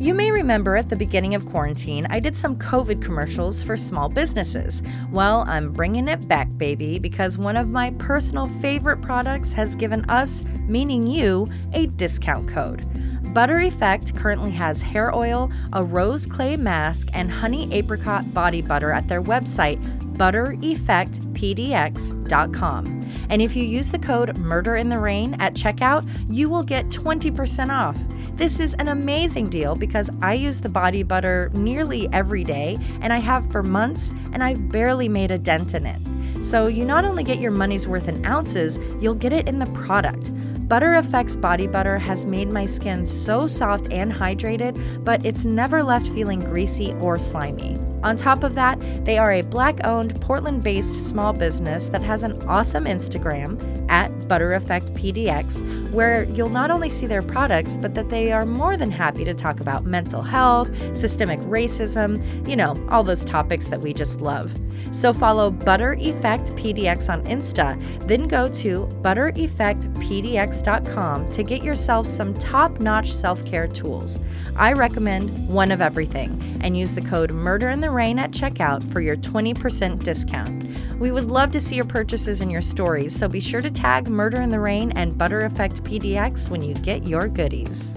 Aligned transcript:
You 0.00 0.14
may 0.14 0.30
remember 0.30 0.76
at 0.76 0.88
the 0.88 0.96
beginning 0.96 1.34
of 1.34 1.44
quarantine, 1.44 2.06
I 2.08 2.20
did 2.20 2.34
some 2.34 2.56
COVID 2.56 3.02
commercials 3.02 3.62
for 3.62 3.76
small 3.76 4.08
businesses. 4.08 4.82
Well, 5.12 5.44
I'm 5.46 5.74
bringing 5.74 6.08
it 6.08 6.26
back, 6.26 6.48
baby, 6.56 6.98
because 6.98 7.36
one 7.36 7.54
of 7.58 7.68
my 7.68 7.90
personal 7.98 8.46
favorite 8.46 9.02
products 9.02 9.52
has 9.52 9.74
given 9.74 10.08
us, 10.08 10.42
meaning 10.62 11.06
you, 11.06 11.48
a 11.74 11.84
discount 11.84 12.48
code. 12.48 12.86
Butter 13.34 13.58
Effect 13.58 14.16
currently 14.16 14.52
has 14.52 14.80
hair 14.80 15.14
oil, 15.14 15.52
a 15.74 15.84
rose 15.84 16.24
clay 16.24 16.56
mask, 16.56 17.10
and 17.12 17.30
honey 17.30 17.70
apricot 17.70 18.32
body 18.32 18.62
butter 18.62 18.92
at 18.92 19.06
their 19.06 19.22
website, 19.22 19.78
buttereffectpdx.com. 20.20 22.86
And 23.30 23.40
if 23.40 23.56
you 23.56 23.64
use 23.64 23.90
the 23.90 23.98
code 23.98 24.36
Murder 24.36 24.76
in 24.76 24.90
the 24.90 25.00
Rain 25.00 25.34
at 25.40 25.54
checkout, 25.54 26.06
you 26.28 26.50
will 26.50 26.62
get 26.62 26.88
20% 26.88 27.70
off. 27.70 27.98
This 28.36 28.60
is 28.60 28.74
an 28.74 28.88
amazing 28.88 29.48
deal 29.48 29.74
because 29.74 30.10
I 30.20 30.34
use 30.34 30.60
the 30.60 30.68
body 30.68 31.02
butter 31.02 31.50
nearly 31.54 32.06
every 32.12 32.44
day, 32.44 32.76
and 33.00 33.14
I 33.14 33.18
have 33.18 33.50
for 33.50 33.62
months, 33.62 34.10
and 34.32 34.44
I've 34.44 34.68
barely 34.68 35.08
made 35.08 35.30
a 35.30 35.38
dent 35.38 35.72
in 35.74 35.86
it. 35.86 36.06
So 36.44 36.66
you 36.66 36.84
not 36.84 37.04
only 37.04 37.22
get 37.22 37.38
your 37.38 37.52
money's 37.52 37.86
worth 37.86 38.08
in 38.08 38.26
ounces, 38.26 38.80
you'll 39.00 39.14
get 39.14 39.32
it 39.32 39.48
in 39.48 39.58
the 39.58 39.70
product. 39.72 40.30
Butter 40.70 40.94
Effects 40.94 41.34
Body 41.34 41.66
Butter 41.66 41.98
has 41.98 42.24
made 42.24 42.52
my 42.52 42.64
skin 42.64 43.04
so 43.04 43.48
soft 43.48 43.90
and 43.90 44.12
hydrated, 44.12 45.02
but 45.02 45.24
it's 45.24 45.44
never 45.44 45.82
left 45.82 46.06
feeling 46.06 46.38
greasy 46.38 46.92
or 47.00 47.18
slimy. 47.18 47.76
On 48.04 48.14
top 48.14 48.44
of 48.44 48.54
that, 48.54 48.78
they 49.04 49.18
are 49.18 49.32
a 49.32 49.42
black 49.42 49.84
owned, 49.84 50.20
Portland 50.20 50.62
based 50.62 51.08
small 51.08 51.32
business 51.32 51.88
that 51.88 52.04
has 52.04 52.22
an 52.22 52.40
awesome 52.42 52.84
Instagram 52.84 53.84
at 53.90 54.12
Butter 54.30 54.54
Effect 54.54 54.94
PDX, 54.94 55.90
where 55.90 56.22
you'll 56.22 56.50
not 56.50 56.70
only 56.70 56.88
see 56.88 57.04
their 57.04 57.20
products, 57.20 57.76
but 57.76 57.96
that 57.96 58.10
they 58.10 58.30
are 58.30 58.46
more 58.46 58.76
than 58.76 58.88
happy 58.88 59.24
to 59.24 59.34
talk 59.34 59.58
about 59.58 59.84
mental 59.84 60.22
health, 60.22 60.70
systemic 60.96 61.40
racism, 61.40 62.22
you 62.48 62.54
know, 62.54 62.76
all 62.90 63.02
those 63.02 63.24
topics 63.24 63.66
that 63.66 63.80
we 63.80 63.92
just 63.92 64.20
love. 64.20 64.54
So 64.92 65.12
follow 65.12 65.50
Butter 65.50 65.94
Effect 65.94 66.52
PDX 66.52 67.12
on 67.12 67.24
Insta, 67.24 67.76
then 68.06 68.28
go 68.28 68.48
to 68.48 68.86
buttereffectpdx.com 69.02 71.30
to 71.30 71.42
get 71.42 71.64
yourself 71.64 72.06
some 72.06 72.32
top 72.34 72.78
notch 72.78 73.12
self 73.12 73.44
care 73.44 73.66
tools. 73.66 74.20
I 74.54 74.74
recommend 74.74 75.48
one 75.48 75.72
of 75.72 75.80
everything 75.80 76.60
and 76.62 76.78
use 76.78 76.94
the 76.94 77.02
code 77.02 77.32
Murder 77.32 77.70
in 77.70 77.80
the 77.80 77.90
Rain 77.90 78.20
at 78.20 78.30
checkout 78.30 78.84
for 78.92 79.00
your 79.00 79.16
20% 79.16 80.04
discount. 80.04 80.69
We 81.00 81.12
would 81.12 81.30
love 81.30 81.50
to 81.52 81.60
see 81.62 81.76
your 81.76 81.86
purchases 81.86 82.42
and 82.42 82.52
your 82.52 82.60
stories, 82.60 83.16
so 83.16 83.26
be 83.26 83.40
sure 83.40 83.62
to 83.62 83.70
tag 83.70 84.10
Murder 84.10 84.42
in 84.42 84.50
the 84.50 84.60
Rain 84.60 84.92
and 84.96 85.16
Butter 85.16 85.40
Effect 85.46 85.82
PDX 85.82 86.50
when 86.50 86.60
you 86.60 86.74
get 86.74 87.04
your 87.04 87.26
goodies. 87.26 87.94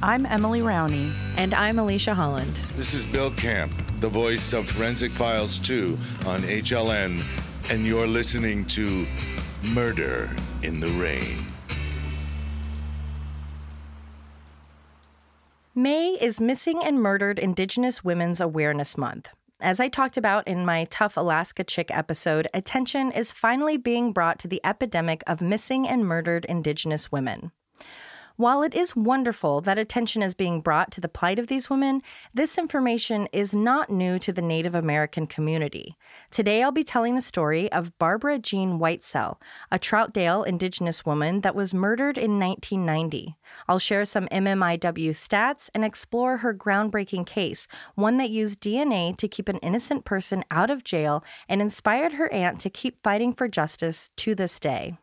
I'm 0.00 0.24
Emily 0.26 0.60
Rowney. 0.60 1.12
And 1.36 1.52
I'm 1.52 1.80
Alicia 1.80 2.14
Holland. 2.14 2.54
This 2.76 2.94
is 2.94 3.04
Bill 3.04 3.32
Camp, 3.32 3.72
the 3.98 4.08
voice 4.08 4.52
of 4.52 4.68
Forensic 4.68 5.10
Files 5.10 5.58
2 5.58 5.98
on 6.26 6.42
HLN, 6.42 7.24
and 7.70 7.84
you're 7.84 8.06
listening 8.06 8.64
to 8.66 9.04
Murder 9.64 10.30
in 10.62 10.78
the 10.78 10.88
Rain. 11.00 11.51
May 15.74 16.18
is 16.20 16.38
Missing 16.38 16.84
and 16.84 17.00
Murdered 17.00 17.38
Indigenous 17.38 18.04
Women's 18.04 18.42
Awareness 18.42 18.98
Month. 18.98 19.30
As 19.58 19.80
I 19.80 19.88
talked 19.88 20.18
about 20.18 20.46
in 20.46 20.66
my 20.66 20.84
Tough 20.90 21.16
Alaska 21.16 21.64
Chick 21.64 21.90
episode, 21.90 22.46
attention 22.52 23.10
is 23.10 23.32
finally 23.32 23.78
being 23.78 24.12
brought 24.12 24.38
to 24.40 24.48
the 24.48 24.60
epidemic 24.64 25.22
of 25.26 25.40
missing 25.40 25.88
and 25.88 26.04
murdered 26.04 26.44
Indigenous 26.44 27.10
women. 27.10 27.52
While 28.36 28.62
it 28.62 28.74
is 28.74 28.96
wonderful 28.96 29.60
that 29.60 29.78
attention 29.78 30.22
is 30.22 30.34
being 30.34 30.62
brought 30.62 30.90
to 30.92 31.00
the 31.00 31.08
plight 31.08 31.38
of 31.38 31.48
these 31.48 31.68
women, 31.68 32.02
this 32.32 32.56
information 32.56 33.28
is 33.32 33.54
not 33.54 33.90
new 33.90 34.18
to 34.20 34.32
the 34.32 34.40
Native 34.40 34.74
American 34.74 35.26
community. 35.26 35.96
Today 36.30 36.62
I'll 36.62 36.72
be 36.72 36.82
telling 36.82 37.14
the 37.14 37.20
story 37.20 37.70
of 37.72 37.96
Barbara 37.98 38.38
Jean 38.38 38.78
Whitesell, 38.78 39.36
a 39.70 39.78
Troutdale 39.78 40.46
Indigenous 40.46 41.04
woman 41.04 41.42
that 41.42 41.54
was 41.54 41.74
murdered 41.74 42.16
in 42.16 42.38
1990. 42.38 43.36
I'll 43.68 43.78
share 43.78 44.06
some 44.06 44.26
MMIW 44.28 45.10
stats 45.10 45.68
and 45.74 45.84
explore 45.84 46.38
her 46.38 46.54
groundbreaking 46.54 47.26
case, 47.26 47.68
one 47.96 48.16
that 48.16 48.30
used 48.30 48.62
DNA 48.62 49.14
to 49.18 49.28
keep 49.28 49.50
an 49.50 49.58
innocent 49.58 50.06
person 50.06 50.42
out 50.50 50.70
of 50.70 50.84
jail 50.84 51.22
and 51.50 51.60
inspired 51.60 52.14
her 52.14 52.32
aunt 52.32 52.60
to 52.60 52.70
keep 52.70 53.02
fighting 53.02 53.34
for 53.34 53.46
justice 53.46 54.10
to 54.16 54.34
this 54.34 54.58
day. 54.58 54.96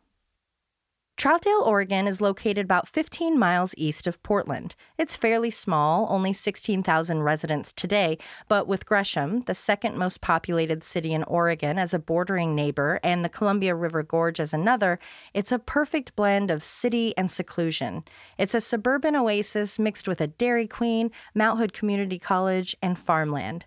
Troutdale, 1.19 1.67
Oregon 1.67 2.07
is 2.07 2.21
located 2.21 2.59
about 2.59 2.87
15 2.87 3.37
miles 3.37 3.75
east 3.75 4.07
of 4.07 4.23
Portland. 4.23 4.73
It's 4.97 5.17
fairly 5.17 5.49
small, 5.49 6.07
only 6.09 6.31
16,000 6.31 7.23
residents 7.23 7.73
today, 7.73 8.17
but 8.47 8.69
with 8.69 8.85
Gresham, 8.85 9.41
the 9.41 9.53
second 9.53 9.97
most 9.97 10.21
populated 10.21 10.81
city 10.81 11.11
in 11.11 11.23
Oregon, 11.23 11.77
as 11.77 11.93
a 11.93 11.99
bordering 11.99 12.55
neighbor, 12.55 13.01
and 13.03 13.25
the 13.25 13.27
Columbia 13.27 13.75
River 13.75 14.01
Gorge 14.01 14.39
as 14.39 14.53
another, 14.53 14.97
it's 15.33 15.51
a 15.51 15.59
perfect 15.59 16.15
blend 16.15 16.49
of 16.49 16.63
city 16.63 17.13
and 17.17 17.29
seclusion. 17.29 18.05
It's 18.37 18.55
a 18.55 18.61
suburban 18.61 19.17
oasis 19.17 19.77
mixed 19.77 20.07
with 20.07 20.21
a 20.21 20.27
Dairy 20.27 20.67
Queen, 20.67 21.11
Mount 21.35 21.59
Hood 21.59 21.73
Community 21.73 22.17
College, 22.17 22.77
and 22.81 22.97
farmland. 22.97 23.65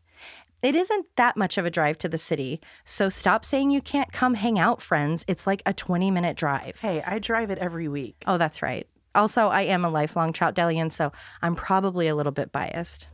It 0.63 0.77
isn't 0.77 1.07
that 1.17 1.37
much 1.37 1.59
of 1.59 1.67
a 1.67 1.71
drive 1.71 1.99
to 1.99 2.09
the 2.09 2.17
city, 2.17 2.61
so 2.85 3.09
stop 3.09 3.45
saying 3.45 3.73
you 3.73 3.81
can't 3.81 4.13
come 4.13 4.35
hang 4.35 4.61
out, 4.61 4.81
friends. 4.81 5.25
It's 5.27 5.45
like 5.45 5.61
a 5.67 5.73
20 5.73 6.13
minute 6.13 6.37
drive. 6.37 6.81
Hey, 6.81 7.03
I 7.05 7.19
drive 7.19 7.51
it 7.51 7.59
every 7.59 7.89
week. 7.89 8.23
Oh, 8.29 8.39
that's 8.39 8.63
right. 8.63 8.87
Also, 9.13 9.49
I 9.49 9.63
am 9.63 9.85
a 9.85 9.91
lifelong 9.91 10.33
Troutdalian, 10.33 10.93
so 10.93 11.11
I'm 11.43 11.57
probably 11.57 12.07
a 12.07 12.15
little 12.15 12.31
bit 12.31 12.53
biased. 12.53 13.09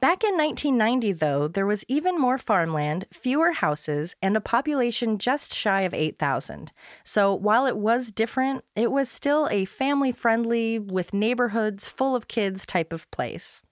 Back 0.00 0.24
in 0.24 0.36
1990, 0.36 1.12
though, 1.12 1.46
there 1.46 1.66
was 1.66 1.84
even 1.88 2.18
more 2.18 2.38
farmland, 2.38 3.04
fewer 3.12 3.52
houses, 3.52 4.16
and 4.22 4.34
a 4.34 4.40
population 4.40 5.18
just 5.18 5.54
shy 5.54 5.82
of 5.82 5.92
8,000. 5.92 6.72
So 7.04 7.34
while 7.34 7.66
it 7.66 7.76
was 7.76 8.10
different, 8.10 8.64
it 8.74 8.90
was 8.90 9.10
still 9.10 9.46
a 9.50 9.66
family 9.66 10.10
friendly, 10.10 10.78
with 10.78 11.12
neighborhoods 11.12 11.86
full 11.86 12.16
of 12.16 12.28
kids 12.28 12.64
type 12.64 12.94
of 12.94 13.08
place. 13.10 13.62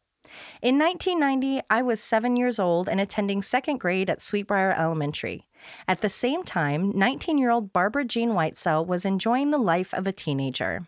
In 0.63 0.79
1990, 0.79 1.63
I 1.71 1.83
was 1.83 2.01
seven 2.01 2.37
years 2.37 2.59
old 2.59 2.89
and 2.89 3.01
attending 3.01 3.43
second 3.43 3.79
grade 3.79 4.11
at 4.11 4.21
Sweetbriar 4.21 4.79
Elementary. 4.79 5.47
At 5.87 6.01
the 6.01 6.09
same 6.09 6.43
time, 6.43 6.93
19 6.97 7.39
year 7.39 7.51
old 7.51 7.73
Barbara 7.73 8.05
Jean 8.05 8.31
Whitesell 8.31 8.87
was 8.87 9.05
enjoying 9.05 9.51
the 9.51 9.59
life 9.59 9.93
of 9.95 10.07
a 10.07 10.13
teenager. 10.13 10.87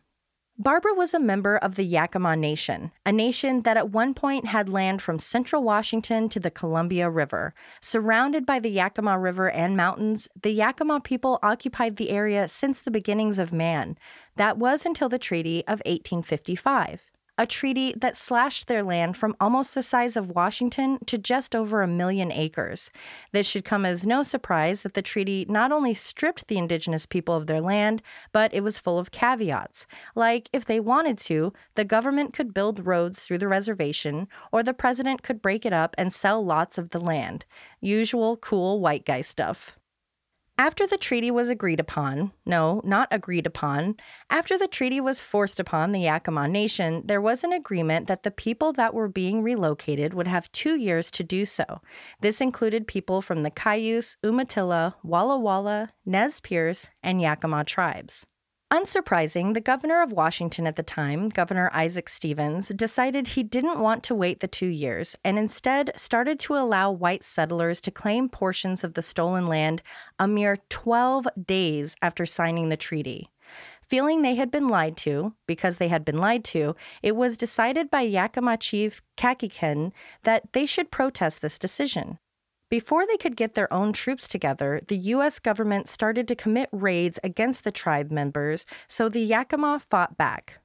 Barbara 0.59 0.93
was 0.95 1.15
a 1.15 1.19
member 1.19 1.57
of 1.57 1.77
the 1.77 1.85
Yakima 1.85 2.37
Nation, 2.37 2.93
a 3.07 3.11
nation 3.11 3.61
that 3.61 3.79
at 3.79 3.91
one 3.91 4.13
point 4.13 4.47
had 4.47 4.69
land 4.69 5.01
from 5.01 5.19
central 5.19 5.63
Washington 5.63 6.29
to 6.29 6.39
the 6.39 6.51
Columbia 6.51 7.09
River. 7.09 7.55
Surrounded 7.81 8.45
by 8.45 8.59
the 8.59 8.71
Yakima 8.71 9.19
River 9.19 9.51
and 9.51 9.77
mountains, 9.77 10.29
the 10.41 10.53
Yakima 10.53 11.01
people 11.01 11.39
occupied 11.43 11.97
the 11.97 12.11
area 12.11 12.47
since 12.49 12.83
the 12.83 12.91
beginnings 12.91 13.39
of 13.39 13.53
man. 13.53 13.97
That 14.37 14.59
was 14.59 14.85
until 14.85 15.09
the 15.09 15.19
Treaty 15.19 15.61
of 15.63 15.81
1855 15.87 17.11
a 17.39 17.47
treaty 17.47 17.95
that 17.97 18.17
slashed 18.17 18.69
their 18.69 18.83
land 18.83 19.17
from 19.17 19.35
almost 19.41 19.75
the 19.75 19.83
size 19.83 20.17
of 20.17 20.31
Washington 20.31 20.99
to 21.07 21.17
just 21.17 21.57
over 21.57 21.83
a 21.83 21.89
million 21.89 22.31
acres. 22.31 22.91
This 23.33 23.47
should 23.47 23.65
come 23.65 23.87
as 23.87 24.07
no 24.07 24.23
surprise 24.23 24.83
that 24.83 24.95
the 24.95 25.03
treaty 25.03 25.47
not 25.49 25.73
only 25.73 25.95
stripped 25.95 26.49
the 26.49 26.59
indigenous 26.59 27.07
people 27.07 27.35
of 27.35 27.47
their 27.47 27.61
land, 27.61 28.03
but 28.33 28.53
it 28.53 28.63
was 28.63 28.79
full 28.79 28.99
of 28.99 29.11
caveats. 29.11 29.87
Like, 30.15 30.51
if 30.53 30.67
they 30.67 30.79
wanted 30.79 31.19
to, 31.19 31.53
the 31.75 31.85
government 31.85 32.33
could 32.33 32.53
build 32.53 32.87
roads 32.87 33.25
through 33.25 33.39
the 33.39 33.49
reservation, 33.49 34.29
or 34.53 34.63
the 34.63 34.75
president 34.75 35.23
could 35.23 35.41
break 35.41 35.65
it 35.65 35.73
up 35.73 35.95
and 35.97 36.13
sell 36.13 36.45
lots 36.45 36.77
of 36.77 36.91
the 36.91 37.01
land. 37.01 37.47
Usual 37.81 38.37
cool 38.37 38.81
white 38.81 39.07
guy 39.07 39.23
stuff. 39.23 39.79
After 40.59 40.87
the 40.87 40.99
treaty 40.99 41.31
was 41.31 41.49
agreed 41.49 41.81
upon, 41.81 42.33
no, 42.45 42.83
not 42.85 43.09
agreed 43.11 43.47
upon, 43.47 43.97
after 44.31 44.59
the 44.59 44.69
treaty 44.69 45.01
was 45.01 45.21
forced 45.21 45.59
upon 45.59 45.93
the 45.93 46.01
Yakima 46.01 46.47
Nation, 46.47 47.03
there 47.05 47.21
was 47.21 47.43
an 47.43 47.53
agreement 47.53 48.07
that 48.07 48.23
the 48.23 48.31
people 48.31 48.73
that 48.75 48.95
were 48.95 49.09
being 49.09 49.43
relocated 49.43 50.15
would 50.15 50.29
have 50.29 50.53
two 50.53 50.77
years 50.77 51.11
to 51.13 51.25
do 51.25 51.45
so. 51.45 51.81
This 52.21 52.41
included 52.41 52.87
people 52.87 53.23
from 53.23 53.43
the 53.43 53.51
Cayuse, 53.51 54.17
Umatilla, 54.23 54.95
Walla 55.03 55.39
Walla, 55.39 55.91
Nez 56.05 56.39
Perce, 56.41 56.91
and 57.03 57.21
Yakima 57.21 57.65
tribes. 57.65 58.27
Unsurprising, 58.73 59.53
the 59.53 59.61
governor 59.61 60.01
of 60.01 60.13
Washington 60.13 60.67
at 60.67 60.77
the 60.77 60.83
time, 60.83 61.29
Governor 61.29 61.71
Isaac 61.75 62.09
Stevens, 62.09 62.69
decided 62.69 63.27
he 63.27 63.43
didn't 63.43 63.81
want 63.81 64.03
to 64.05 64.15
wait 64.15 64.41
the 64.41 64.49
two 64.49 64.69
years 64.69 65.15
and 65.23 65.39
instead 65.39 65.93
started 65.95 66.41
to 66.41 66.57
allow 66.57 66.91
white 66.91 67.23
settlers 67.23 67.83
to 67.83 67.91
claim 67.91 68.31
portions 68.31 68.83
of 68.83 68.95
the 68.95 69.03
stolen 69.03 69.47
land 69.47 69.83
a 70.19 70.27
mere 70.27 70.57
12 70.71 71.29
days 71.45 71.97
after 72.01 72.25
signing 72.25 72.71
the 72.71 72.79
treaty. 72.79 73.29
Feeling 73.87 74.23
they 74.23 74.37
had 74.37 74.51
been 74.51 74.71
lied 74.71 74.97
to, 74.97 75.35
because 75.47 75.77
they 75.77 75.89
had 75.89 76.03
been 76.03 76.17
lied 76.17 76.43
to, 76.45 76.75
it 77.03 77.15
was 77.15 77.37
decided 77.37 77.91
by 77.91 78.01
Yakima 78.01 78.57
Chief 78.57 79.03
Kamiakin 79.19 79.93
that 80.23 80.51
they 80.55 80.65
should 80.65 80.91
protest 80.91 81.43
this 81.43 81.59
decision. 81.59 82.19
Before 82.73 83.07
they 83.07 83.19
could 83.19 83.37
get 83.37 83.53
their 83.53 83.71
own 83.71 83.93
troops 83.93 84.27
together, 84.27 84.81
the 84.89 84.97
U.S. 84.97 85.39
government 85.39 85.89
started 85.89 86.27
to 86.29 86.35
commit 86.35 86.71
raids 86.73 87.21
against 87.23 87.65
the 87.65 87.71
tribe 87.71 88.11
members, 88.11 88.65
so 88.87 89.11
the 89.11 89.21
Yakima 89.21 89.79
fought 89.79 90.17
back. 90.17 90.59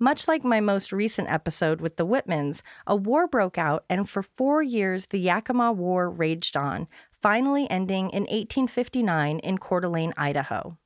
Much 0.00 0.26
like 0.26 0.42
my 0.42 0.58
most 0.58 0.92
recent 0.92 1.30
episode 1.30 1.80
with 1.80 1.96
the 1.98 2.04
Whitmans, 2.04 2.62
a 2.84 2.96
war 2.96 3.28
broke 3.28 3.58
out, 3.58 3.84
and 3.88 4.10
for 4.10 4.24
four 4.24 4.60
years 4.60 5.06
the 5.06 5.20
Yakima 5.20 5.70
War 5.70 6.10
raged 6.10 6.56
on, 6.56 6.88
finally 7.12 7.70
ending 7.70 8.10
in 8.10 8.24
1859 8.24 9.38
in 9.38 9.58
Coeur 9.58 9.82
d'Alene, 9.82 10.12
Idaho. 10.16 10.76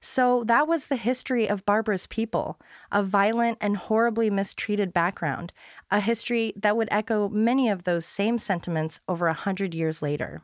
So 0.00 0.44
that 0.44 0.66
was 0.66 0.86
the 0.86 0.96
history 0.96 1.48
of 1.48 1.66
Barbara's 1.66 2.06
people, 2.06 2.58
a 2.90 3.02
violent 3.02 3.58
and 3.60 3.76
horribly 3.76 4.30
mistreated 4.30 4.92
background, 4.92 5.52
a 5.90 6.00
history 6.00 6.54
that 6.56 6.76
would 6.76 6.88
echo 6.90 7.28
many 7.28 7.68
of 7.68 7.84
those 7.84 8.06
same 8.06 8.38
sentiments 8.38 9.00
over 9.08 9.26
a 9.28 9.34
hundred 9.34 9.74
years 9.74 10.00
later. 10.02 10.42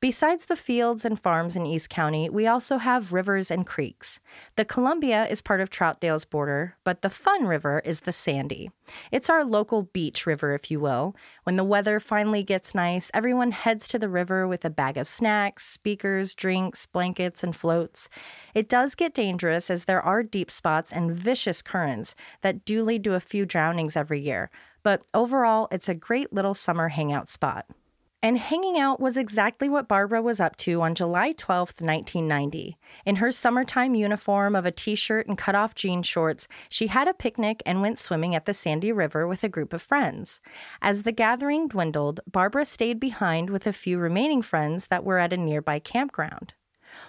Besides 0.00 0.46
the 0.46 0.56
fields 0.56 1.04
and 1.04 1.20
farms 1.20 1.56
in 1.56 1.66
East 1.66 1.90
County, 1.90 2.30
we 2.30 2.46
also 2.46 2.78
have 2.78 3.12
rivers 3.12 3.50
and 3.50 3.66
creeks. 3.66 4.18
The 4.56 4.64
Columbia 4.64 5.26
is 5.26 5.42
part 5.42 5.60
of 5.60 5.68
Troutdale's 5.68 6.24
border, 6.24 6.74
but 6.84 7.02
the 7.02 7.10
Fun 7.10 7.46
River 7.46 7.82
is 7.84 8.00
the 8.00 8.12
Sandy. 8.12 8.70
It's 9.12 9.28
our 9.28 9.44
local 9.44 9.82
beach 9.82 10.24
river, 10.24 10.54
if 10.54 10.70
you 10.70 10.80
will. 10.80 11.14
When 11.42 11.56
the 11.56 11.64
weather 11.64 12.00
finally 12.00 12.42
gets 12.42 12.74
nice, 12.74 13.10
everyone 13.12 13.50
heads 13.50 13.88
to 13.88 13.98
the 13.98 14.08
river 14.08 14.48
with 14.48 14.64
a 14.64 14.70
bag 14.70 14.96
of 14.96 15.06
snacks, 15.06 15.66
speakers, 15.66 16.34
drinks, 16.34 16.86
blankets, 16.86 17.44
and 17.44 17.54
floats. 17.54 18.08
It 18.54 18.70
does 18.70 18.94
get 18.94 19.12
dangerous 19.12 19.68
as 19.68 19.84
there 19.84 20.00
are 20.00 20.22
deep 20.22 20.50
spots 20.50 20.94
and 20.94 21.12
vicious 21.14 21.60
currents 21.60 22.14
that 22.40 22.64
do 22.64 22.82
lead 22.82 23.04
to 23.04 23.16
a 23.16 23.20
few 23.20 23.44
drownings 23.44 23.98
every 23.98 24.20
year, 24.20 24.48
but 24.82 25.02
overall, 25.12 25.68
it's 25.70 25.90
a 25.90 25.94
great 25.94 26.32
little 26.32 26.54
summer 26.54 26.88
hangout 26.88 27.28
spot. 27.28 27.66
And 28.22 28.36
hanging 28.36 28.78
out 28.78 29.00
was 29.00 29.16
exactly 29.16 29.70
what 29.70 29.88
Barbara 29.88 30.20
was 30.20 30.40
up 30.40 30.54
to 30.56 30.82
on 30.82 30.94
July 30.94 31.32
12, 31.32 31.80
1990. 31.80 32.76
In 33.06 33.16
her 33.16 33.32
summertime 33.32 33.94
uniform 33.94 34.54
of 34.54 34.66
a 34.66 34.70
t 34.70 34.94
shirt 34.94 35.26
and 35.26 35.38
cut 35.38 35.54
off 35.54 35.74
jean 35.74 36.02
shorts, 36.02 36.46
she 36.68 36.88
had 36.88 37.08
a 37.08 37.14
picnic 37.14 37.62
and 37.64 37.80
went 37.80 37.98
swimming 37.98 38.34
at 38.34 38.44
the 38.44 38.52
Sandy 38.52 38.92
River 38.92 39.26
with 39.26 39.42
a 39.42 39.48
group 39.48 39.72
of 39.72 39.80
friends. 39.80 40.40
As 40.82 41.04
the 41.04 41.12
gathering 41.12 41.66
dwindled, 41.66 42.20
Barbara 42.30 42.66
stayed 42.66 43.00
behind 43.00 43.48
with 43.48 43.66
a 43.66 43.72
few 43.72 43.98
remaining 43.98 44.42
friends 44.42 44.88
that 44.88 45.02
were 45.02 45.18
at 45.18 45.32
a 45.32 45.38
nearby 45.38 45.78
campground. 45.78 46.52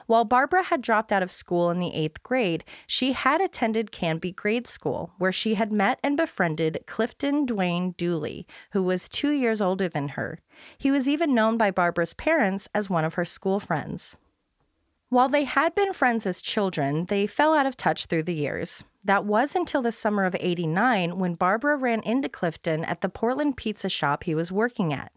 While 0.08 0.26
Barbara 0.26 0.64
had 0.64 0.82
dropped 0.82 1.12
out 1.12 1.24
of 1.24 1.32
school 1.32 1.70
in 1.70 1.80
the 1.80 1.94
eighth 1.94 2.24
grade, 2.24 2.64
she 2.88 3.14
had 3.14 3.42
attended 3.42 3.92
Canby 3.92 4.32
Grade 4.32 4.68
School, 4.68 5.12
where 5.18 5.32
she 5.32 5.56
had 5.56 5.72
met 5.72 6.00
and 6.04 6.18
befriended 6.18 6.84
Clifton 6.86 7.46
Duane 7.46 7.92
Dooley, 7.92 8.46
who 8.72 8.84
was 8.84 9.10
two 9.10 9.32
years 9.32 9.62
older 9.62 9.88
than 9.88 10.10
her. 10.10 10.40
He 10.78 10.92
was 10.92 11.08
even 11.08 11.34
known 11.34 11.58
by 11.58 11.72
Barbara's 11.72 12.14
parents 12.14 12.68
as 12.74 12.90
one 12.90 13.06
of 13.06 13.16
her 13.16 13.26
school 13.26 13.60
friends. 13.60 14.18
While 15.10 15.28
they 15.28 15.44
had 15.44 15.76
been 15.76 15.92
friends 15.92 16.26
as 16.26 16.42
children, 16.42 17.04
they 17.06 17.28
fell 17.28 17.54
out 17.54 17.66
of 17.66 17.76
touch 17.76 18.06
through 18.06 18.24
the 18.24 18.34
years. 18.34 18.86
That 19.04 19.26
was 19.26 19.58
until 19.58 19.82
the 19.82 19.92
summer 19.92 20.24
of 20.24 20.38
89 20.40 21.18
when 21.18 21.34
Barbara 21.34 21.76
ran 21.76 22.02
into 22.04 22.30
Clifton 22.30 22.86
at 22.86 23.02
the 23.02 23.10
Portland 23.10 23.58
pizza 23.58 23.90
shop 23.90 24.24
he 24.24 24.34
was 24.34 24.54
working 24.54 24.94
at. 24.94 25.12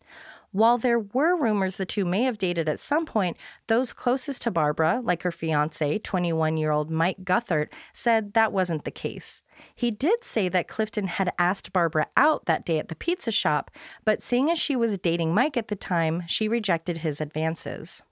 While 0.55 0.79
there 0.79 1.01
were 1.01 1.37
rumors 1.37 1.79
the 1.79 1.85
two 1.85 2.05
may 2.05 2.23
have 2.23 2.39
dated 2.39 2.69
at 2.69 2.79
some 2.79 3.07
point, 3.07 3.37
those 3.67 3.93
closest 3.93 4.43
to 4.43 4.53
Barbara, 4.53 5.01
like 5.03 5.25
her 5.25 5.33
fiance, 5.33 5.99
21 5.99 6.57
year 6.59 6.71
old 6.71 6.93
Mike 6.93 7.25
Guthert, 7.25 7.73
said 7.93 8.35
that 8.35 8.53
wasn't 8.53 8.85
the 8.85 8.93
case. 8.93 9.43
He 9.75 9.91
did 9.91 10.23
say 10.23 10.49
that 10.49 10.69
Clifton 10.69 11.09
had 11.09 11.33
asked 11.41 11.73
Barbara 11.73 12.07
out 12.17 12.47
that 12.47 12.65
day 12.65 12.79
at 12.79 12.87
the 12.87 12.95
pizza 12.95 13.33
shop, 13.33 13.73
but 14.05 14.23
seeing 14.23 14.49
as 14.49 14.57
she 14.57 14.77
was 14.77 14.97
dating 14.97 15.35
Mike 15.35 15.57
at 15.57 15.67
the 15.67 15.75
time, 15.75 16.23
she 16.29 16.47
rejected 16.47 16.99
his 16.99 17.21
advances. 17.21 18.05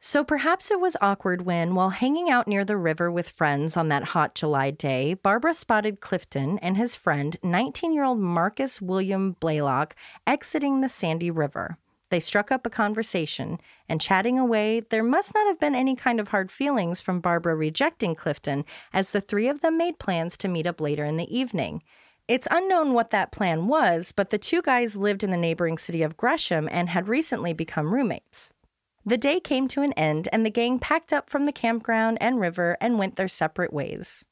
So 0.00 0.22
perhaps 0.22 0.70
it 0.70 0.78
was 0.78 0.96
awkward 1.00 1.42
when, 1.42 1.74
while 1.74 1.90
hanging 1.90 2.30
out 2.30 2.46
near 2.46 2.64
the 2.64 2.76
river 2.76 3.10
with 3.10 3.28
friends 3.28 3.76
on 3.76 3.88
that 3.88 4.04
hot 4.04 4.36
July 4.36 4.70
day, 4.70 5.14
Barbara 5.14 5.52
spotted 5.52 6.00
Clifton 6.00 6.56
and 6.60 6.76
his 6.76 6.94
friend, 6.94 7.36
19 7.42 7.92
year 7.92 8.04
old 8.04 8.20
Marcus 8.20 8.80
William 8.80 9.32
Blaylock, 9.40 9.96
exiting 10.24 10.80
the 10.80 10.88
Sandy 10.88 11.32
River. 11.32 11.78
They 12.10 12.20
struck 12.20 12.52
up 12.52 12.64
a 12.64 12.70
conversation, 12.70 13.58
and 13.88 14.00
chatting 14.00 14.38
away, 14.38 14.80
there 14.80 15.02
must 15.02 15.34
not 15.34 15.48
have 15.48 15.58
been 15.58 15.74
any 15.74 15.96
kind 15.96 16.20
of 16.20 16.28
hard 16.28 16.52
feelings 16.52 17.00
from 17.00 17.20
Barbara 17.20 17.56
rejecting 17.56 18.14
Clifton, 18.14 18.64
as 18.92 19.10
the 19.10 19.20
three 19.20 19.48
of 19.48 19.60
them 19.60 19.76
made 19.76 19.98
plans 19.98 20.36
to 20.38 20.48
meet 20.48 20.66
up 20.66 20.80
later 20.80 21.04
in 21.04 21.16
the 21.16 21.36
evening. 21.36 21.82
It's 22.28 22.48
unknown 22.50 22.92
what 22.92 23.10
that 23.10 23.32
plan 23.32 23.66
was, 23.66 24.12
but 24.12 24.30
the 24.30 24.38
two 24.38 24.62
guys 24.62 24.96
lived 24.96 25.24
in 25.24 25.30
the 25.30 25.36
neighboring 25.36 25.76
city 25.76 26.02
of 26.02 26.16
Gresham 26.16 26.68
and 26.70 26.88
had 26.88 27.08
recently 27.08 27.52
become 27.52 27.92
roommates. 27.92 28.52
The 29.08 29.16
day 29.16 29.40
came 29.40 29.68
to 29.68 29.80
an 29.80 29.94
end, 29.94 30.28
and 30.34 30.44
the 30.44 30.50
gang 30.50 30.78
packed 30.78 31.14
up 31.14 31.30
from 31.30 31.46
the 31.46 31.52
campground 31.52 32.18
and 32.20 32.38
river 32.38 32.76
and 32.78 32.98
went 32.98 33.16
their 33.16 33.26
separate 33.26 33.72
ways. 33.72 34.26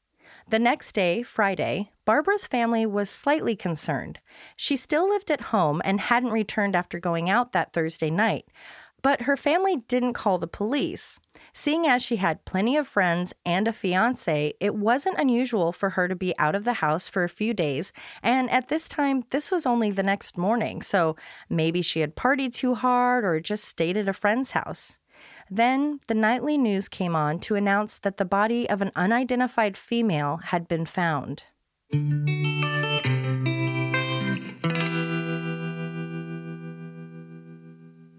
The 0.47 0.59
next 0.59 0.91
day, 0.91 1.23
Friday, 1.23 1.89
Barbara's 2.05 2.45
family 2.45 2.85
was 2.85 3.09
slightly 3.09 3.55
concerned. 3.55 4.19
She 4.55 4.77
still 4.77 5.09
lived 5.09 5.31
at 5.31 5.49
home 5.49 5.81
and 5.83 5.99
hadn't 5.99 6.29
returned 6.29 6.75
after 6.75 6.99
going 6.99 7.27
out 7.27 7.53
that 7.53 7.73
Thursday 7.73 8.11
night. 8.11 8.45
But 9.07 9.21
her 9.21 9.37
family 9.37 9.77
didn't 9.87 10.15
call 10.15 10.37
the 10.37 10.49
police. 10.49 11.17
Seeing 11.53 11.87
as 11.87 12.03
she 12.03 12.17
had 12.17 12.43
plenty 12.43 12.75
of 12.75 12.89
friends 12.89 13.33
and 13.45 13.65
a 13.65 13.71
fiance, 13.71 14.53
it 14.59 14.75
wasn't 14.75 15.17
unusual 15.17 15.71
for 15.71 15.91
her 15.91 16.09
to 16.09 16.13
be 16.13 16.37
out 16.37 16.55
of 16.55 16.65
the 16.65 16.83
house 16.83 17.07
for 17.07 17.23
a 17.23 17.29
few 17.29 17.53
days. 17.53 17.93
And 18.21 18.49
at 18.49 18.67
this 18.67 18.89
time, 18.89 19.23
this 19.29 19.49
was 19.49 19.65
only 19.65 19.91
the 19.91 20.03
next 20.03 20.37
morning, 20.37 20.81
so 20.81 21.15
maybe 21.49 21.81
she 21.81 22.01
had 22.01 22.17
partied 22.17 22.51
too 22.51 22.75
hard 22.75 23.23
or 23.23 23.39
just 23.39 23.63
stayed 23.63 23.95
at 23.95 24.09
a 24.09 24.13
friend's 24.13 24.51
house. 24.51 24.99
Then 25.49 26.01
the 26.07 26.13
nightly 26.13 26.57
news 26.57 26.89
came 26.89 27.15
on 27.15 27.39
to 27.47 27.55
announce 27.55 27.99
that 27.99 28.17
the 28.17 28.25
body 28.25 28.69
of 28.69 28.81
an 28.81 28.91
unidentified 28.93 29.77
female 29.77 30.41
had 30.43 30.67
been 30.67 30.85
found. 30.85 31.43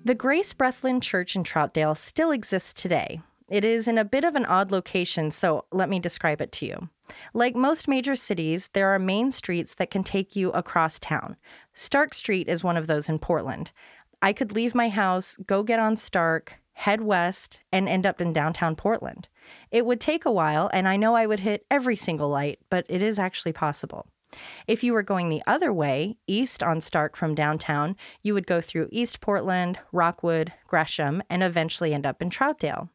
The 0.08 0.14
Grace 0.14 0.55
Brethren 0.55 1.02
Church 1.02 1.37
in 1.37 1.44
Troutdale 1.44 1.94
still 1.94 2.31
exists 2.31 2.72
today. 2.72 3.20
It 3.50 3.62
is 3.62 3.87
in 3.87 3.99
a 3.99 4.06
bit 4.06 4.25
of 4.25 4.37
an 4.37 4.46
odd 4.46 4.70
location, 4.70 5.31
so 5.31 5.66
let 5.70 5.90
me 5.90 6.00
describe 6.00 6.40
it 6.40 6.50
to 6.52 6.66
you. 6.66 6.88
Like 7.34 7.55
most 7.55 7.88
major 7.88 8.16
cities, 8.16 8.70
there 8.72 8.88
are 8.88 8.99
main 8.99 9.31
streets 9.32 9.75
that 9.75 9.90
can 9.90 10.02
take 10.02 10.34
you 10.34 10.50
across 10.52 10.99
town. 10.99 11.37
Stark 11.75 12.14
Street 12.14 12.49
is 12.49 12.64
one 12.64 12.78
of 12.78 12.87
those 12.87 13.10
in 13.10 13.19
Portland. 13.19 13.70
I 14.22 14.32
could 14.32 14.52
leave 14.52 14.75
my 14.75 14.88
house, 14.88 15.37
go 15.46 15.62
get 15.62 15.78
on 15.78 15.99
Stark, 15.99 16.58
head 16.72 17.02
west, 17.02 17.61
and 17.70 17.87
end 17.87 18.06
up 18.06 18.22
in 18.22 18.32
downtown 18.32 18.76
Portland. 18.76 19.28
It 19.70 19.84
would 19.84 20.00
take 20.00 20.25
a 20.25 20.32
while, 20.32 20.71
and 20.73 20.88
I 20.88 20.97
know 20.97 21.16
I 21.16 21.26
would 21.26 21.40
hit 21.40 21.66
every 21.71 21.97
single 21.97 22.30
light, 22.30 22.61
but 22.71 22.87
it 22.88 23.02
is 23.02 23.18
actually 23.18 23.52
possible. 23.52 24.06
If 24.66 24.85
you 24.85 24.92
were 24.92 25.02
going 25.02 25.28
the 25.28 25.42
other 25.47 25.73
way, 25.73 26.16
east 26.26 26.62
on 26.62 26.80
Stark 26.80 27.16
from 27.16 27.35
downtown, 27.35 27.97
you 28.23 28.35
would 28.35 28.47
go 28.47 28.61
through 28.61 28.88
East 28.92 29.20
Portland, 29.20 29.78
Rockwood, 29.92 30.52
Gresham, 30.66 31.23
and 31.30 31.42
eventually 31.42 31.94
end 31.94 32.06
up 32.06 32.20
in 32.20 32.30
Troutdale. 32.30 32.88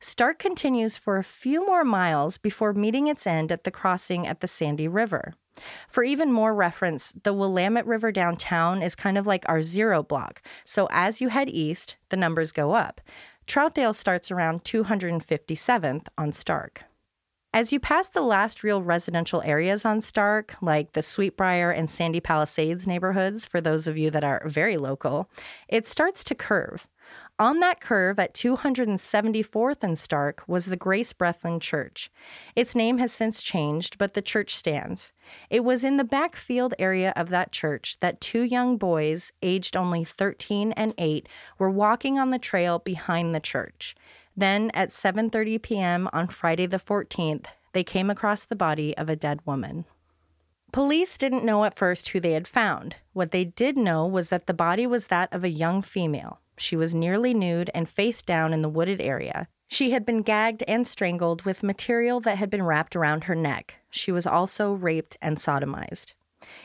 Stark 0.00 0.38
continues 0.38 0.96
for 0.96 1.16
a 1.16 1.24
few 1.24 1.66
more 1.66 1.84
miles 1.84 2.36
before 2.36 2.74
meeting 2.74 3.06
its 3.06 3.26
end 3.26 3.50
at 3.50 3.64
the 3.64 3.70
crossing 3.70 4.26
at 4.26 4.40
the 4.40 4.46
Sandy 4.46 4.86
River. 4.86 5.34
For 5.88 6.04
even 6.04 6.30
more 6.30 6.54
reference, 6.54 7.12
the 7.22 7.32
Willamette 7.32 7.86
River 7.86 8.12
downtown 8.12 8.82
is 8.82 8.94
kind 8.94 9.16
of 9.16 9.26
like 9.26 9.48
our 9.48 9.62
zero 9.62 10.02
block. 10.02 10.42
So 10.64 10.86
as 10.90 11.22
you 11.22 11.28
head 11.28 11.48
east, 11.48 11.96
the 12.10 12.16
numbers 12.16 12.52
go 12.52 12.74
up. 12.74 13.00
Troutdale 13.46 13.94
starts 13.94 14.30
around 14.30 14.64
257th 14.64 16.08
on 16.18 16.32
Stark. 16.32 16.84
As 17.56 17.72
you 17.72 17.80
pass 17.80 18.10
the 18.10 18.20
last 18.20 18.62
real 18.62 18.82
residential 18.82 19.40
areas 19.40 19.86
on 19.86 20.02
Stark, 20.02 20.56
like 20.60 20.92
the 20.92 21.00
Sweetbriar 21.00 21.74
and 21.74 21.88
Sandy 21.88 22.20
Palisades 22.20 22.86
neighborhoods, 22.86 23.46
for 23.46 23.62
those 23.62 23.88
of 23.88 23.96
you 23.96 24.10
that 24.10 24.22
are 24.22 24.42
very 24.44 24.76
local, 24.76 25.30
it 25.66 25.86
starts 25.86 26.22
to 26.24 26.34
curve. 26.34 26.86
On 27.38 27.60
that 27.60 27.80
curve 27.80 28.18
at 28.18 28.34
274th 28.34 29.82
and 29.82 29.98
Stark 29.98 30.42
was 30.46 30.66
the 30.66 30.76
Grace 30.76 31.14
Brethren 31.14 31.58
Church. 31.58 32.10
Its 32.54 32.74
name 32.74 32.98
has 32.98 33.10
since 33.10 33.42
changed, 33.42 33.96
but 33.96 34.12
the 34.12 34.20
church 34.20 34.54
stands. 34.54 35.14
It 35.48 35.64
was 35.64 35.82
in 35.82 35.96
the 35.96 36.04
backfield 36.04 36.74
area 36.78 37.14
of 37.16 37.30
that 37.30 37.52
church 37.52 37.98
that 38.00 38.20
two 38.20 38.42
young 38.42 38.76
boys, 38.76 39.32
aged 39.40 39.78
only 39.78 40.04
13 40.04 40.72
and 40.72 40.92
8, 40.98 41.26
were 41.58 41.70
walking 41.70 42.18
on 42.18 42.32
the 42.32 42.38
trail 42.38 42.80
behind 42.80 43.34
the 43.34 43.40
church. 43.40 43.94
Then 44.36 44.70
at 44.74 44.90
7:30 44.90 45.62
p.m. 45.62 46.08
on 46.12 46.28
Friday 46.28 46.66
the 46.66 46.78
14th, 46.78 47.46
they 47.72 47.84
came 47.84 48.10
across 48.10 48.44
the 48.44 48.56
body 48.56 48.96
of 48.96 49.08
a 49.08 49.16
dead 49.16 49.40
woman. 49.46 49.86
Police 50.72 51.16
didn't 51.16 51.44
know 51.44 51.64
at 51.64 51.78
first 51.78 52.10
who 52.10 52.20
they 52.20 52.32
had 52.32 52.46
found. 52.46 52.96
What 53.12 53.30
they 53.30 53.44
did 53.44 53.78
know 53.78 54.06
was 54.06 54.30
that 54.30 54.46
the 54.46 54.54
body 54.54 54.86
was 54.86 55.06
that 55.06 55.32
of 55.32 55.42
a 55.42 55.48
young 55.48 55.80
female. 55.80 56.40
She 56.58 56.76
was 56.76 56.94
nearly 56.94 57.32
nude 57.32 57.70
and 57.74 57.88
face 57.88 58.20
down 58.20 58.52
in 58.52 58.62
the 58.62 58.68
wooded 58.68 59.00
area. 59.00 59.48
She 59.68 59.90
had 59.90 60.04
been 60.04 60.22
gagged 60.22 60.62
and 60.68 60.86
strangled 60.86 61.42
with 61.42 61.62
material 61.62 62.20
that 62.20 62.38
had 62.38 62.50
been 62.50 62.62
wrapped 62.62 62.94
around 62.94 63.24
her 63.24 63.34
neck. 63.34 63.76
She 63.90 64.12
was 64.12 64.26
also 64.26 64.72
raped 64.72 65.16
and 65.22 65.38
sodomized. 65.38 66.14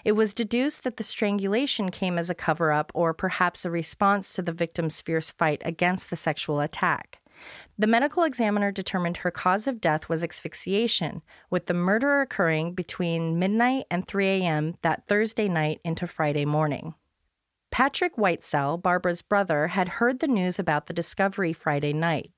It 0.03 0.11
was 0.11 0.33
deduced 0.33 0.83
that 0.83 0.97
the 0.97 1.03
strangulation 1.03 1.89
came 1.89 2.17
as 2.17 2.29
a 2.29 2.35
cover 2.35 2.71
up 2.71 2.91
or 2.93 3.13
perhaps 3.13 3.65
a 3.65 3.71
response 3.71 4.33
to 4.33 4.41
the 4.41 4.51
victim's 4.51 5.01
fierce 5.01 5.31
fight 5.31 5.61
against 5.65 6.09
the 6.09 6.15
sexual 6.15 6.59
attack. 6.59 7.20
The 7.77 7.87
medical 7.87 8.23
examiner 8.23 8.71
determined 8.71 9.17
her 9.17 9.31
cause 9.31 9.67
of 9.67 9.81
death 9.81 10.09
was 10.09 10.23
asphyxiation, 10.23 11.21
with 11.49 11.65
the 11.65 11.73
murder 11.73 12.21
occurring 12.21 12.73
between 12.73 13.39
midnight 13.39 13.85
and 13.89 14.07
3 14.07 14.27
a.m. 14.27 14.75
that 14.81 15.07
Thursday 15.07 15.47
night 15.47 15.79
into 15.83 16.07
Friday 16.07 16.45
morning. 16.45 16.95
Patrick 17.71 18.17
Whitesell, 18.17 18.81
Barbara's 18.81 19.21
brother, 19.21 19.67
had 19.67 19.87
heard 19.87 20.19
the 20.19 20.27
news 20.27 20.59
about 20.59 20.87
the 20.87 20.93
discovery 20.93 21.53
Friday 21.53 21.93
night. 21.93 22.31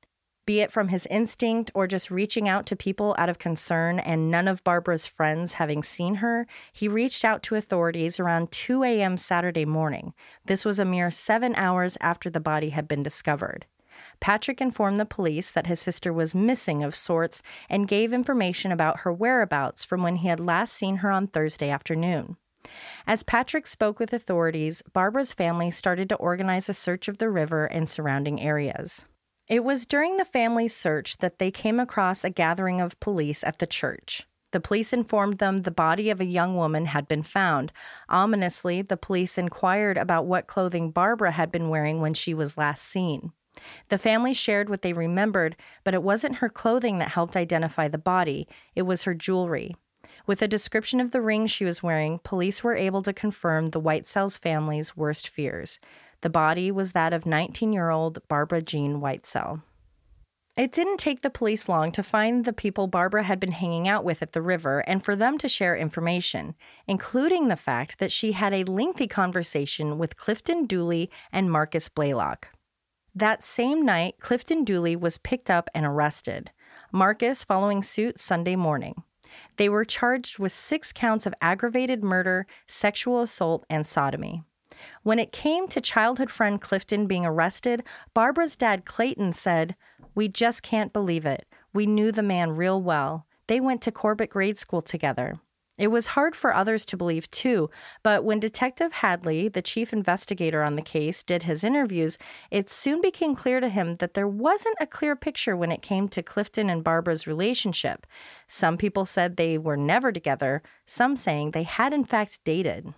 Be 0.45 0.59
it 0.59 0.71
from 0.71 0.89
his 0.89 1.05
instinct 1.07 1.71
or 1.73 1.87
just 1.87 2.11
reaching 2.11 2.49
out 2.49 2.65
to 2.65 2.75
people 2.75 3.15
out 3.17 3.29
of 3.29 3.39
concern 3.39 3.99
and 3.99 4.29
none 4.29 4.49
of 4.49 4.63
Barbara's 4.63 5.05
friends 5.05 5.53
having 5.53 5.81
seen 5.81 6.15
her, 6.15 6.45
he 6.73 6.89
reached 6.89 7.23
out 7.23 7.43
to 7.43 7.55
authorities 7.55 8.19
around 8.19 8.51
2 8.51 8.83
a.m. 8.83 9.17
Saturday 9.17 9.63
morning. 9.63 10.13
This 10.45 10.65
was 10.65 10.79
a 10.79 10.85
mere 10.85 11.09
seven 11.09 11.55
hours 11.55 11.97
after 12.01 12.29
the 12.29 12.41
body 12.41 12.69
had 12.69 12.89
been 12.89 13.03
discovered. 13.03 13.65
Patrick 14.23 14.61
informed 14.61 14.95
the 14.95 15.05
police 15.05 15.51
that 15.51 15.67
his 15.67 15.81
sister 15.81 16.13
was 16.13 16.33
missing 16.33 16.81
of 16.81 16.95
sorts 16.95 17.41
and 17.69 17.89
gave 17.89 18.13
information 18.13 18.71
about 18.71 19.01
her 19.01 19.11
whereabouts 19.11 19.83
from 19.83 20.01
when 20.01 20.15
he 20.15 20.29
had 20.29 20.39
last 20.39 20.73
seen 20.73 20.97
her 20.97 21.11
on 21.11 21.27
Thursday 21.27 21.69
afternoon. 21.69 22.37
As 23.05 23.21
Patrick 23.21 23.67
spoke 23.67 23.99
with 23.99 24.13
authorities, 24.13 24.81
Barbara's 24.93 25.33
family 25.33 25.71
started 25.71 26.07
to 26.07 26.15
organize 26.15 26.69
a 26.69 26.73
search 26.73 27.09
of 27.09 27.17
the 27.17 27.29
river 27.29 27.65
and 27.65 27.89
surrounding 27.89 28.39
areas. 28.39 29.03
It 29.49 29.65
was 29.65 29.85
during 29.85 30.15
the 30.15 30.23
family's 30.23 30.73
search 30.73 31.17
that 31.17 31.37
they 31.37 31.51
came 31.51 31.77
across 31.77 32.23
a 32.23 32.29
gathering 32.29 32.79
of 32.79 32.97
police 33.01 33.43
at 33.43 33.59
the 33.59 33.67
church. 33.67 34.25
The 34.51 34.61
police 34.61 34.93
informed 34.93 35.39
them 35.39 35.63
the 35.63 35.69
body 35.69 36.09
of 36.09 36.21
a 36.21 36.25
young 36.25 36.55
woman 36.55 36.85
had 36.85 37.09
been 37.09 37.23
found. 37.23 37.73
Ominously, 38.07 38.83
the 38.83 38.95
police 38.95 39.37
inquired 39.37 39.97
about 39.97 40.27
what 40.27 40.47
clothing 40.47 40.91
Barbara 40.91 41.31
had 41.31 41.51
been 41.51 41.67
wearing 41.67 41.99
when 41.99 42.13
she 42.13 42.33
was 42.33 42.57
last 42.57 42.83
seen. 42.85 43.33
The 43.89 43.97
family 43.97 44.33
shared 44.33 44.69
what 44.69 44.81
they 44.81 44.93
remembered, 44.93 45.55
but 45.83 45.93
it 45.93 46.03
wasn't 46.03 46.37
her 46.37 46.49
clothing 46.49 46.99
that 46.99 47.09
helped 47.09 47.35
identify 47.35 47.87
the 47.87 47.97
body, 47.97 48.47
it 48.75 48.83
was 48.83 49.03
her 49.03 49.13
jewelry. 49.13 49.75
With 50.25 50.41
a 50.41 50.47
description 50.47 50.99
of 50.99 51.11
the 51.11 51.21
ring 51.21 51.47
she 51.47 51.65
was 51.65 51.83
wearing, 51.83 52.19
police 52.19 52.63
were 52.63 52.75
able 52.75 53.01
to 53.03 53.13
confirm 53.13 53.67
the 53.67 53.81
Whitesell's 53.81 54.37
family's 54.37 54.95
worst 54.95 55.27
fears. 55.27 55.79
The 56.21 56.29
body 56.29 56.71
was 56.71 56.93
that 56.93 57.13
of 57.13 57.25
19 57.25 57.73
year 57.73 57.89
old 57.89 58.25
Barbara 58.27 58.61
Jean 58.61 59.01
Whitesell. 59.01 59.61
It 60.55 60.71
didn't 60.71 60.97
take 60.97 61.23
the 61.23 61.31
police 61.31 61.67
long 61.67 61.91
to 61.93 62.03
find 62.03 62.45
the 62.45 62.53
people 62.53 62.85
Barbara 62.87 63.23
had 63.23 63.39
been 63.39 63.53
hanging 63.53 63.87
out 63.87 64.03
with 64.03 64.21
at 64.21 64.33
the 64.33 64.41
river 64.41 64.79
and 64.87 65.03
for 65.03 65.15
them 65.15 65.39
to 65.39 65.49
share 65.49 65.75
information, 65.75 66.53
including 66.87 67.47
the 67.47 67.55
fact 67.55 67.97
that 67.97 68.11
she 68.11 68.33
had 68.33 68.53
a 68.53 68.63
lengthy 68.63 69.07
conversation 69.07 69.97
with 69.97 70.15
Clifton 70.15 70.65
Dooley 70.65 71.09
and 71.31 71.51
Marcus 71.51 71.89
Blaylock. 71.89 72.49
That 73.15 73.43
same 73.43 73.85
night, 73.85 74.15
Clifton 74.19 74.63
Dooley 74.63 74.95
was 74.95 75.19
picked 75.19 75.51
up 75.51 75.69
and 75.75 75.85
arrested, 75.85 76.49
Marcus 76.91 77.43
following 77.43 77.83
suit 77.83 78.17
Sunday 78.17 78.55
morning. 78.55 79.03
They 79.57 79.69
were 79.69 79.85
charged 79.85 80.39
with 80.39 80.51
six 80.51 80.91
counts 80.91 81.27
of 81.27 81.35
aggravated 81.39 82.03
murder, 82.03 82.47
sexual 82.65 83.21
assault, 83.21 83.65
and 83.69 83.85
sodomy. 83.85 84.43
When 85.03 85.19
it 85.19 85.31
came 85.31 85.67
to 85.67 85.79
childhood 85.79 86.31
friend 86.31 86.59
Clifton 86.59 87.05
being 87.05 87.23
arrested, 87.23 87.83
Barbara's 88.15 88.55
dad 88.55 88.83
Clayton 88.83 89.33
said, 89.33 89.75
We 90.15 90.27
just 90.27 90.63
can't 90.63 90.91
believe 90.91 91.25
it. 91.25 91.45
We 91.71 91.85
knew 91.85 92.11
the 92.11 92.23
man 92.23 92.55
real 92.55 92.81
well. 92.81 93.27
They 93.45 93.59
went 93.59 93.83
to 93.83 93.91
Corbett 93.91 94.31
grade 94.31 94.57
school 94.57 94.81
together. 94.81 95.39
It 95.77 95.87
was 95.87 96.07
hard 96.07 96.35
for 96.35 96.53
others 96.53 96.85
to 96.85 96.97
believe 96.97 97.29
too, 97.31 97.69
but 98.03 98.23
when 98.23 98.39
Detective 98.39 98.93
Hadley, 98.93 99.47
the 99.47 99.61
chief 99.63 99.91
investigator 99.91 100.61
on 100.61 100.75
the 100.75 100.83
case, 100.83 101.23
did 101.23 101.43
his 101.43 101.63
interviews, 101.63 102.19
it 102.51 102.69
soon 102.69 103.01
became 103.01 103.35
clear 103.35 103.59
to 103.59 103.69
him 103.69 103.95
that 103.95 104.13
there 104.13 104.27
wasn't 104.27 104.77
a 104.79 104.85
clear 104.85 105.15
picture 105.15 105.57
when 105.57 105.71
it 105.71 105.81
came 105.81 106.07
to 106.09 106.21
Clifton 106.21 106.69
and 106.69 106.83
Barbara's 106.83 107.25
relationship. 107.25 108.05
Some 108.45 108.77
people 108.77 109.05
said 109.05 109.35
they 109.35 109.57
were 109.57 109.77
never 109.77 110.11
together, 110.11 110.61
some 110.85 111.15
saying 111.15 111.51
they 111.51 111.63
had 111.63 111.91
in 111.91 112.05
fact 112.05 112.43
dated. 112.43 112.93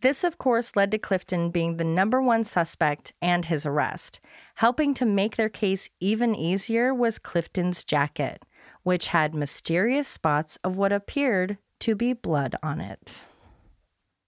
This, 0.00 0.24
of 0.24 0.36
course, 0.36 0.74
led 0.74 0.90
to 0.90 0.98
Clifton 0.98 1.50
being 1.50 1.76
the 1.76 1.84
number 1.84 2.20
one 2.20 2.42
suspect 2.42 3.12
and 3.22 3.44
his 3.44 3.64
arrest. 3.64 4.18
Helping 4.56 4.94
to 4.94 5.06
make 5.06 5.36
their 5.36 5.48
case 5.48 5.88
even 6.00 6.34
easier 6.34 6.92
was 6.92 7.20
Clifton's 7.20 7.84
jacket, 7.84 8.42
which 8.82 9.08
had 9.08 9.36
mysterious 9.36 10.08
spots 10.08 10.58
of 10.64 10.76
what 10.76 10.90
appeared 10.90 11.58
to 11.82 11.94
be 11.94 12.12
blood 12.12 12.54
on 12.62 12.80
it. 12.80 13.22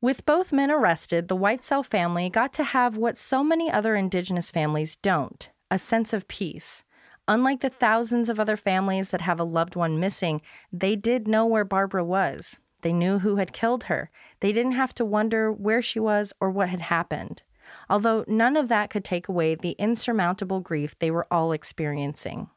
With 0.00 0.26
both 0.26 0.52
men 0.52 0.70
arrested, 0.70 1.28
the 1.28 1.36
Whitesell 1.36 1.84
family 1.84 2.28
got 2.28 2.52
to 2.54 2.64
have 2.64 2.96
what 2.96 3.16
so 3.16 3.44
many 3.44 3.70
other 3.70 3.94
Indigenous 3.96 4.50
families 4.50 4.96
don't 4.96 5.50
a 5.70 5.78
sense 5.78 6.12
of 6.12 6.28
peace. 6.28 6.84
Unlike 7.26 7.60
the 7.60 7.70
thousands 7.70 8.28
of 8.28 8.38
other 8.38 8.56
families 8.56 9.10
that 9.10 9.22
have 9.22 9.40
a 9.40 9.44
loved 9.44 9.76
one 9.76 9.98
missing, 9.98 10.42
they 10.72 10.94
did 10.94 11.26
know 11.26 11.46
where 11.46 11.64
Barbara 11.64 12.04
was. 12.04 12.58
They 12.82 12.92
knew 12.92 13.20
who 13.20 13.36
had 13.36 13.52
killed 13.52 13.84
her. 13.84 14.10
They 14.40 14.52
didn't 14.52 14.72
have 14.72 14.94
to 14.96 15.04
wonder 15.04 15.50
where 15.50 15.80
she 15.80 15.98
was 15.98 16.34
or 16.40 16.50
what 16.50 16.68
had 16.68 16.82
happened. 16.82 17.42
Although 17.88 18.24
none 18.28 18.56
of 18.56 18.68
that 18.68 18.90
could 18.90 19.04
take 19.04 19.28
away 19.28 19.54
the 19.54 19.76
insurmountable 19.78 20.60
grief 20.60 20.98
they 20.98 21.10
were 21.10 21.26
all 21.30 21.52
experiencing. 21.52 22.50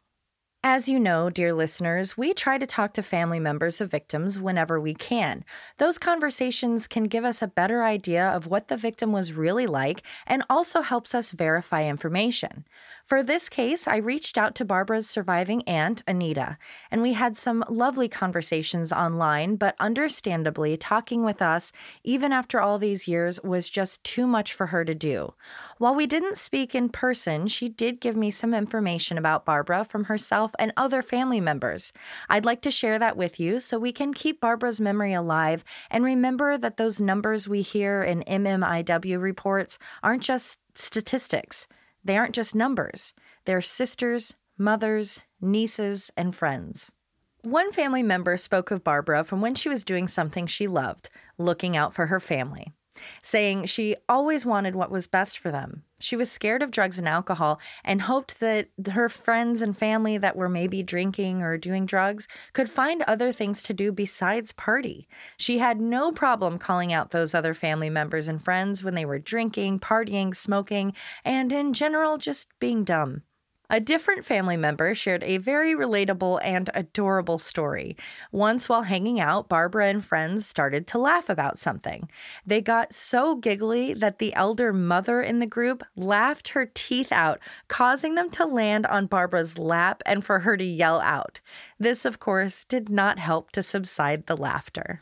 As 0.64 0.90
you 0.90 1.00
know, 1.00 1.30
dear 1.30 1.54
listeners, 1.54 2.18
we 2.18 2.34
try 2.34 2.58
to 2.58 2.66
talk 2.66 2.94
to 2.94 3.04
family 3.04 3.40
members 3.40 3.80
of 3.80 3.92
victims 3.92 4.40
whenever 4.42 4.80
we 4.82 4.94
can. 4.96 5.46
Those 5.78 5.98
conversations 6.00 6.88
can 6.88 7.04
give 7.06 7.24
us 7.24 7.42
a 7.42 7.48
better 7.48 7.84
idea 7.84 8.28
of 8.28 8.48
what 8.48 8.68
the 8.68 8.76
victim 8.76 9.12
was 9.12 9.34
really 9.34 9.68
like 9.68 10.02
and 10.26 10.44
also 10.50 10.82
helps 10.82 11.14
us 11.14 11.32
verify 11.32 11.86
information. 11.86 12.66
For 13.08 13.24
this 13.24 13.48
case, 13.48 13.88
I 13.88 13.96
reached 13.96 14.38
out 14.38 14.54
to 14.56 14.66
Barbara's 14.66 15.10
surviving 15.10 15.64
aunt, 15.64 16.04
Anita, 16.06 16.58
and 16.92 17.02
we 17.02 17.14
had 17.14 17.38
some 17.38 17.64
lovely 17.70 18.10
conversations 18.10 18.92
online, 18.92 19.56
but 19.56 19.78
understandably, 19.80 20.76
talking 20.76 21.24
with 21.24 21.42
us, 21.42 21.72
even 22.04 22.34
after 22.34 22.60
all 22.60 22.78
these 22.78 23.08
years, 23.08 23.42
was 23.42 23.70
just 23.70 24.04
too 24.04 24.28
much 24.28 24.52
for 24.52 24.68
her 24.68 24.84
to 24.84 24.94
do. 24.94 25.34
While 25.78 25.96
we 25.96 26.06
didn't 26.06 26.38
speak 26.38 26.76
in 26.76 26.90
person, 26.90 27.48
she 27.48 27.70
did 27.70 28.02
give 28.02 28.18
me 28.18 28.30
some 28.30 28.54
information 28.54 29.18
about 29.18 29.46
Barbara 29.46 29.86
from 29.86 30.04
herself 30.04 30.52
and 30.60 30.74
other 30.76 31.02
family 31.02 31.40
members. 31.40 31.94
I'd 32.28 32.44
like 32.44 32.62
to 32.64 32.72
share 32.72 33.00
that 33.00 33.16
with 33.16 33.40
you 33.40 33.62
so 33.62 33.80
we 33.80 33.94
can 33.94 34.14
keep 34.14 34.42
Barbara's 34.42 34.82
memory 34.82 35.14
alive 35.14 35.64
and 35.90 36.04
remember 36.04 36.58
that 36.58 36.76
those 36.76 37.00
numbers 37.00 37.48
we 37.48 37.62
hear 37.62 38.04
in 38.04 38.24
MMIW 38.24 39.22
reports 39.22 39.80
aren't 40.04 40.24
just 40.24 40.60
statistics. 40.74 41.68
They 42.08 42.18
aren't 42.18 42.36
just 42.36 42.56
numbers. 42.56 43.14
They're 43.44 43.60
sisters, 43.60 44.34
mothers, 44.58 45.24
nieces, 45.42 46.10
and 46.16 46.34
friends. 46.34 46.94
One 47.42 47.74
family 47.74 48.02
member 48.02 48.38
spoke 48.38 48.72
of 48.72 48.84
Barbara 48.84 49.26
from 49.26 49.42
when 49.42 49.56
she 49.56 49.68
was 49.68 49.84
doing 49.84 50.08
something 50.08 50.48
she 50.48 50.68
loved, 50.68 51.10
looking 51.38 51.76
out 51.76 51.94
for 51.94 52.06
her 52.06 52.22
family 52.22 52.74
saying 53.22 53.66
she 53.66 53.96
always 54.08 54.46
wanted 54.46 54.76
what 54.76 54.92
was 54.92 55.08
best 55.08 55.38
for 55.38 55.52
them. 55.52 55.84
She 56.00 56.16
was 56.16 56.32
scared 56.32 56.62
of 56.62 56.70
drugs 56.70 57.00
and 57.00 57.08
alcohol 57.08 57.60
and 57.84 58.04
hoped 58.04 58.40
that 58.40 58.70
her 58.92 59.10
friends 59.10 59.62
and 59.62 59.76
family 59.76 60.18
that 60.18 60.36
were 60.36 60.50
maybe 60.50 60.84
drinking 60.84 61.42
or 61.42 61.58
doing 61.58 61.88
drugs 61.88 62.28
could 62.54 62.70
find 62.70 63.02
other 63.04 63.32
things 63.32 63.64
to 63.64 63.74
do 63.74 63.92
besides 63.92 64.52
party. 64.52 65.08
She 65.38 65.58
had 65.58 65.82
no 65.82 66.12
problem 66.12 66.60
calling 66.60 66.94
out 66.94 67.10
those 67.10 67.34
other 67.34 67.56
family 67.56 67.90
members 67.90 68.28
and 68.28 68.42
friends 68.42 68.84
when 68.84 68.94
they 68.94 69.06
were 69.06 69.20
drinking, 69.20 69.80
partying, 69.80 70.36
smoking, 70.36 70.94
and 71.26 71.52
in 71.52 71.74
general 71.74 72.18
just 72.18 72.48
being 72.60 72.84
dumb. 72.84 73.24
A 73.70 73.82
different 73.82 74.24
family 74.24 74.56
member 74.56 74.96
shared 74.96 75.26
a 75.26 75.40
very 75.40 75.76
relatable 75.76 76.40
and 76.42 76.70
adorable 76.74 77.38
story. 77.38 77.98
Once 78.32 78.70
while 78.70 78.84
hanging 78.84 79.20
out, 79.20 79.50
Barbara 79.50 79.88
and 79.88 80.04
friends 80.04 80.46
started 80.46 80.88
to 80.88 80.98
laugh 80.98 81.28
about 81.28 81.60
something. 81.60 82.10
They 82.46 82.62
got 82.62 82.94
so 82.94 83.36
giggly 83.36 83.94
that 83.94 84.20
the 84.20 84.34
elder 84.36 84.72
mother 84.72 85.22
in 85.22 85.40
the 85.40 85.46
group 85.46 85.84
laughed 85.98 86.50
her 86.50 86.66
teeth 86.66 87.12
out, 87.12 87.40
causing 87.68 88.16
them 88.16 88.30
to 88.32 88.46
land 88.46 88.86
on 88.86 89.06
Barbara's 89.06 89.58
lap 89.58 90.02
and 90.06 90.24
for 90.24 90.40
her 90.40 90.56
to 90.56 90.64
yell 90.64 91.02
out. 91.02 91.42
This, 91.78 92.06
of 92.06 92.20
course, 92.20 92.64
did 92.64 92.90
not 92.90 93.20
help 93.20 93.52
to 93.52 93.62
subside 93.62 94.28
the 94.28 94.38
laughter. 94.38 95.02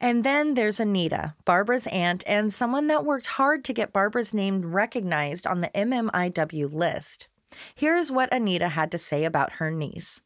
And 0.00 0.24
then 0.24 0.54
there's 0.54 0.80
Anita, 0.80 1.34
Barbara's 1.44 1.86
aunt, 1.88 2.24
and 2.26 2.50
someone 2.50 2.86
that 2.86 3.04
worked 3.04 3.26
hard 3.26 3.62
to 3.64 3.74
get 3.74 3.92
Barbara's 3.92 4.32
name 4.32 4.72
recognized 4.72 5.46
on 5.46 5.60
the 5.60 5.70
MMIW 5.74 6.72
list. 6.72 7.28
Here's 7.74 8.10
what 8.10 8.32
Anita 8.32 8.68
had 8.68 8.90
to 8.92 8.98
say 8.98 9.24
about 9.24 9.54
her 9.54 9.70
niece 9.70 10.20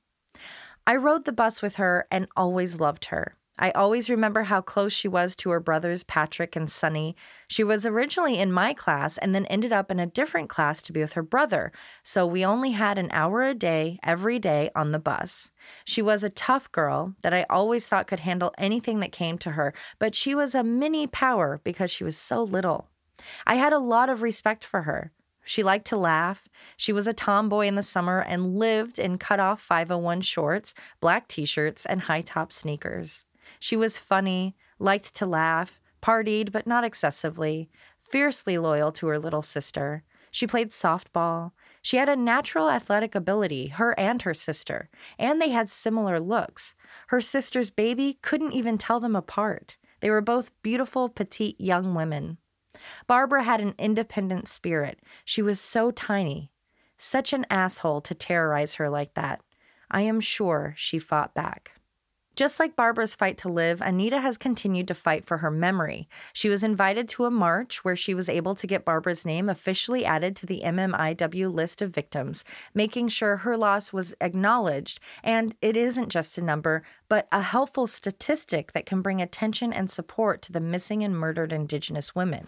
I 0.87 0.97
rode 0.97 1.25
the 1.25 1.33
bus 1.33 1.61
with 1.61 1.77
her 1.77 2.07
and 2.11 2.29
always 2.37 2.81
loved 2.81 3.07
her. 3.07 3.37
I 3.59 3.73
always 3.73 4.09
remember 4.09 4.45
how 4.45 4.61
close 4.61 4.93
she 4.93 5.09
was 5.09 5.35
to 5.37 5.51
her 5.51 5.59
brothers, 5.59 6.05
Patrick 6.05 6.55
and 6.55 6.71
Sonny. 6.71 7.17
She 7.49 7.65
was 7.65 7.85
originally 7.85 8.39
in 8.39 8.53
my 8.53 8.73
class 8.73 9.19
and 9.19 9.35
then 9.35 9.47
ended 9.47 9.73
up 9.73 9.91
in 9.91 9.99
a 9.99 10.07
different 10.07 10.49
class 10.49 10.81
to 10.83 10.93
be 10.93 11.01
with 11.01 11.15
her 11.15 11.23
brother, 11.23 11.73
so 12.05 12.25
we 12.25 12.45
only 12.45 12.71
had 12.71 12.99
an 12.99 13.11
hour 13.11 13.43
a 13.43 13.55
day 13.55 13.99
every 14.05 14.39
day 14.39 14.71
on 14.77 14.93
the 14.93 15.01
bus. 15.01 15.51
She 15.85 16.01
was 16.01 16.23
a 16.23 16.31
tough 16.31 16.71
girl 16.71 17.17
that 17.23 17.35
I 17.35 17.47
always 17.51 17.89
thought 17.89 18.07
could 18.07 18.21
handle 18.21 18.55
anything 18.57 19.01
that 19.01 19.11
came 19.11 19.39
to 19.39 19.53
her, 19.53 19.75
but 19.99 20.15
she 20.15 20.37
was 20.37 20.55
a 20.55 20.63
mini 20.63 21.09
power 21.09 21.61
because 21.65 21.91
she 21.91 22.05
was 22.05 22.17
so 22.17 22.45
little. 22.45 22.89
I 23.45 23.57
had 23.57 23.73
a 23.73 23.79
lot 23.79 24.09
of 24.09 24.23
respect 24.23 24.65
for 24.65 24.83
her. 24.83 25.11
She 25.49 25.63
liked 25.63 25.87
to 25.87 25.97
laugh. 25.97 26.47
She 26.77 26.93
was 26.93 27.07
a 27.07 27.15
tomboy 27.15 27.69
in 27.69 27.75
the 27.75 27.83
summer 27.83 28.21
and 28.21 28.59
lived 28.59 28.99
in 28.99 29.17
cut 29.17 29.41
off 29.41 29.63
501 29.63 30.21
shorts, 30.21 30.75
black 31.01 31.27
t 31.27 31.47
shirts, 31.47 31.87
and 31.87 32.03
high 32.03 32.21
top 32.21 32.53
sneakers. 32.53 33.25
She 33.59 33.75
was 33.75 33.97
funny, 33.97 34.57
liked 34.79 35.15
to 35.15 35.25
laugh, 35.25 35.81
partied, 36.03 36.53
but 36.53 36.67
not 36.67 36.85
excessively, 36.85 37.71
fiercely 37.99 38.59
loyal 38.59 38.93
to 38.93 39.07
her 39.07 39.19
little 39.19 39.41
sister. 39.41 40.05
She 40.31 40.47
played 40.47 40.69
softball. 40.69 41.53
She 41.81 41.97
had 41.97 42.11
a 42.11 42.15
natural 42.15 42.69
athletic 42.69 43.15
ability, 43.15 43.69
her 43.69 43.99
and 43.99 44.21
her 44.21 44.35
sister, 44.35 44.91
and 45.19 45.41
they 45.41 45.49
had 45.49 45.71
similar 45.71 46.21
looks. 46.21 46.75
Her 47.07 47.23
sister's 47.23 47.71
baby 47.71 48.19
couldn't 48.21 48.53
even 48.53 48.77
tell 48.77 49.01
them 49.01 49.17
apart. 49.17 49.79
They 50.01 50.11
were 50.11 50.21
both 50.21 50.51
beautiful, 50.63 51.09
petite 51.09 51.59
young 51.59 51.95
women. 51.95 52.37
Barbara 53.07 53.43
had 53.43 53.61
an 53.61 53.75
independent 53.79 54.49
spirit. 54.49 55.01
She 55.25 55.43
was 55.43 55.61
so 55.61 55.91
tiny. 55.91 56.51
Such 56.97 57.33
an 57.33 57.47
asshole 57.49 58.01
to 58.03 58.15
terrorize 58.15 58.75
her 58.75 58.91
like 58.91 59.15
that. 59.15 59.41
I 59.91 60.03
am 60.03 60.21
sure 60.21 60.75
she 60.77 60.99
fought 60.99 61.35
back. 61.35 61.78
Just 62.39 62.61
like 62.61 62.77
Barbara's 62.77 63.17
fight 63.17 63.37
to 63.39 63.49
live, 63.49 63.81
Anita 63.81 64.21
has 64.21 64.37
continued 64.37 64.87
to 64.87 64.95
fight 64.95 65.25
for 65.25 65.39
her 65.39 65.51
memory. 65.51 66.09
She 66.33 66.49
was 66.49 66.63
invited 66.63 67.09
to 67.09 67.25
a 67.25 67.33
march 67.33 67.85
where 67.85 67.97
she 67.97 68.15
was 68.15 68.29
able 68.29 68.55
to 68.55 68.67
get 68.69 68.85
Barbara's 68.85 69.27
name 69.27 69.49
officially 69.49 70.05
added 70.05 70.37
to 70.37 70.47
the 70.47 70.63
MMIW 70.65 71.53
list 71.53 71.83
of 71.83 71.91
victims, 71.91 72.45
making 72.73 73.09
sure 73.09 73.39
her 73.39 73.57
loss 73.57 73.93
was 73.93 74.15
acknowledged. 74.21 75.01
And 75.25 75.57
it 75.61 75.77
isn't 75.77 76.11
just 76.11 76.39
a 76.39 76.45
number, 76.45 76.85
but 77.09 77.27
a 77.33 77.41
helpful 77.41 77.89
statistic 77.89 78.71
that 78.71 78.87
can 78.87 79.03
bring 79.03 79.21
attention 79.21 79.73
and 79.73 79.91
support 79.91 80.41
to 80.43 80.53
the 80.53 80.61
missing 80.61 81.03
and 81.03 81.19
murdered 81.19 81.53
Indigenous 81.53 82.15
women. 82.15 82.47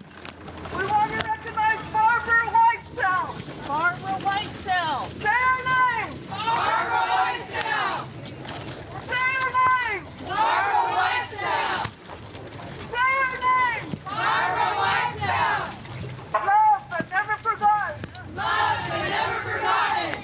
We 0.72 0.86
want 0.86 1.10
to 1.10 1.16
recognize 1.28 1.80
Barbara 1.92 2.46
Whitesell! 2.46 3.66
Barbara 3.66 4.20
Whitesell! 4.22 5.10
Say 5.20 5.26
her 5.26 5.64
name! 5.66 6.14
Barbara 6.30 7.02
Whitesell! 7.10 8.06
Say 9.02 9.16
her 9.16 9.50
name! 9.50 10.04
Barbara 10.28 10.84
Whitesell! 10.94 11.90
Say 12.92 13.10
her 13.18 13.34
name! 13.40 13.84
Barbara 14.04 14.70
Whitesell! 14.80 15.60
Love 16.32 16.82
but 16.90 17.04
never 17.10 17.36
forgotten! 17.38 17.96
Love 18.36 18.78
but 18.88 19.02
never 19.08 19.38
forgotten! 19.50 20.14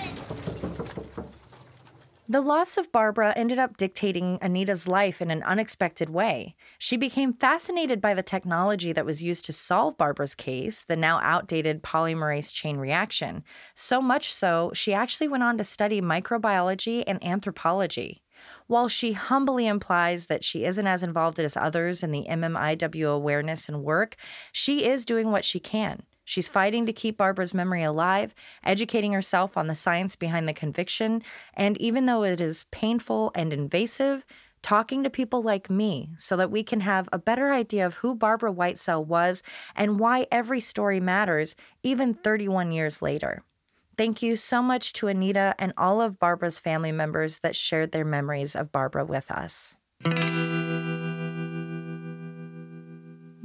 The 2.28 2.40
loss 2.40 2.76
of 2.76 2.90
Barbara 2.90 3.32
ended 3.36 3.60
up 3.60 3.76
dictating 3.76 4.38
Anita's 4.42 4.88
life 4.88 5.22
in 5.22 5.30
an 5.30 5.44
unexpected 5.44 6.10
way. 6.10 6.56
She 6.76 6.96
became 6.96 7.32
fascinated 7.32 8.00
by 8.00 8.14
the 8.14 8.22
technology 8.22 8.92
that 8.92 9.06
was 9.06 9.22
used 9.22 9.44
to 9.44 9.52
solve 9.52 9.96
Barbara's 9.96 10.34
case, 10.34 10.82
the 10.82 10.96
now 10.96 11.20
outdated 11.22 11.84
polymerase 11.84 12.52
chain 12.52 12.78
reaction. 12.78 13.44
So 13.76 14.02
much 14.02 14.32
so, 14.32 14.72
she 14.74 14.92
actually 14.92 15.28
went 15.28 15.44
on 15.44 15.56
to 15.58 15.62
study 15.62 16.00
microbiology 16.00 17.04
and 17.06 17.24
anthropology. 17.24 18.24
While 18.66 18.88
she 18.88 19.12
humbly 19.12 19.68
implies 19.68 20.26
that 20.26 20.42
she 20.42 20.64
isn't 20.64 20.86
as 20.86 21.04
involved 21.04 21.38
as 21.38 21.56
others 21.56 22.02
in 22.02 22.10
the 22.10 22.26
MMIW 22.28 23.14
awareness 23.14 23.68
and 23.68 23.84
work, 23.84 24.16
she 24.50 24.84
is 24.84 25.04
doing 25.04 25.30
what 25.30 25.44
she 25.44 25.60
can. 25.60 26.02
She's 26.26 26.48
fighting 26.48 26.86
to 26.86 26.92
keep 26.92 27.16
Barbara's 27.16 27.54
memory 27.54 27.84
alive, 27.84 28.34
educating 28.64 29.12
herself 29.12 29.56
on 29.56 29.68
the 29.68 29.76
science 29.76 30.16
behind 30.16 30.48
the 30.48 30.52
conviction, 30.52 31.22
and 31.54 31.80
even 31.80 32.06
though 32.06 32.24
it 32.24 32.40
is 32.40 32.66
painful 32.72 33.30
and 33.36 33.52
invasive, 33.52 34.26
talking 34.60 35.04
to 35.04 35.08
people 35.08 35.40
like 35.40 35.70
me 35.70 36.10
so 36.18 36.36
that 36.36 36.50
we 36.50 36.64
can 36.64 36.80
have 36.80 37.08
a 37.12 37.18
better 37.18 37.52
idea 37.52 37.86
of 37.86 37.98
who 37.98 38.12
Barbara 38.12 38.52
Whitesell 38.52 39.06
was 39.06 39.44
and 39.76 40.00
why 40.00 40.26
every 40.32 40.58
story 40.58 40.98
matters, 40.98 41.54
even 41.84 42.12
31 42.12 42.72
years 42.72 43.00
later. 43.00 43.44
Thank 43.96 44.20
you 44.20 44.34
so 44.34 44.62
much 44.62 44.92
to 44.94 45.06
Anita 45.06 45.54
and 45.60 45.72
all 45.78 46.00
of 46.00 46.18
Barbara's 46.18 46.58
family 46.58 46.90
members 46.90 47.38
that 47.38 47.54
shared 47.54 47.92
their 47.92 48.04
memories 48.04 48.56
of 48.56 48.72
Barbara 48.72 49.04
with 49.04 49.30
us. 49.30 49.76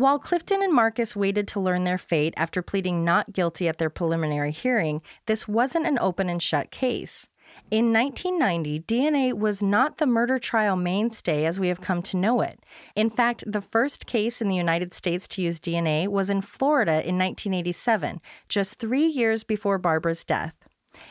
While 0.01 0.17
Clifton 0.17 0.63
and 0.63 0.73
Marcus 0.73 1.15
waited 1.15 1.47
to 1.49 1.59
learn 1.59 1.83
their 1.83 1.99
fate 1.99 2.33
after 2.35 2.63
pleading 2.63 3.05
not 3.05 3.33
guilty 3.33 3.67
at 3.67 3.77
their 3.77 3.91
preliminary 3.91 4.49
hearing, 4.49 5.03
this 5.27 5.47
wasn't 5.47 5.85
an 5.85 5.99
open 5.99 6.27
and 6.27 6.41
shut 6.41 6.71
case. 6.71 7.29
In 7.69 7.93
1990, 7.93 8.79
DNA 8.79 9.31
was 9.31 9.61
not 9.61 9.99
the 9.99 10.07
murder 10.07 10.39
trial 10.39 10.75
mainstay 10.75 11.45
as 11.45 11.59
we 11.59 11.67
have 11.67 11.81
come 11.81 12.01
to 12.01 12.17
know 12.17 12.41
it. 12.41 12.65
In 12.95 13.11
fact, 13.11 13.43
the 13.45 13.61
first 13.61 14.07
case 14.07 14.41
in 14.41 14.47
the 14.47 14.55
United 14.55 14.95
States 14.95 15.27
to 15.27 15.43
use 15.43 15.59
DNA 15.59 16.07
was 16.07 16.31
in 16.31 16.41
Florida 16.41 17.07
in 17.07 17.19
1987, 17.19 18.21
just 18.49 18.79
three 18.79 19.05
years 19.05 19.43
before 19.43 19.77
Barbara's 19.77 20.23
death. 20.23 20.55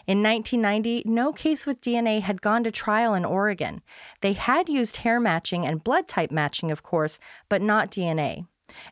In 0.09 0.21
1990, 0.21 1.05
no 1.07 1.33
case 1.33 1.65
with 1.65 1.81
DNA 1.81 2.23
had 2.23 2.43
gone 2.43 2.65
to 2.65 2.73
trial 2.73 3.15
in 3.15 3.25
Oregon. 3.25 3.83
They 4.21 4.33
had 4.33 4.69
used 4.69 4.97
hair 4.97 5.21
matching 5.21 5.65
and 5.65 5.85
blood 5.85 6.09
type 6.09 6.33
matching, 6.33 6.73
of 6.73 6.83
course, 6.83 7.21
but 7.49 7.63
not 7.63 7.93
DNA. 7.93 8.47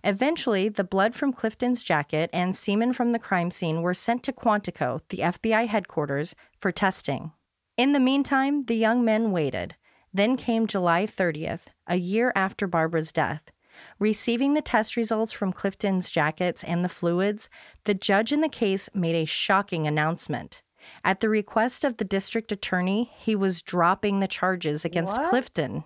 Eventually, 0.04 0.68
the 0.68 0.84
blood 0.84 1.14
from 1.14 1.32
Clifton's 1.32 1.82
jacket 1.82 2.30
and 2.32 2.56
semen 2.56 2.92
from 2.92 3.12
the 3.12 3.18
crime 3.18 3.50
scene 3.50 3.82
were 3.82 3.94
sent 3.94 4.22
to 4.24 4.32
Quantico, 4.32 5.00
the 5.08 5.18
FBI 5.18 5.66
headquarters, 5.66 6.34
for 6.58 6.72
testing. 6.72 7.32
In 7.76 7.92
the 7.92 8.00
meantime, 8.00 8.64
the 8.64 8.76
young 8.76 9.04
men 9.04 9.30
waited. 9.30 9.76
Then 10.12 10.36
came 10.36 10.66
July 10.66 11.06
30th, 11.06 11.66
a 11.86 11.96
year 11.96 12.32
after 12.34 12.66
Barbara's 12.66 13.12
death. 13.12 13.50
Receiving 13.98 14.54
the 14.54 14.62
test 14.62 14.96
results 14.96 15.32
from 15.32 15.52
Clifton's 15.52 16.10
jackets 16.10 16.64
and 16.64 16.84
the 16.84 16.88
fluids, 16.88 17.48
the 17.84 17.94
judge 17.94 18.32
in 18.32 18.40
the 18.40 18.48
case 18.48 18.88
made 18.94 19.14
a 19.14 19.24
shocking 19.24 19.86
announcement. 19.86 20.62
At 21.04 21.20
the 21.20 21.28
request 21.28 21.84
of 21.84 21.98
the 21.98 22.04
district 22.04 22.50
attorney, 22.50 23.10
he 23.18 23.36
was 23.36 23.62
dropping 23.62 24.20
the 24.20 24.28
charges 24.28 24.84
against 24.84 25.16
What? 25.16 25.30
Clifton. 25.30 25.84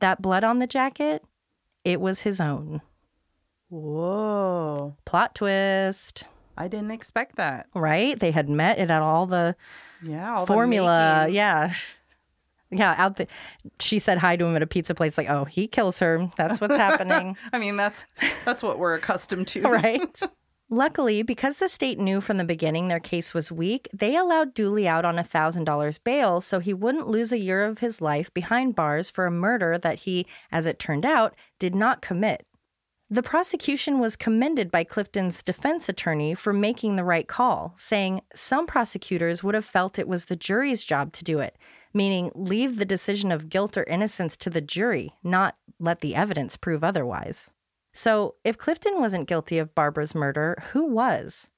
That 0.00 0.20
blood 0.20 0.44
on 0.44 0.58
the 0.58 0.66
jacket, 0.66 1.24
it 1.84 2.00
was 2.00 2.22
his 2.22 2.40
own. 2.40 2.82
Whoa. 3.72 4.96
Plot 5.06 5.34
twist, 5.34 6.24
I 6.58 6.68
didn't 6.68 6.90
expect 6.90 7.36
that. 7.36 7.66
right? 7.74 8.18
They 8.18 8.30
had 8.30 8.48
met. 8.48 8.78
It 8.78 8.90
had 8.90 9.02
all 9.02 9.26
the 9.26 9.56
Yeah. 10.02 10.36
all 10.36 10.46
formula. 10.46 11.20
makings. 11.22 11.36
Yeah. 11.36 11.72
Yeah, 12.74 12.94
out 12.96 13.16
the, 13.16 13.26
she 13.80 13.98
said 13.98 14.16
hi 14.18 14.36
to 14.36 14.44
him 14.46 14.56
at 14.56 14.62
a 14.62 14.66
pizza 14.66 14.94
place, 14.94 15.18
like, 15.18 15.28
oh, 15.28 15.44
he 15.44 15.66
kills 15.66 15.98
her. 15.98 16.30
That's 16.36 16.58
what's 16.60 16.76
happening. 16.76 17.36
I 17.52 17.58
mean, 17.58 17.76
that's 17.76 18.04
that's 18.46 18.62
what 18.62 18.78
we're 18.78 18.94
accustomed 18.94 19.46
to. 19.48 19.60
right? 19.68 20.20
Luckily, 20.70 21.22
because 21.22 21.58
the 21.58 21.68
state 21.68 21.98
knew 21.98 22.22
from 22.22 22.38
the 22.38 22.44
beginning 22.44 22.88
their 22.88 22.98
case 23.00 23.34
was 23.34 23.52
weak, 23.52 23.90
they 23.92 24.16
allowed 24.16 24.54
Dooley 24.54 24.88
out 24.88 25.04
on 25.04 25.18
a 25.18 25.22
$1,000 25.22 25.98
bail 26.02 26.40
so 26.40 26.60
he 26.60 26.72
wouldn't 26.72 27.08
lose 27.08 27.30
a 27.30 27.38
year 27.38 27.64
of 27.66 27.80
his 27.80 28.00
life 28.00 28.32
behind 28.32 28.74
bars 28.74 29.10
for 29.10 29.26
a 29.26 29.30
murder 29.30 29.76
that 29.76 30.00
he, 30.00 30.26
as 30.50 30.66
it 30.66 30.78
turned 30.78 31.04
out, 31.04 31.34
did 31.58 31.74
not 31.74 32.00
commit. 32.00 32.46
The 33.12 33.22
prosecution 33.22 33.98
was 33.98 34.16
commended 34.16 34.70
by 34.70 34.84
Clifton's 34.84 35.42
defense 35.42 35.86
attorney 35.86 36.32
for 36.32 36.54
making 36.54 36.96
the 36.96 37.04
right 37.04 37.28
call, 37.28 37.74
saying 37.76 38.22
some 38.34 38.66
prosecutors 38.66 39.44
would 39.44 39.54
have 39.54 39.66
felt 39.66 39.98
it 39.98 40.08
was 40.08 40.24
the 40.24 40.34
jury's 40.34 40.82
job 40.82 41.12
to 41.12 41.22
do 41.22 41.38
it, 41.38 41.58
meaning 41.92 42.32
leave 42.34 42.78
the 42.78 42.86
decision 42.86 43.30
of 43.30 43.50
guilt 43.50 43.76
or 43.76 43.84
innocence 43.84 44.34
to 44.38 44.48
the 44.48 44.62
jury, 44.62 45.12
not 45.22 45.58
let 45.78 46.00
the 46.00 46.14
evidence 46.14 46.56
prove 46.56 46.82
otherwise. 46.82 47.50
So, 47.92 48.36
if 48.44 48.56
Clifton 48.56 48.98
wasn't 48.98 49.28
guilty 49.28 49.58
of 49.58 49.74
Barbara's 49.74 50.14
murder, 50.14 50.56
who 50.72 50.86
was? 50.86 51.50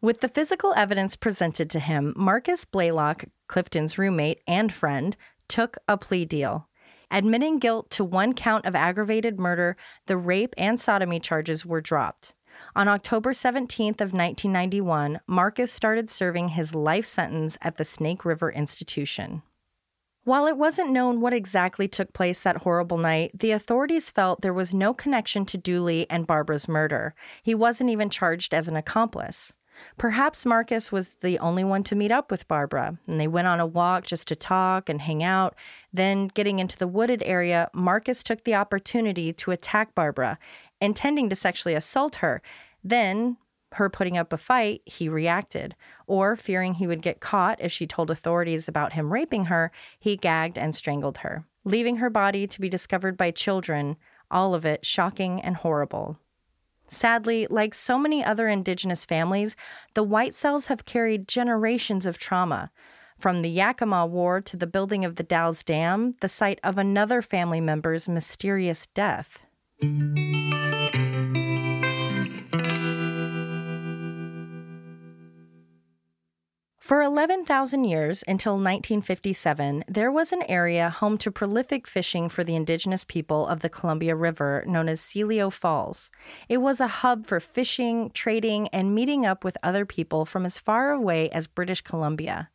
With 0.00 0.20
the 0.20 0.26
physical 0.26 0.74
evidence 0.76 1.14
presented 1.14 1.70
to 1.70 1.78
him, 1.78 2.12
Marcus 2.16 2.64
Blaylock, 2.64 3.26
Clifton's 3.46 3.98
roommate 3.98 4.40
and 4.48 4.72
friend, 4.72 5.16
took 5.46 5.78
a 5.86 5.96
plea 5.96 6.24
deal. 6.24 6.67
Admitting 7.10 7.58
guilt 7.58 7.90
to 7.90 8.04
one 8.04 8.34
count 8.34 8.66
of 8.66 8.74
aggravated 8.74 9.38
murder, 9.38 9.76
the 10.06 10.16
rape 10.16 10.54
and 10.58 10.78
sodomy 10.78 11.18
charges 11.20 11.64
were 11.64 11.80
dropped. 11.80 12.34
On 12.76 12.88
October 12.88 13.32
17th 13.32 14.00
of 14.00 14.12
1991, 14.12 15.20
Marcus 15.26 15.72
started 15.72 16.10
serving 16.10 16.48
his 16.48 16.74
life 16.74 17.06
sentence 17.06 17.56
at 17.62 17.76
the 17.76 17.84
Snake 17.84 18.24
River 18.24 18.50
Institution. 18.50 19.42
While 20.24 20.46
it 20.46 20.58
wasn't 20.58 20.90
known 20.90 21.22
what 21.22 21.32
exactly 21.32 21.88
took 21.88 22.12
place 22.12 22.42
that 22.42 22.58
horrible 22.58 22.98
night, 22.98 23.30
the 23.38 23.52
authorities 23.52 24.10
felt 24.10 24.42
there 24.42 24.52
was 24.52 24.74
no 24.74 24.92
connection 24.92 25.46
to 25.46 25.56
Dooley 25.56 26.06
and 26.10 26.26
Barbara's 26.26 26.68
murder. 26.68 27.14
He 27.42 27.54
wasn't 27.54 27.88
even 27.88 28.10
charged 28.10 28.52
as 28.52 28.68
an 28.68 28.76
accomplice. 28.76 29.54
Perhaps 29.96 30.46
Marcus 30.46 30.90
was 30.90 31.10
the 31.20 31.38
only 31.38 31.64
one 31.64 31.82
to 31.84 31.94
meet 31.94 32.12
up 32.12 32.30
with 32.30 32.48
Barbara, 32.48 32.98
and 33.06 33.20
they 33.20 33.28
went 33.28 33.48
on 33.48 33.60
a 33.60 33.66
walk 33.66 34.04
just 34.04 34.28
to 34.28 34.36
talk 34.36 34.88
and 34.88 35.00
hang 35.00 35.22
out. 35.22 35.54
Then, 35.92 36.28
getting 36.28 36.58
into 36.58 36.76
the 36.76 36.86
wooded 36.86 37.22
area, 37.24 37.70
Marcus 37.72 38.22
took 38.22 38.44
the 38.44 38.54
opportunity 38.54 39.32
to 39.32 39.50
attack 39.50 39.94
Barbara, 39.94 40.38
intending 40.80 41.28
to 41.28 41.36
sexually 41.36 41.74
assault 41.74 42.16
her. 42.16 42.42
Then, 42.82 43.36
her 43.72 43.90
putting 43.90 44.16
up 44.16 44.32
a 44.32 44.38
fight, 44.38 44.82
he 44.86 45.08
reacted. 45.08 45.74
Or, 46.06 46.36
fearing 46.36 46.74
he 46.74 46.86
would 46.86 47.02
get 47.02 47.20
caught 47.20 47.60
if 47.60 47.70
she 47.70 47.86
told 47.86 48.10
authorities 48.10 48.68
about 48.68 48.94
him 48.94 49.12
raping 49.12 49.46
her, 49.46 49.70
he 49.98 50.16
gagged 50.16 50.58
and 50.58 50.74
strangled 50.74 51.18
her, 51.18 51.44
leaving 51.64 51.96
her 51.96 52.10
body 52.10 52.46
to 52.46 52.60
be 52.60 52.68
discovered 52.68 53.16
by 53.16 53.30
children, 53.30 53.96
all 54.30 54.54
of 54.54 54.64
it 54.64 54.86
shocking 54.86 55.40
and 55.40 55.56
horrible. 55.56 56.18
Sadly, 56.88 57.46
like 57.48 57.74
so 57.74 57.98
many 57.98 58.24
other 58.24 58.48
Indigenous 58.48 59.04
families, 59.04 59.54
the 59.94 60.04
Whitesells 60.04 60.68
have 60.68 60.84
carried 60.84 61.28
generations 61.28 62.06
of 62.06 62.18
trauma. 62.18 62.70
From 63.18 63.42
the 63.42 63.50
Yakima 63.50 64.06
War 64.06 64.40
to 64.40 64.56
the 64.56 64.66
building 64.66 65.04
of 65.04 65.16
the 65.16 65.24
Dalles 65.24 65.64
Dam, 65.64 66.14
the 66.20 66.28
site 66.28 66.60
of 66.62 66.78
another 66.78 67.20
family 67.20 67.60
member's 67.60 68.08
mysterious 68.08 68.86
death. 68.86 69.42
For 76.88 77.02
11,000 77.02 77.84
years 77.84 78.24
until 78.26 78.54
1957, 78.54 79.84
there 79.88 80.10
was 80.10 80.32
an 80.32 80.42
area 80.48 80.88
home 80.88 81.18
to 81.18 81.30
prolific 81.30 81.86
fishing 81.86 82.30
for 82.30 82.44
the 82.44 82.56
indigenous 82.56 83.04
people 83.04 83.46
of 83.46 83.60
the 83.60 83.68
Columbia 83.68 84.16
River 84.16 84.64
known 84.66 84.88
as 84.88 84.98
Celilo 84.98 85.52
Falls. 85.52 86.10
It 86.48 86.62
was 86.62 86.80
a 86.80 86.86
hub 86.86 87.26
for 87.26 87.40
fishing, 87.40 88.10
trading, 88.14 88.68
and 88.68 88.94
meeting 88.94 89.26
up 89.26 89.44
with 89.44 89.58
other 89.62 89.84
people 89.84 90.24
from 90.24 90.46
as 90.46 90.58
far 90.58 90.92
away 90.92 91.28
as 91.28 91.46
British 91.46 91.82
Columbia. 91.82 92.48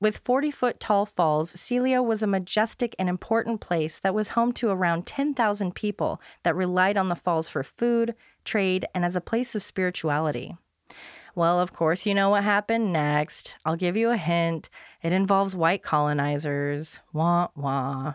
With 0.00 0.18
40 0.18 0.50
foot 0.50 0.80
tall 0.80 1.06
falls, 1.06 1.54
Celilo 1.54 2.04
was 2.04 2.20
a 2.20 2.26
majestic 2.26 2.96
and 2.98 3.08
important 3.08 3.60
place 3.60 4.00
that 4.00 4.12
was 4.12 4.30
home 4.30 4.50
to 4.54 4.70
around 4.70 5.06
10,000 5.06 5.76
people 5.76 6.20
that 6.42 6.56
relied 6.56 6.96
on 6.96 7.10
the 7.10 7.14
falls 7.14 7.48
for 7.48 7.62
food, 7.62 8.16
trade, 8.44 8.86
and 8.92 9.04
as 9.04 9.14
a 9.14 9.20
place 9.20 9.54
of 9.54 9.62
spirituality. 9.62 10.56
Well, 11.38 11.60
of 11.60 11.72
course, 11.72 12.04
you 12.04 12.14
know 12.16 12.30
what 12.30 12.42
happened 12.42 12.92
next. 12.92 13.54
I'll 13.64 13.76
give 13.76 13.96
you 13.96 14.10
a 14.10 14.16
hint. 14.16 14.68
It 15.04 15.12
involves 15.12 15.54
white 15.54 15.84
colonizers. 15.84 16.98
Wah, 17.12 17.46
wah. 17.54 18.14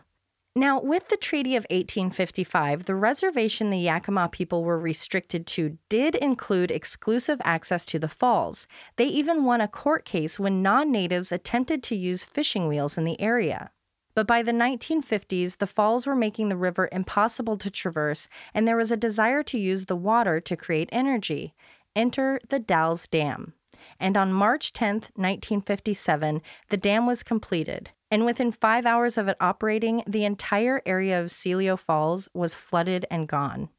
Now, 0.57 0.81
with 0.81 1.07
the 1.07 1.15
Treaty 1.15 1.55
of 1.55 1.63
1855, 1.69 2.83
the 2.83 2.95
reservation 2.95 3.69
the 3.69 3.77
Yakima 3.77 4.27
people 4.27 4.65
were 4.65 4.77
restricted 4.77 5.47
to 5.47 5.77
did 5.87 6.15
include 6.15 6.69
exclusive 6.69 7.39
access 7.45 7.85
to 7.85 7.97
the 7.97 8.09
falls. 8.09 8.67
They 8.97 9.07
even 9.07 9.45
won 9.45 9.61
a 9.61 9.69
court 9.69 10.03
case 10.03 10.37
when 10.37 10.61
non 10.61 10.91
natives 10.91 11.31
attempted 11.31 11.81
to 11.83 11.95
use 11.95 12.25
fishing 12.25 12.67
wheels 12.67 12.97
in 12.97 13.05
the 13.05 13.21
area. 13.21 13.71
But 14.15 14.27
by 14.27 14.43
the 14.43 14.51
1950s, 14.51 15.57
the 15.57 15.65
falls 15.65 16.05
were 16.05 16.15
making 16.15 16.49
the 16.49 16.57
river 16.57 16.87
impossible 16.91 17.57
to 17.57 17.71
traverse, 17.71 18.27
and 18.53 18.67
there 18.67 18.77
was 18.77 18.91
a 18.91 18.97
desire 18.97 19.43
to 19.43 19.57
use 19.57 19.85
the 19.85 19.95
water 19.95 20.39
to 20.41 20.55
create 20.55 20.89
energy. 20.91 21.53
Enter 21.95 22.39
the 22.49 22.59
Dalles 22.59 23.07
Dam. 23.07 23.53
And 23.99 24.17
on 24.17 24.33
March 24.33 24.73
10, 24.73 24.95
1957, 25.15 26.41
the 26.69 26.77
dam 26.77 27.05
was 27.05 27.23
completed. 27.23 27.91
And 28.09 28.25
within 28.25 28.51
five 28.51 28.85
hours 28.85 29.17
of 29.17 29.27
it 29.27 29.37
operating, 29.39 30.03
the 30.07 30.25
entire 30.25 30.81
area 30.85 31.19
of 31.19 31.31
Celilo 31.31 31.77
Falls 31.77 32.29
was 32.33 32.53
flooded 32.53 33.05
and 33.09 33.27
gone. 33.27 33.69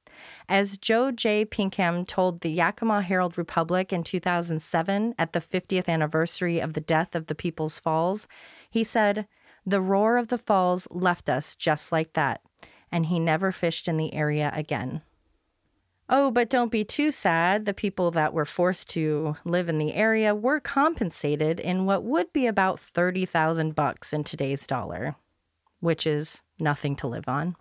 As 0.48 0.78
Joe 0.78 1.10
J. 1.10 1.44
Pinkham 1.44 2.04
told 2.04 2.40
the 2.40 2.50
Yakima 2.50 3.02
Herald 3.02 3.36
Republic 3.36 3.92
in 3.92 4.04
2007 4.04 5.14
at 5.18 5.32
the 5.32 5.40
50th 5.40 5.88
anniversary 5.88 6.60
of 6.60 6.74
the 6.74 6.80
death 6.80 7.14
of 7.14 7.26
the 7.26 7.34
People's 7.34 7.78
Falls, 7.78 8.28
he 8.70 8.84
said, 8.84 9.26
The 9.66 9.80
roar 9.80 10.16
of 10.16 10.28
the 10.28 10.38
falls 10.38 10.86
left 10.90 11.28
us 11.28 11.56
just 11.56 11.92
like 11.92 12.12
that, 12.12 12.40
and 12.90 13.06
he 13.06 13.18
never 13.18 13.52
fished 13.52 13.88
in 13.88 13.96
the 13.96 14.14
area 14.14 14.52
again. 14.54 15.02
Oh, 16.08 16.30
but 16.30 16.50
don't 16.50 16.70
be 16.70 16.84
too 16.84 17.10
sad. 17.10 17.64
The 17.64 17.72
people 17.72 18.10
that 18.10 18.34
were 18.34 18.44
forced 18.44 18.90
to 18.90 19.36
live 19.44 19.68
in 19.70 19.78
the 19.78 19.94
area 19.94 20.34
were 20.34 20.60
compensated 20.60 21.58
in 21.58 21.86
what 21.86 22.04
would 22.04 22.32
be 22.32 22.46
about 22.46 22.78
30,000 22.78 23.74
bucks 23.74 24.12
in 24.12 24.22
today's 24.22 24.66
dollar, 24.66 25.16
which 25.80 26.06
is 26.06 26.42
nothing 26.58 26.94
to 26.96 27.06
live 27.06 27.26
on. 27.26 27.56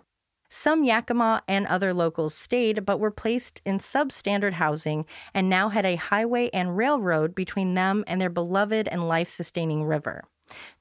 Some 0.49 0.83
Yakima 0.83 1.41
and 1.47 1.65
other 1.65 1.93
locals 1.93 2.35
stayed 2.35 2.85
but 2.85 2.99
were 2.99 3.09
placed 3.09 3.61
in 3.65 3.79
substandard 3.79 4.53
housing 4.53 5.05
and 5.33 5.49
now 5.49 5.69
had 5.69 5.85
a 5.85 5.95
highway 5.95 6.49
and 6.53 6.77
railroad 6.77 7.33
between 7.33 7.73
them 7.73 8.03
and 8.05 8.21
their 8.21 8.29
beloved 8.29 8.87
and 8.89 9.07
life 9.07 9.29
sustaining 9.29 9.83
river. 9.83 10.25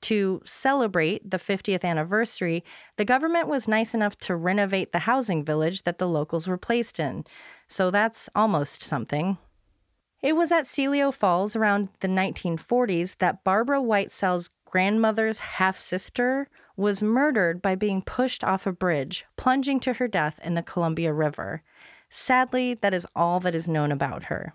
To 0.03 0.41
celebrate 0.45 1.31
the 1.31 1.39
50th 1.39 1.85
anniversary, 1.85 2.65
the 2.97 3.05
government 3.05 3.49
was 3.49 3.69
nice 3.69 3.95
enough 3.95 4.17
to 4.19 4.37
renovate 4.37 4.93
the 4.93 5.01
housing 5.01 5.45
village 5.45 5.83
that 5.83 5.99
the 5.99 6.09
locals 6.09 6.49
were 6.49 6.59
placed 6.59 6.99
in. 7.01 7.25
So 7.69 7.91
that's 7.91 8.29
almost 8.35 8.83
something. 8.83 9.39
It 10.23 10.37
was 10.37 10.53
at 10.53 10.67
Celilo 10.67 11.13
Falls 11.13 11.57
around 11.57 11.89
the 12.01 12.09
1940s 12.09 13.19
that 13.19 13.43
Barbara 13.43 13.81
Whitesell's 13.81 14.51
grandmother's 14.65 15.41
half 15.41 15.77
sister 15.77 16.49
was 16.77 17.03
murdered 17.03 17.61
by 17.61 17.75
being 17.75 18.03
pushed 18.03 18.45
off 18.45 18.67
a 18.67 18.73
bridge, 18.73 19.25
plunging 19.37 19.81
to 19.81 19.95
her 19.95 20.09
death 20.09 20.41
in 20.45 20.55
the 20.55 20.63
Columbia 20.63 21.13
River. 21.13 21.63
Sadly, 22.09 22.75
that 22.75 22.95
is 22.95 23.07
all 23.17 23.41
that 23.41 23.55
is 23.55 23.69
known 23.69 23.91
about 23.91 24.25
her. 24.25 24.55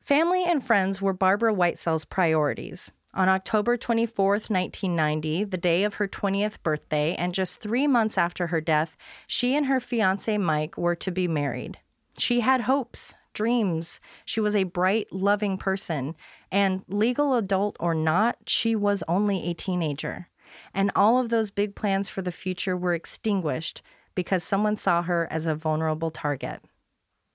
Family 0.00 0.44
and 0.44 0.64
friends 0.64 1.02
were 1.02 1.12
Barbara 1.12 1.52
Whitesell's 1.52 2.04
priorities. 2.04 2.92
On 3.18 3.28
October 3.28 3.76
24, 3.76 4.30
1990, 4.34 5.42
the 5.42 5.56
day 5.56 5.82
of 5.82 5.94
her 5.94 6.06
20th 6.06 6.62
birthday, 6.62 7.16
and 7.16 7.34
just 7.34 7.60
three 7.60 7.88
months 7.88 8.16
after 8.16 8.46
her 8.46 8.60
death, 8.60 8.96
she 9.26 9.56
and 9.56 9.66
her 9.66 9.80
fiance 9.80 10.38
Mike 10.38 10.78
were 10.78 10.94
to 10.94 11.10
be 11.10 11.26
married. 11.26 11.80
She 12.16 12.42
had 12.42 12.60
hopes, 12.60 13.16
dreams. 13.34 13.98
She 14.24 14.38
was 14.38 14.54
a 14.54 14.62
bright, 14.62 15.08
loving 15.10 15.58
person. 15.58 16.14
And 16.52 16.84
legal 16.86 17.34
adult 17.34 17.76
or 17.80 17.92
not, 17.92 18.36
she 18.46 18.76
was 18.76 19.02
only 19.08 19.50
a 19.50 19.54
teenager. 19.54 20.28
And 20.72 20.92
all 20.94 21.18
of 21.18 21.28
those 21.28 21.50
big 21.50 21.74
plans 21.74 22.08
for 22.08 22.22
the 22.22 22.30
future 22.30 22.76
were 22.76 22.94
extinguished 22.94 23.82
because 24.14 24.44
someone 24.44 24.76
saw 24.76 25.02
her 25.02 25.26
as 25.28 25.44
a 25.44 25.56
vulnerable 25.56 26.12
target. 26.12 26.60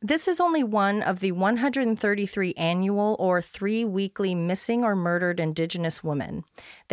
This 0.05 0.27
is 0.27 0.41
only 0.41 0.65
one 0.65 1.01
of 1.01 1.21
the 1.21 1.31
133 1.31 2.53
annual 2.57 3.15
or 3.19 3.41
three 3.41 3.85
weekly 3.85 4.35
missing 4.35 4.83
or 4.83 4.97
murdered 4.97 5.39
Indigenous 5.39 6.03
women. 6.03 6.43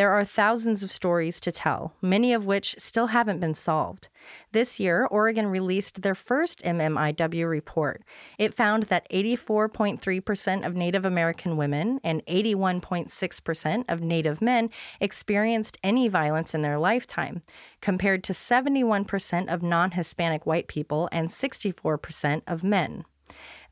There 0.00 0.12
are 0.12 0.24
thousands 0.24 0.82
of 0.82 0.90
stories 0.90 1.40
to 1.40 1.52
tell, 1.52 1.92
many 2.00 2.32
of 2.32 2.46
which 2.46 2.74
still 2.78 3.08
haven't 3.08 3.38
been 3.38 3.52
solved. 3.52 4.08
This 4.50 4.80
year, 4.80 5.04
Oregon 5.04 5.48
released 5.48 6.00
their 6.00 6.14
first 6.14 6.62
MMIW 6.62 7.46
report. 7.46 8.02
It 8.38 8.54
found 8.54 8.84
that 8.84 9.06
84.3% 9.10 10.64
of 10.64 10.74
Native 10.74 11.04
American 11.04 11.58
women 11.58 12.00
and 12.02 12.24
81.6% 12.24 13.84
of 13.90 14.00
Native 14.00 14.40
men 14.40 14.70
experienced 15.02 15.76
any 15.84 16.08
violence 16.08 16.54
in 16.54 16.62
their 16.62 16.78
lifetime, 16.78 17.42
compared 17.82 18.24
to 18.24 18.32
71% 18.32 19.52
of 19.52 19.62
non 19.62 19.90
Hispanic 19.90 20.46
white 20.46 20.66
people 20.66 21.10
and 21.12 21.28
64% 21.28 22.40
of 22.46 22.64
men. 22.64 23.04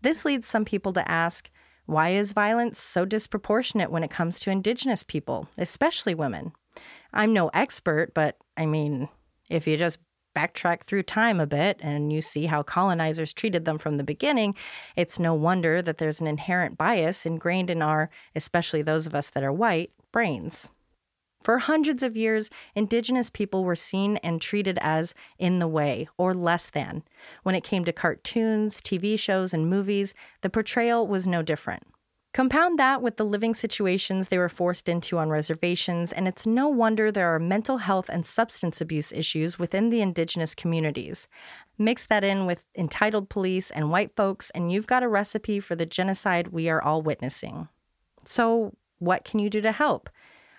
This 0.02 0.26
leads 0.26 0.46
some 0.46 0.66
people 0.66 0.92
to 0.92 1.10
ask 1.10 1.48
why 1.88 2.10
is 2.10 2.34
violence 2.34 2.78
so 2.78 3.06
disproportionate 3.06 3.90
when 3.90 4.04
it 4.04 4.10
comes 4.10 4.40
to 4.40 4.50
Indigenous 4.50 5.02
people, 5.02 5.48
especially 5.56 6.14
women? 6.14 6.52
I'm 7.14 7.32
no 7.32 7.48
expert, 7.54 8.12
but 8.12 8.36
I 8.58 8.66
mean, 8.66 9.08
if 9.48 9.66
you 9.66 9.78
just 9.78 9.98
backtrack 10.36 10.82
through 10.82 11.04
time 11.04 11.40
a 11.40 11.46
bit 11.46 11.78
and 11.80 12.12
you 12.12 12.20
see 12.20 12.44
how 12.44 12.62
colonizers 12.62 13.32
treated 13.32 13.64
them 13.64 13.78
from 13.78 13.96
the 13.96 14.04
beginning, 14.04 14.54
it's 14.96 15.18
no 15.18 15.32
wonder 15.32 15.80
that 15.80 15.96
there's 15.96 16.20
an 16.20 16.26
inherent 16.26 16.76
bias 16.76 17.24
ingrained 17.24 17.70
in 17.70 17.80
our, 17.80 18.10
especially 18.36 18.82
those 18.82 19.06
of 19.06 19.14
us 19.14 19.30
that 19.30 19.42
are 19.42 19.50
white, 19.50 19.90
brains. 20.12 20.68
For 21.42 21.58
hundreds 21.58 22.02
of 22.02 22.16
years, 22.16 22.50
Indigenous 22.74 23.30
people 23.30 23.64
were 23.64 23.76
seen 23.76 24.16
and 24.18 24.40
treated 24.40 24.78
as 24.80 25.14
in 25.38 25.58
the 25.58 25.68
way 25.68 26.08
or 26.16 26.34
less 26.34 26.70
than. 26.70 27.02
When 27.42 27.54
it 27.54 27.64
came 27.64 27.84
to 27.84 27.92
cartoons, 27.92 28.80
TV 28.80 29.18
shows, 29.18 29.54
and 29.54 29.70
movies, 29.70 30.14
the 30.42 30.50
portrayal 30.50 31.06
was 31.06 31.26
no 31.26 31.42
different. 31.42 31.84
Compound 32.34 32.78
that 32.78 33.00
with 33.00 33.16
the 33.16 33.24
living 33.24 33.54
situations 33.54 34.28
they 34.28 34.38
were 34.38 34.50
forced 34.50 34.88
into 34.88 35.18
on 35.18 35.30
reservations, 35.30 36.12
and 36.12 36.28
it's 36.28 36.46
no 36.46 36.68
wonder 36.68 37.10
there 37.10 37.34
are 37.34 37.38
mental 37.38 37.78
health 37.78 38.08
and 38.08 38.24
substance 38.24 38.80
abuse 38.80 39.12
issues 39.12 39.58
within 39.58 39.88
the 39.90 40.00
Indigenous 40.00 40.54
communities. 40.54 41.26
Mix 41.78 42.06
that 42.06 42.24
in 42.24 42.46
with 42.46 42.66
entitled 42.76 43.28
police 43.28 43.70
and 43.70 43.90
white 43.90 44.14
folks, 44.14 44.50
and 44.50 44.70
you've 44.70 44.86
got 44.86 45.02
a 45.02 45.08
recipe 45.08 45.58
for 45.58 45.74
the 45.74 45.86
genocide 45.86 46.48
we 46.48 46.68
are 46.68 46.82
all 46.82 47.00
witnessing. 47.00 47.68
So, 48.24 48.74
what 48.98 49.24
can 49.24 49.40
you 49.40 49.48
do 49.48 49.60
to 49.62 49.72
help? 49.72 50.10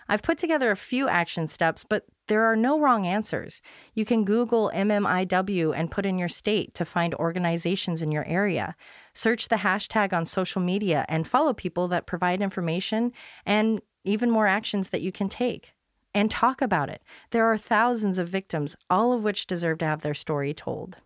I've 0.10 0.24
put 0.24 0.40
together 0.40 0.72
a 0.72 0.76
few 0.76 1.08
action 1.08 1.48
steps, 1.48 1.86
but 1.88 2.06
there 2.28 2.46
are 2.46 2.56
no 2.56 2.80
wrong 2.80 3.06
answers. 3.06 3.62
You 3.94 4.06
can 4.06 4.26
Google 4.26 4.72
MMIW 4.74 5.74
and 5.76 5.92
put 5.92 6.06
in 6.06 6.18
your 6.18 6.28
state 6.28 6.74
to 6.74 6.86
find 6.86 7.14
organizations 7.16 8.02
in 8.02 8.12
your 8.12 8.26
area. 8.26 8.76
Search 9.14 9.48
the 9.48 9.58
hashtag 9.58 10.12
on 10.12 10.26
social 10.26 10.62
media 10.62 11.06
and 11.08 11.28
follow 11.28 11.54
people 11.54 11.88
that 11.90 12.08
provide 12.08 12.42
information 12.42 13.14
and 13.46 13.82
even 14.04 14.32
more 14.32 14.48
actions 14.48 14.90
that 14.90 15.02
you 15.02 15.12
can 15.12 15.30
take. 15.30 15.74
And 16.12 16.32
talk 16.32 16.62
about 16.64 16.90
it. 16.90 17.04
There 17.30 17.46
are 17.46 17.58
thousands 17.58 18.18
of 18.18 18.28
victims, 18.28 18.76
all 18.90 19.14
of 19.14 19.24
which 19.24 19.46
deserve 19.46 19.78
to 19.78 19.86
have 19.86 20.02
their 20.02 20.16
story 20.16 20.56
told. 20.56 20.98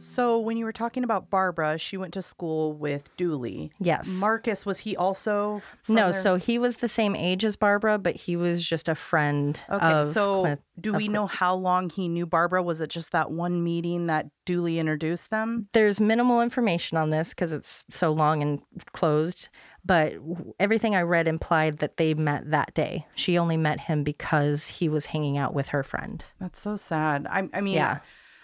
So 0.00 0.38
when 0.40 0.56
you 0.56 0.64
were 0.64 0.72
talking 0.72 1.04
about 1.04 1.28
Barbara, 1.30 1.76
she 1.78 1.96
went 1.96 2.14
to 2.14 2.22
school 2.22 2.72
with 2.72 3.14
Dooley. 3.16 3.70
Yes. 3.78 4.08
Marcus 4.08 4.64
was 4.64 4.80
he 4.80 4.96
also? 4.96 5.60
No, 5.88 6.10
so 6.10 6.36
he 6.36 6.58
was 6.58 6.78
the 6.78 6.88
same 6.88 7.14
age 7.14 7.44
as 7.44 7.56
Barbara, 7.56 7.98
but 7.98 8.16
he 8.16 8.34
was 8.36 8.64
just 8.64 8.88
a 8.88 8.94
friend 8.94 9.60
Okay, 9.70 9.86
of 9.86 10.06
so 10.06 10.40
Clint- 10.40 10.62
do 10.80 10.94
we 10.94 11.08
know 11.08 11.26
how 11.26 11.54
long 11.54 11.90
he 11.90 12.08
knew 12.08 12.24
Barbara? 12.24 12.62
Was 12.62 12.80
it 12.80 12.88
just 12.88 13.12
that 13.12 13.30
one 13.30 13.62
meeting 13.62 14.06
that 14.06 14.26
Dooley 14.46 14.78
introduced 14.78 15.30
them? 15.30 15.68
there's 15.74 16.00
minimal 16.00 16.40
information 16.40 16.96
on 16.96 17.10
this 17.10 17.30
because 17.30 17.52
it's 17.52 17.84
so 17.90 18.10
long 18.10 18.42
and 18.42 18.60
closed 18.92 19.48
but 19.84 20.14
everything 20.58 20.94
i 20.96 21.02
read 21.02 21.28
implied 21.28 21.78
that 21.78 21.96
they 21.98 22.14
met 22.14 22.50
that 22.50 22.74
day 22.74 23.06
she 23.14 23.38
only 23.38 23.56
met 23.56 23.78
him 23.80 24.02
because 24.02 24.66
he 24.66 24.88
was 24.88 25.06
hanging 25.06 25.38
out 25.38 25.54
with 25.54 25.68
her 25.68 25.82
friend 25.84 26.24
That's 26.40 26.60
so 26.60 26.74
sad. 26.76 27.26
I, 27.30 27.48
I 27.54 27.60
mean, 27.60 27.74
Yeah. 27.74 28.00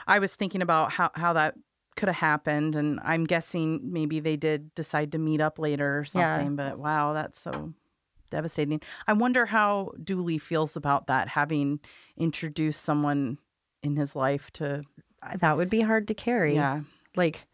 I 0.07 0.19
was 0.19 0.35
thinking 0.35 0.63
about 0.63 0.93
how, 0.93 1.11
how 1.15 1.33
that 1.35 1.55
could 1.97 2.09
have 2.09 2.17
happened, 2.17 2.77
and 2.77 3.01
I'm 3.03 3.25
guessing 3.25 3.81
maybe 3.83 4.21
they 4.21 4.37
did 4.37 4.75
decide 4.75 5.13
to 5.13 5.19
meet 5.19 5.41
up 5.41 5.59
later 5.59 5.99
or 5.99 6.07
Yeah. 6.15 6.37
something. 6.37 6.57
But 6.57 6.79
wow, 6.79 7.13
that's 7.15 7.41
so 7.41 7.73
devastating. 8.31 8.81
I 9.07 9.13
wonder 9.15 9.47
how 9.47 9.93
Dooley 10.03 10.39
feels 10.39 10.77
about 10.77 11.07
that, 11.07 11.29
having 11.29 11.81
introduced 12.17 12.83
someone 12.83 13.39
in 13.83 13.97
his 13.97 14.15
life 14.17 14.51
to 14.53 14.83
that 15.41 15.57
would 15.57 15.71
be 15.71 15.81
hard 15.83 16.07
to 16.09 16.15
carry 16.15 16.55
yeah. 16.55 16.81
like 17.17 17.47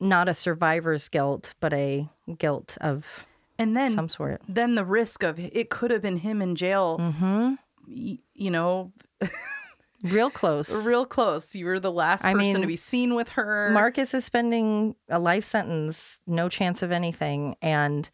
not 0.00 0.28
a 0.28 0.34
survivor's 0.34 1.08
guilt 1.08 1.54
but 1.60 1.72
a 1.72 2.08
guilt 2.38 2.76
of 2.80 3.26
And 3.58 3.76
then 3.76 3.90
some 3.90 4.08
sort 4.08 4.40
then 4.48 4.74
the 4.76 4.84
risk 4.84 5.22
of 5.22 5.38
it 5.38 5.68
could 5.70 5.90
have 5.90 6.02
been 6.02 6.18
him 6.18 6.40
in 6.42 6.54
jail. 6.56 6.98
mm-hmm. 6.98 7.54
y- 7.86 8.18
You 8.34 8.50
know, 8.50 8.92
real 10.04 10.30
close 10.30 10.86
real 10.86 11.06
close. 11.06 11.54
You 11.54 11.66
were 11.66 11.80
the 11.80 11.92
last 11.92 12.24
I 12.24 12.32
person 12.34 12.60
to 12.60 12.66
be 12.66 12.76
seen 12.76 13.14
with 13.14 13.30
her. 13.30 13.70
Marcus 13.72 14.12
is 14.14 14.24
spending 14.24 14.94
a 15.08 15.18
life 15.18 15.44
sentence, 15.44 16.20
no 16.26 16.48
chance 16.48 16.82
of 16.82 16.92
anything. 16.92 17.56
And 17.62 18.08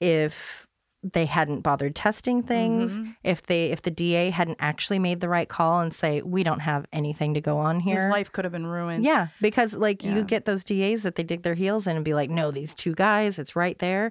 if 0.00 0.66
they 1.02 1.26
hadn't 1.26 1.60
bothered 1.60 1.94
testing 1.94 2.42
things, 2.42 2.98
Mm-hmm. 2.98 3.10
if 3.22 3.42
they 3.44 3.66
if 3.70 3.82
the 3.82 3.90
DA 3.90 4.30
hadn't 4.30 4.56
actually 4.60 4.98
made 4.98 5.20
the 5.20 5.28
right 5.28 5.48
call 5.48 5.80
and 5.80 5.94
say 5.94 6.20
we 6.22 6.42
don't 6.42 6.60
have 6.60 6.84
anything 6.92 7.34
to 7.34 7.40
go 7.40 7.58
on 7.58 7.78
here. 7.80 7.94
his 7.96 8.04
life 8.06 8.32
could 8.32 8.44
have 8.44 8.52
been 8.52 8.66
ruined. 8.66 9.04
yeah, 9.04 9.28
because 9.40 9.76
like 9.76 10.02
Yeah. 10.04 10.16
you 10.16 10.24
get 10.24 10.46
those 10.46 10.64
DAs 10.64 11.02
that 11.04 11.14
they 11.14 11.22
dig 11.22 11.42
their 11.42 11.54
heels 11.54 11.86
in 11.86 11.94
and 11.96 12.04
be 12.04 12.14
like, 12.14 12.28
no, 12.30 12.50
these 12.50 12.74
two 12.74 12.94
guys, 12.94 13.38
it's 13.38 13.54
right 13.54 13.78
there, 13.78 14.10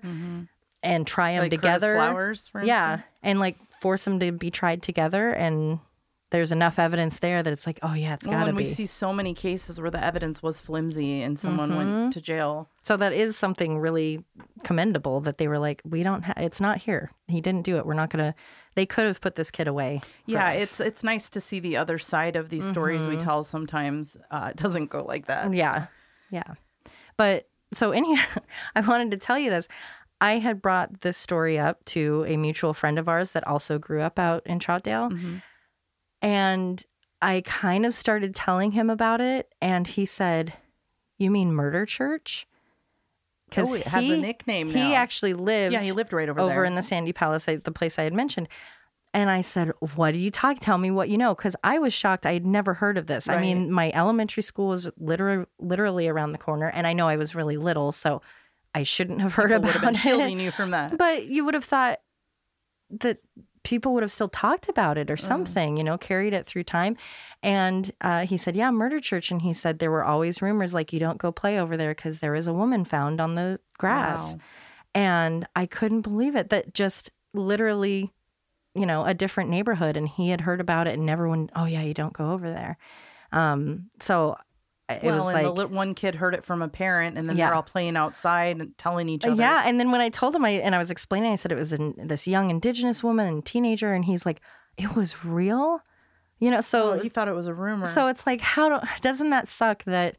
and 0.84 1.06
try 1.08 1.34
them 1.34 1.42
Mm-hmm. 1.44 1.52
Like 1.52 1.52
Curtis 1.52 1.60
together. 1.82 1.96
Flowers, 1.96 2.52
yeah, 2.64 2.94
instance. 2.94 3.12
and 3.24 3.40
like 3.40 3.58
force 3.82 4.06
them 4.06 4.20
to 4.22 4.32
be 4.32 4.50
tried 4.50 4.82
together, 4.82 5.32
and 5.32 5.80
there's 6.32 6.52
enough 6.52 6.80
evidence 6.80 7.20
there 7.20 7.44
that 7.44 7.54
it's 7.54 7.66
like, 7.68 7.80
oh 7.84 7.94
yeah, 7.94 8.14
it's 8.16 8.26
got 8.26 8.44
to 8.44 8.50
and 8.50 8.58
be. 8.58 8.64
we 8.64 8.70
see 8.70 8.86
so 8.88 9.14
many 9.14 9.34
cases 9.34 9.80
where 9.80 9.92
the 9.92 10.04
evidence 10.04 10.42
was 10.44 10.60
flimsy 10.60 11.22
and 11.22 11.40
someone 11.40 11.70
Mm-hmm. 11.70 11.78
went 12.02 12.14
to 12.14 12.22
jail. 12.22 12.68
So 12.84 12.98
that 12.98 13.14
is 13.14 13.38
something 13.38 13.78
really 13.80 14.24
commendable 14.64 15.22
that 15.22 15.38
they 15.38 15.48
were 15.48 15.60
like, 15.60 15.82
we 15.86 16.02
don't, 16.04 16.24
ha- 16.24 16.34
it's 16.38 16.60
not 16.60 16.80
here. 16.80 17.12
He 17.28 17.42
didn't 17.42 17.62
do 17.64 17.78
it. 17.78 17.86
We're 17.86 17.94
not 17.94 18.10
gonna. 18.10 18.34
They 18.76 18.86
could 18.86 19.06
have 19.06 19.22
put 19.22 19.36
this 19.36 19.52
kid 19.52 19.68
away. 19.68 20.02
Yeah, 20.26 20.46
life. 20.46 20.62
it's 20.64 20.80
it's 20.82 21.04
nice 21.04 21.30
to 21.30 21.40
see 21.40 21.60
the 21.62 21.78
other 21.78 21.98
side 21.98 22.36
of 22.36 22.50
these 22.50 22.66
stories 22.68 23.06
we 23.08 23.16
tell. 23.18 23.44
Sometimes 23.44 24.18
uh, 24.32 24.50
it 24.52 24.58
doesn't 24.58 24.90
go 24.90 25.04
like 25.06 25.28
that. 25.28 25.46
Mm-hmm. 25.46 25.54
yeah, 25.54 25.86
yeah. 26.32 26.54
But 27.18 27.48
so 27.74 27.92
anyhow, 27.92 28.42
I 28.76 28.82
wanted 28.82 29.12
to 29.12 29.18
tell 29.18 29.40
you 29.40 29.50
this. 29.50 29.68
I 30.20 30.40
had 30.40 30.62
brought 30.62 31.02
this 31.02 31.18
story 31.18 31.58
up 31.60 31.84
to 31.86 32.26
a 32.28 32.36
mutual 32.38 32.74
friend 32.74 32.98
of 33.00 33.08
ours 33.08 33.32
that 33.32 33.46
also 33.48 33.78
grew 33.78 34.02
up 34.02 34.18
out 34.20 34.42
in 34.46 34.60
Troutdale, 34.60 35.12
Mm-hmm. 35.12 35.38
And 36.26 36.84
I 37.22 37.42
kind 37.46 37.86
of 37.86 37.96
started 37.96 38.34
telling 38.36 38.72
him 38.72 38.90
about 38.90 39.22
it, 39.22 39.54
and 39.62 39.88
he 39.88 40.06
said, 40.06 40.54
"You 41.18 41.30
mean 41.32 41.54
Murder 41.54 41.86
Church?" 41.86 42.48
Oh, 43.58 43.74
it 43.76 43.88
has 43.88 44.04
a 44.04 44.18
nickname 44.18 44.74
now. 44.74 44.88
He 44.88 44.94
actually 44.96 45.34
lived. 45.34 45.72
Yeah, 45.72 45.82
he 45.82 45.92
lived 45.92 46.12
right 46.12 46.28
over 46.28 46.40
over 46.42 46.50
there. 46.50 46.66
in 46.66 46.76
the 46.76 46.82
Sandy 46.82 47.14
Palace, 47.14 47.46
the 47.46 47.72
place 47.72 47.98
I 48.00 48.04
had 48.04 48.14
mentioned. 48.14 48.50
And 49.14 49.30
I 49.30 49.42
said, 49.42 49.72
"What 49.96 50.12
do 50.12 50.18
you 50.18 50.30
talk? 50.32 50.58
Tell 50.60 50.78
me 50.78 50.92
what 50.92 51.10
you 51.10 51.18
know." 51.18 51.36
Because 51.36 51.56
I 51.64 51.78
was 51.78 51.94
shocked. 51.94 52.26
I 52.26 52.34
had 52.34 52.46
never 52.46 52.74
heard 52.74 52.98
of 52.98 53.06
this. 53.08 53.30
I 53.30 53.40
mean, 53.40 53.72
my 53.72 53.92
elementary 53.94 54.44
school 54.44 54.70
was 54.70 54.90
literally 54.98 55.46
literally 55.60 56.08
around 56.10 56.32
the 56.34 56.38
corner, 56.38 56.70
and 56.70 56.86
I 56.86 56.94
know 56.94 57.08
I 57.08 57.16
was 57.16 57.34
really 57.36 57.56
little, 57.56 57.92
so 57.94 58.22
I 58.74 58.84
shouldn't 58.84 59.22
have 59.22 59.36
heard 59.36 59.52
People 59.52 59.68
would 59.68 59.76
about 59.76 59.96
have 59.96 60.04
been 60.04 60.12
it. 60.14 60.18
shielding 60.18 60.40
you 60.42 60.52
from 60.52 60.72
that. 60.72 60.98
But 60.98 61.28
you 61.28 61.46
would 61.46 61.54
have 61.54 61.64
thought 61.64 62.00
that 62.90 63.20
people 63.66 63.94
would 63.94 64.04
have 64.04 64.12
still 64.12 64.30
talked 64.30 64.70
about 64.70 64.98
it 64.98 65.12
or 65.12 65.18
something, 65.18 65.76
you 65.76 65.84
know, 65.84 65.98
carried 65.98 66.34
it 66.34 66.46
through 66.46 66.64
time. 66.64 66.96
And 67.44 67.92
uh, 68.00 68.26
he 68.26 68.38
said, 68.38 68.56
Yeah, 68.56 68.72
murder 68.72 69.00
church. 69.00 69.32
And 69.32 69.42
he 69.42 69.52
said 69.52 69.80
there 69.80 69.92
were 69.92 70.06
always 70.06 70.42
rumors 70.42 70.74
like, 70.74 70.94
you 70.94 71.00
don't 71.00 71.18
go 71.18 71.32
play 71.32 71.60
over 71.60 71.76
there 71.76 71.94
because 71.94 72.20
there 72.20 72.36
is 72.36 72.48
a 72.48 72.54
woman 72.54 72.86
found 72.86 73.20
on 73.20 73.36
the 73.36 73.60
grass. 73.78 74.34
Wow. 74.34 74.40
And 74.94 75.48
I 75.56 75.66
couldn't 75.66 76.02
believe 76.02 76.36
it 76.36 76.50
that 76.52 76.74
just 76.74 77.10
literally, 77.34 78.14
you 78.76 78.86
know, 78.86 79.04
a 79.04 79.14
different 79.14 79.50
neighborhood. 79.50 79.98
And 79.98 80.08
he 80.08 80.30
had 80.30 80.42
heard 80.42 80.62
about 80.62 80.88
it 80.88 80.98
and 80.98 81.10
everyone, 81.10 81.50
oh, 81.56 81.66
yeah, 81.66 81.82
you 81.82 81.94
don't 81.94 82.14
go 82.14 82.32
over 82.32 82.50
there. 82.50 82.78
Um, 83.32 83.90
so 84.00 84.38
it 84.88 85.02
well, 85.04 85.16
was 85.16 85.28
and 85.28 85.48
like, 85.48 85.56
the 85.56 85.68
one 85.68 85.96
kid 85.96 86.16
heard 86.16 86.36
it 86.36 86.44
from 86.44 86.62
a 86.62 86.68
parent, 86.68 87.18
and 87.18 87.28
then 87.28 87.36
Yeah. 87.38 87.48
they're 87.48 87.56
all 87.56 87.64
playing 87.64 87.98
outside 87.98 88.58
and 88.60 88.78
telling 88.78 89.10
each 89.10 89.26
uh, 89.26 89.32
other. 89.32 89.42
Yeah, 89.42 89.64
and 89.66 89.80
then 89.80 89.92
when 89.92 90.02
I 90.02 90.10
told 90.10 90.36
him, 90.36 90.46
I 90.46 90.52
and 90.52 90.76
I 90.76 90.78
was 90.78 90.92
explaining, 90.92 91.32
I 91.32 91.36
said 91.36 91.52
it 91.52 91.56
was 91.56 91.74
in, 91.74 91.96
this 91.98 92.28
young 92.28 92.50
indigenous 92.52 93.04
woman, 93.04 93.42
teenager, 93.42 93.94
and 93.94 94.06
he's 94.06 94.26
like, 94.26 94.42
"It 94.78 94.96
was 94.96 95.26
real," 95.26 95.82
you 96.40 96.52
know. 96.52 96.62
So, 96.62 96.92
Well, 96.92 97.00
he 97.00 97.10
thought 97.10 97.28
it 97.28 97.34
was 97.36 97.48
a 97.48 97.54
rumor. 97.54 97.86
so 97.86 98.08
it's 98.08 98.28
like, 98.28 98.42
how 98.42 98.80
do, 98.80 98.88
doesn't 99.02 99.32
that 99.32 99.48
suck 99.48 99.84
that 99.86 100.18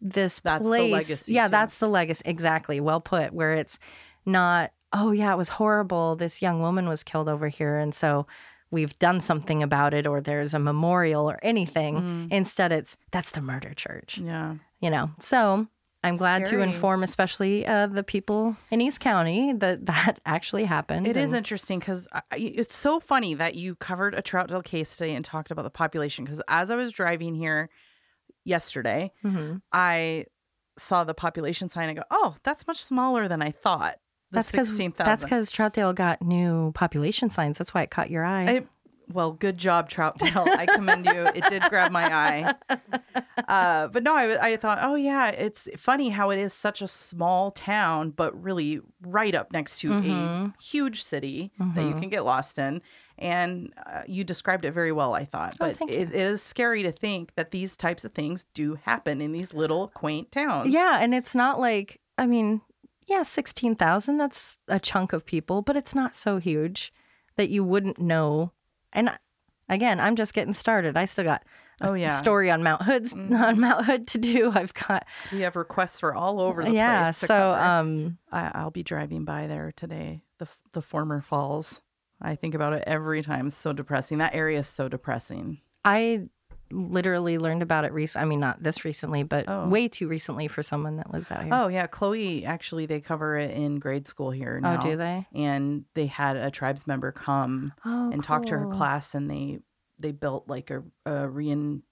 this 0.00 0.40
That's 0.40 0.62
the 0.62 0.68
place? 0.68 0.92
legacy, 0.92 1.32
yeah, 1.32 1.46
too. 1.46 1.50
that's 1.52 1.78
the 1.78 1.88
legacy. 1.88 2.22
Exactly, 2.26 2.80
well 2.80 3.00
put. 3.00 3.32
Where 3.32 3.54
it's 3.54 3.78
not, 4.26 4.72
oh 4.92 5.12
yeah, 5.12 5.32
it 5.32 5.38
was 5.38 5.48
horrible. 5.48 6.14
This 6.16 6.42
young 6.42 6.60
woman 6.60 6.88
was 6.90 7.02
killed 7.02 7.28
over 7.28 7.48
here, 7.48 7.78
and 7.78 7.94
so 7.94 8.26
we've 8.70 8.98
done 8.98 9.20
something 9.20 9.62
about 9.62 9.94
it, 9.94 10.06
or 10.06 10.20
there's 10.20 10.54
a 10.54 10.58
memorial 10.58 11.30
or 11.30 11.38
anything. 11.42 11.96
Mm. 11.96 12.32
Instead, 12.32 12.72
it's 12.72 12.96
that's 13.12 13.30
the 13.32 13.40
murder 13.40 13.72
church 13.74 14.18
yeah. 14.18 14.54
you 14.80 14.90
know 14.90 15.10
so 15.20 15.66
i'm 16.02 16.16
glad 16.16 16.46
Scary. 16.46 16.60
to 16.62 16.68
inform 16.68 17.02
especially 17.02 17.64
uh, 17.66 17.86
the 17.86 18.02
people 18.02 18.56
in 18.70 18.80
east 18.80 19.00
county 19.00 19.52
that 19.54 19.86
that 19.92 20.18
actually 20.26 20.64
happened 20.64 21.06
It 21.06 21.16
is 21.16 21.32
and- 21.32 21.38
interesting 21.38 21.78
because 21.78 22.06
it's 22.32 22.76
so 22.76 23.00
funny 23.00 23.32
that 23.34 23.54
you 23.54 23.74
covered 23.76 24.14
a 24.14 24.20
Troutdale 24.22 24.62
case 24.64 24.96
today 24.96 25.14
and 25.14 25.24
talked 25.24 25.50
about 25.50 25.62
the 25.62 25.70
population. 25.70 26.24
Because 26.24 26.42
as 26.48 26.70
I 26.70 26.76
was 26.76 26.92
driving 26.92 27.34
here 27.34 27.70
yesterday, 28.44 29.12
Mhm. 29.24 29.62
I 29.72 30.26
saw 30.76 31.04
the 31.04 31.14
population 31.14 31.68
sign 31.68 31.88
and 31.88 31.98
go, 31.98 32.04
"Oh, 32.10 32.36
that's 32.42 32.66
much 32.66 32.82
smaller 32.82 33.28
than 33.28 33.40
I 33.42 33.50
thought." 33.50 33.96
That's 34.34 34.50
because 34.50 34.68
that's 34.96 35.24
because 35.24 35.52
troutdale 35.52 35.94
got 35.94 36.20
new 36.22 36.72
population 36.72 37.30
signs 37.30 37.58
that's 37.58 37.72
why 37.74 37.82
it 37.82 37.90
caught 37.90 38.10
your 38.10 38.24
eye 38.24 38.44
I, 38.44 38.66
well, 39.12 39.32
good 39.32 39.58
job, 39.58 39.90
Troutdale. 39.90 40.48
I 40.48 40.64
commend 40.64 41.04
you. 41.04 41.26
It 41.34 41.44
did 41.50 41.62
grab 41.64 41.92
my 41.92 42.04
eye. 42.10 42.54
Uh, 43.46 43.88
but 43.88 44.02
no, 44.02 44.16
I, 44.16 44.52
I 44.52 44.56
thought, 44.56 44.78
oh, 44.80 44.94
yeah, 44.94 45.28
it's 45.28 45.68
funny 45.76 46.08
how 46.08 46.30
it 46.30 46.38
is 46.38 46.54
such 46.54 46.80
a 46.80 46.88
small 46.88 47.50
town, 47.50 48.10
but 48.10 48.42
really 48.42 48.80
right 49.02 49.34
up 49.34 49.52
next 49.52 49.78
to 49.80 49.90
Mm-hmm. 49.90 50.10
a 50.10 50.54
huge 50.62 51.02
city 51.02 51.52
that 51.74 51.84
you 51.84 51.92
can 51.94 52.08
get 52.08 52.24
lost 52.24 52.58
in. 52.58 52.80
And 53.18 53.74
uh, 53.86 54.02
you 54.06 54.24
described 54.24 54.64
it 54.64 54.72
very 54.72 54.90
well, 54.90 55.12
I 55.14 55.26
thought. 55.26 55.56
But 55.58 55.76
Oh, 55.82 55.86
it, 55.86 55.92
it 56.08 56.14
is 56.14 56.42
scary 56.42 56.82
to 56.84 56.90
think 56.90 57.34
that 57.34 57.50
these 57.50 57.76
types 57.76 58.06
of 58.06 58.12
things 58.14 58.46
do 58.54 58.76
happen 58.84 59.20
in 59.20 59.32
these 59.32 59.52
little 59.52 59.88
quaint 59.88 60.32
towns. 60.32 60.70
yeah 60.70 60.98
and 61.00 61.14
it's 61.14 61.34
not 61.34 61.60
like 61.60 62.00
i 62.18 62.26
mean 62.26 62.60
yeah 63.06 63.22
16000 63.22 64.16
that's 64.18 64.58
a 64.68 64.78
chunk 64.80 65.12
of 65.12 65.24
people 65.26 65.62
but 65.62 65.76
it's 65.76 65.94
not 65.94 66.14
so 66.14 66.38
huge 66.38 66.92
that 67.36 67.50
you 67.50 67.62
wouldn't 67.64 67.98
know 67.98 68.52
and 68.92 69.10
again 69.68 70.00
i'm 70.00 70.16
just 70.16 70.34
getting 70.34 70.54
started 70.54 70.96
i 70.96 71.04
still 71.04 71.24
got 71.24 71.42
a 71.42 71.90
Oh, 71.90 71.94
yeah. 71.94 72.06
Mm-hmm. 72.08 72.18
story 72.18 72.50
on 72.52 72.62
mount 72.62 72.82
hood's 72.82 73.12
on 73.14 73.58
mount 73.58 73.84
hood 73.84 74.06
to 74.08 74.18
do 74.18 74.52
i've 74.54 74.72
got 74.74 75.04
We 75.32 75.40
have 75.40 75.56
requests 75.56 75.98
for 76.00 76.14
all 76.14 76.40
over 76.40 76.62
the 76.64 76.70
yeah 76.70 77.04
place. 77.06 77.20
to 77.20 77.26
so 77.26 77.34
cover. 77.34 77.60
um 77.62 78.18
I, 78.30 78.50
I'll 78.54 78.70
be 78.70 78.84
driving 78.84 79.24
by 79.24 79.46
there 79.48 79.72
today. 79.74 80.22
The 80.38 80.48
the 80.72 80.82
former 80.82 81.20
falls. 81.20 81.80
I 82.22 82.36
think 82.36 82.54
about 82.54 82.72
it 82.74 82.84
every 82.86 83.22
time. 83.22 83.48
It's 83.48 83.56
so 83.56 83.72
depressing. 83.72 84.18
That 84.18 84.34
area 84.36 84.60
is 84.60 84.68
so 84.68 84.88
depressing. 84.88 85.60
I 85.84 86.28
literally 86.74 87.38
learned 87.38 87.62
about 87.62 87.84
it 87.84 87.92
recently. 87.92 88.22
I 88.24 88.28
mean, 88.28 88.40
not 88.40 88.62
this 88.62 88.84
recently, 88.84 89.22
but 89.22 89.44
Oh. 89.48 89.68
way 89.68 89.88
too 89.88 90.08
recently 90.08 90.48
for 90.48 90.62
someone 90.62 90.96
that 90.96 91.12
lives 91.12 91.30
out 91.30 91.44
here. 91.44 91.54
Oh 91.54 91.68
yeah, 91.68 91.86
Chloe. 91.86 92.44
Actually, 92.44 92.86
they 92.86 93.00
cover 93.00 93.36
it 93.38 93.50
in 93.52 93.78
grade 93.78 94.06
school 94.08 94.30
here 94.30 94.60
Oh, 94.62 94.76
do 94.80 94.96
they? 94.96 95.26
And 95.34 95.84
they 95.94 96.06
had 96.06 96.36
a 96.36 96.50
tribes 96.50 96.86
member 96.86 97.12
come 97.12 97.72
Oh, 97.84 98.10
and 98.10 98.22
talk 98.24 98.46
to 98.46 98.58
her 98.58 98.66
class, 98.66 99.14
and 99.14 99.30
they 99.30 99.60
they 100.00 100.10
built 100.12 100.48
like 100.48 100.70
a, 100.70 100.82
a 101.06 101.28
rein. 101.28 101.82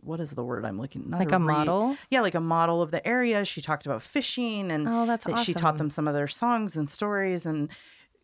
What 0.00 0.20
is 0.20 0.30
the 0.30 0.44
word 0.44 0.64
I'm 0.64 0.80
looking? 0.80 1.10
Not 1.10 1.18
Like 1.18 1.32
a 1.32 1.38
re- 1.38 1.44
model? 1.44 1.96
Yeah, 2.08 2.20
like 2.20 2.36
a 2.36 2.40
model 2.40 2.80
of 2.82 2.92
the 2.92 3.06
area. 3.06 3.44
She 3.44 3.60
talked 3.60 3.84
about 3.84 4.00
fishing, 4.02 4.70
and 4.70 4.88
Oh, 4.88 5.06
that's 5.06 5.24
that 5.24 5.40
she 5.40 5.52
taught 5.54 5.76
them 5.76 5.90
some 5.90 6.06
of 6.06 6.14
their 6.14 6.28
songs 6.28 6.76
and 6.76 6.88
stories, 6.88 7.44
and 7.46 7.68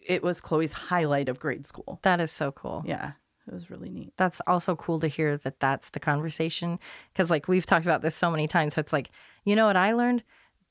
it 0.07 0.23
was 0.23 0.41
Chloe's 0.41 0.73
highlight 0.73 1.29
of 1.29 1.41
grade 1.41 1.67
school. 1.67 1.99
That 2.03 2.21
is 2.21 2.31
so 2.31 2.53
cool. 2.53 2.85
Yeah, 2.87 3.13
it 3.47 3.53
was 3.53 3.71
really 3.71 3.91
neat. 3.91 4.13
That's 4.17 4.41
also 4.47 4.75
cool 4.77 5.01
to 5.01 5.09
hear 5.09 5.37
that 5.39 5.61
that's 5.61 5.91
the 5.91 6.01
conversation 6.01 6.79
because, 7.13 7.31
like, 7.31 7.47
we've 7.49 7.67
talked 7.67 7.85
about 7.85 8.03
this 8.03 8.15
so 8.15 8.31
many 8.31 8.47
times. 8.47 8.75
So 8.75 8.81
it's 8.81 8.93
like, 8.93 9.11
you 9.45 9.55
know 9.55 9.67
what 9.67 9.77
I 9.77 9.93
learned? 9.93 10.23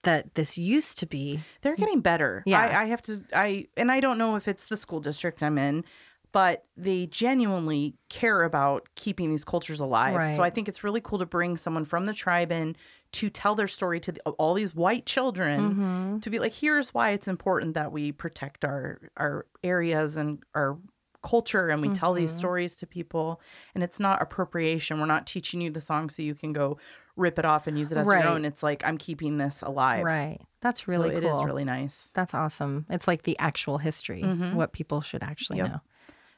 That 0.03 0.35
this 0.35 0.57
used 0.57 0.99
to 0.99 1.05
be 1.05 1.39
They're 1.61 1.75
getting 1.75 2.01
better. 2.01 2.43
Yeah. 2.45 2.59
I, 2.59 2.81
I 2.81 2.85
have 2.85 3.01
to. 3.03 3.23
I 3.33 3.67
and 3.77 3.91
I 3.91 4.01
don't 4.01 4.17
know 4.17 4.35
if 4.35 4.47
it's 4.49 4.65
the 4.65 4.75
school 4.75 4.99
district 4.99 5.41
I'm 5.41 5.57
in, 5.57 5.85
but 6.33 6.65
they 6.75 7.05
genuinely 7.05 7.93
care 8.09 8.43
about 8.43 8.89
keeping 8.95 9.29
these 9.29 9.45
cultures 9.45 9.79
alive. 9.79 10.15
Right. 10.15 10.35
So 10.35 10.43
I 10.43 10.49
think 10.49 10.67
it's 10.67 10.83
really 10.83 10.99
cool 10.99 11.19
to 11.19 11.25
bring 11.25 11.55
someone 11.55 11.85
from 11.85 12.03
the 12.03 12.13
tribe 12.13 12.51
in 12.51 12.75
to 13.13 13.29
tell 13.29 13.53
their 13.55 13.67
story 13.67 13.99
to 14.01 14.11
the, 14.11 14.19
all 14.31 14.55
these 14.55 14.75
white 14.75 15.05
children 15.05 15.61
Mm-hmm. 15.61 16.19
to 16.19 16.29
be 16.29 16.39
like, 16.39 16.53
here's 16.53 16.93
why 16.93 17.11
it's 17.11 17.27
important 17.29 17.75
that 17.75 17.91
we 17.93 18.11
protect 18.11 18.65
our 18.65 18.99
our 19.15 19.45
areas 19.63 20.17
and 20.17 20.43
our 20.53 20.77
culture 21.23 21.69
and 21.69 21.81
we 21.81 21.89
tell 21.89 22.13
these 22.13 22.29
Mm-hmm. 22.31 22.37
stories 22.37 22.75
to 22.75 22.85
people 22.85 23.41
and 23.73 23.83
it's 23.83 23.99
not 23.99 24.21
appropriation 24.21 24.99
we're 24.99 25.05
not 25.05 25.25
teaching 25.25 25.61
you 25.61 25.69
the 25.71 25.81
song 25.81 26.09
so 26.09 26.21
you 26.21 26.35
can 26.35 26.53
go 26.53 26.77
rip 27.15 27.39
it 27.39 27.45
off 27.45 27.65
and 27.67 27.79
use 27.79 27.91
it 27.91 27.97
as 27.97 28.07
Right. 28.07 28.19
your 28.19 28.27
own 28.29 28.43
it's 28.45 28.61
like 28.61 28.83
i'm 28.85 28.97
keeping 28.97 29.37
this 29.37 29.61
alive 29.61 30.03
right. 30.03 30.39
That's 30.61 30.87
really 30.87 31.15
it 31.15 31.23
cool. 31.23 31.39
is 31.39 31.45
really 31.45 31.65
nice 31.65 32.09
That's 32.13 32.33
awesome. 32.33 32.85
It's 32.89 33.07
like 33.07 33.23
the 33.23 33.37
actual 33.39 33.77
history, 33.79 34.21
what 34.53 34.71
people 34.73 35.01
should 35.01 35.21
actually 35.23 35.57
Yep. 35.57 35.67
know. 35.67 35.81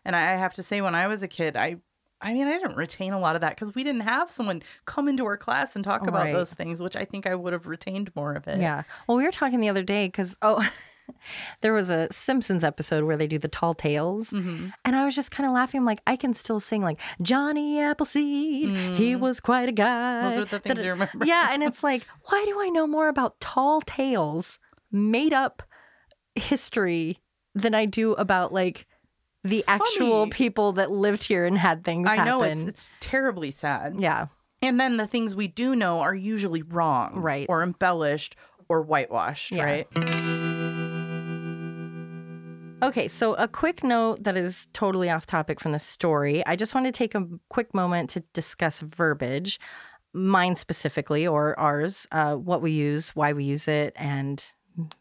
And 0.03 0.15
I 0.15 0.33
I 0.33 0.35
have 0.37 0.53
to 0.55 0.63
say, 0.63 0.81
when 0.81 0.95
I 0.95 1.07
was 1.07 1.21
a 1.23 1.27
kid, 1.27 1.55
I, 1.55 1.77
I 2.21 2.33
mean, 2.33 2.47
I 2.47 2.57
didn't 2.57 2.75
retain 2.75 3.13
a 3.13 3.19
lot 3.19 3.35
of 3.35 3.41
that 3.41 3.51
because 3.55 3.75
we 3.75 3.83
didn't 3.83 4.01
have 4.01 4.31
someone 4.31 4.63
come 4.85 5.07
into 5.07 5.25
our 5.25 5.37
class 5.37 5.75
and 5.75 5.83
talk 5.83 6.01
about 6.07 6.23
Right. 6.23 6.31
those 6.33 6.53
things, 6.53 6.81
which 6.81 6.95
I 6.95 7.05
think 7.05 7.27
I 7.27 7.35
would 7.35 7.53
have 7.53 7.67
retained 7.67 8.15
more 8.15 8.33
of 8.33 8.47
it. 8.47 8.59
Yeah. 8.59 8.81
Well, 9.07 9.17
we 9.17 9.23
were 9.23 9.31
talking 9.31 9.59
the 9.61 9.69
other 9.69 9.83
day 9.83 10.07
because, 10.07 10.37
oh, 10.41 10.67
there 11.61 11.73
was 11.73 11.89
a 11.89 12.07
Simpsons 12.11 12.63
episode 12.63 13.03
where 13.03 13.17
they 13.17 13.27
do 13.27 13.37
the 13.39 13.47
tall 13.47 13.73
tales. 13.73 14.33
And 14.33 14.71
I 14.85 15.05
was 15.05 15.15
just 15.15 15.31
kind 15.31 15.47
of 15.47 15.53
laughing. 15.53 15.79
I'm 15.79 15.85
like, 15.85 16.01
I 16.07 16.15
can 16.15 16.33
still 16.33 16.59
sing 16.59 16.81
like 16.81 16.99
Johnny 17.21 17.79
Appleseed. 17.79 18.75
He 18.97 19.15
was 19.15 19.39
quite 19.39 19.69
a 19.69 19.71
guy. 19.71 20.21
Mm. 20.23 20.29
Those 20.29 20.37
are 20.37 20.45
the 20.45 20.59
things 20.59 20.83
you 20.83 20.91
remember. 20.91 21.25
Yeah. 21.25 21.49
And 21.55 21.63
it's 21.63 21.83
like, 21.83 22.05
why 22.29 22.43
do 22.45 22.59
I 22.61 22.69
know 22.69 22.85
more 22.87 23.07
about 23.07 23.39
tall 23.39 23.81
tales, 23.81 24.59
made 24.91 25.31
up 25.33 25.63
history, 26.35 27.19
than 27.53 27.73
I 27.73 27.85
do 27.85 28.13
about 28.13 28.51
like 28.53 28.85
the 29.43 29.63
actual 29.67 30.27
people 30.27 30.73
that 30.73 30.91
lived 30.91 31.23
here 31.23 31.45
and 31.45 31.57
had 31.57 31.83
things 31.85 32.09
I 32.09 32.15
happen? 32.15 32.25
know 32.31 32.43
it's 32.43 32.61
it's 32.63 32.89
terribly 32.99 33.51
sad. 33.51 33.95
yeah. 33.99 34.27
And 34.61 34.79
then 34.79 34.97
the 34.97 35.05
things 35.05 35.35
we 35.35 35.47
do 35.47 35.75
know 35.75 35.99
are 35.99 36.15
usually 36.15 36.63
wrong, 36.63 37.15
Right. 37.21 37.45
or 37.49 37.61
embellished, 37.61 38.35
or 38.67 38.81
whitewashed, 38.81 39.51
Yeah. 39.51 39.63
right? 39.63 39.87
Okay, 42.85 43.07
so 43.07 43.33
a 43.33 43.47
quick 43.47 43.83
note 43.83 44.23
that 44.23 44.37
is 44.37 44.67
totally 44.73 45.09
off 45.09 45.25
topic 45.25 45.59
from 45.59 45.71
the 45.71 45.79
story. 45.79 46.45
I 46.45 46.55
just 46.55 46.75
want 46.75 46.85
to 46.85 46.91
take 46.91 47.15
a 47.15 47.25
quick 47.49 47.73
moment 47.73 48.11
to 48.11 48.19
discuss 48.33 48.79
verbiage, 48.79 49.59
mine 50.13 50.53
specifically, 50.53 51.25
or 51.25 51.57
ours, 51.59 52.07
uh, 52.11 52.35
what 52.35 52.61
we 52.61 52.71
use, 52.71 53.09
why 53.15 53.33
we 53.33 53.43
use 53.43 53.67
it, 53.67 53.93
and 53.95 54.43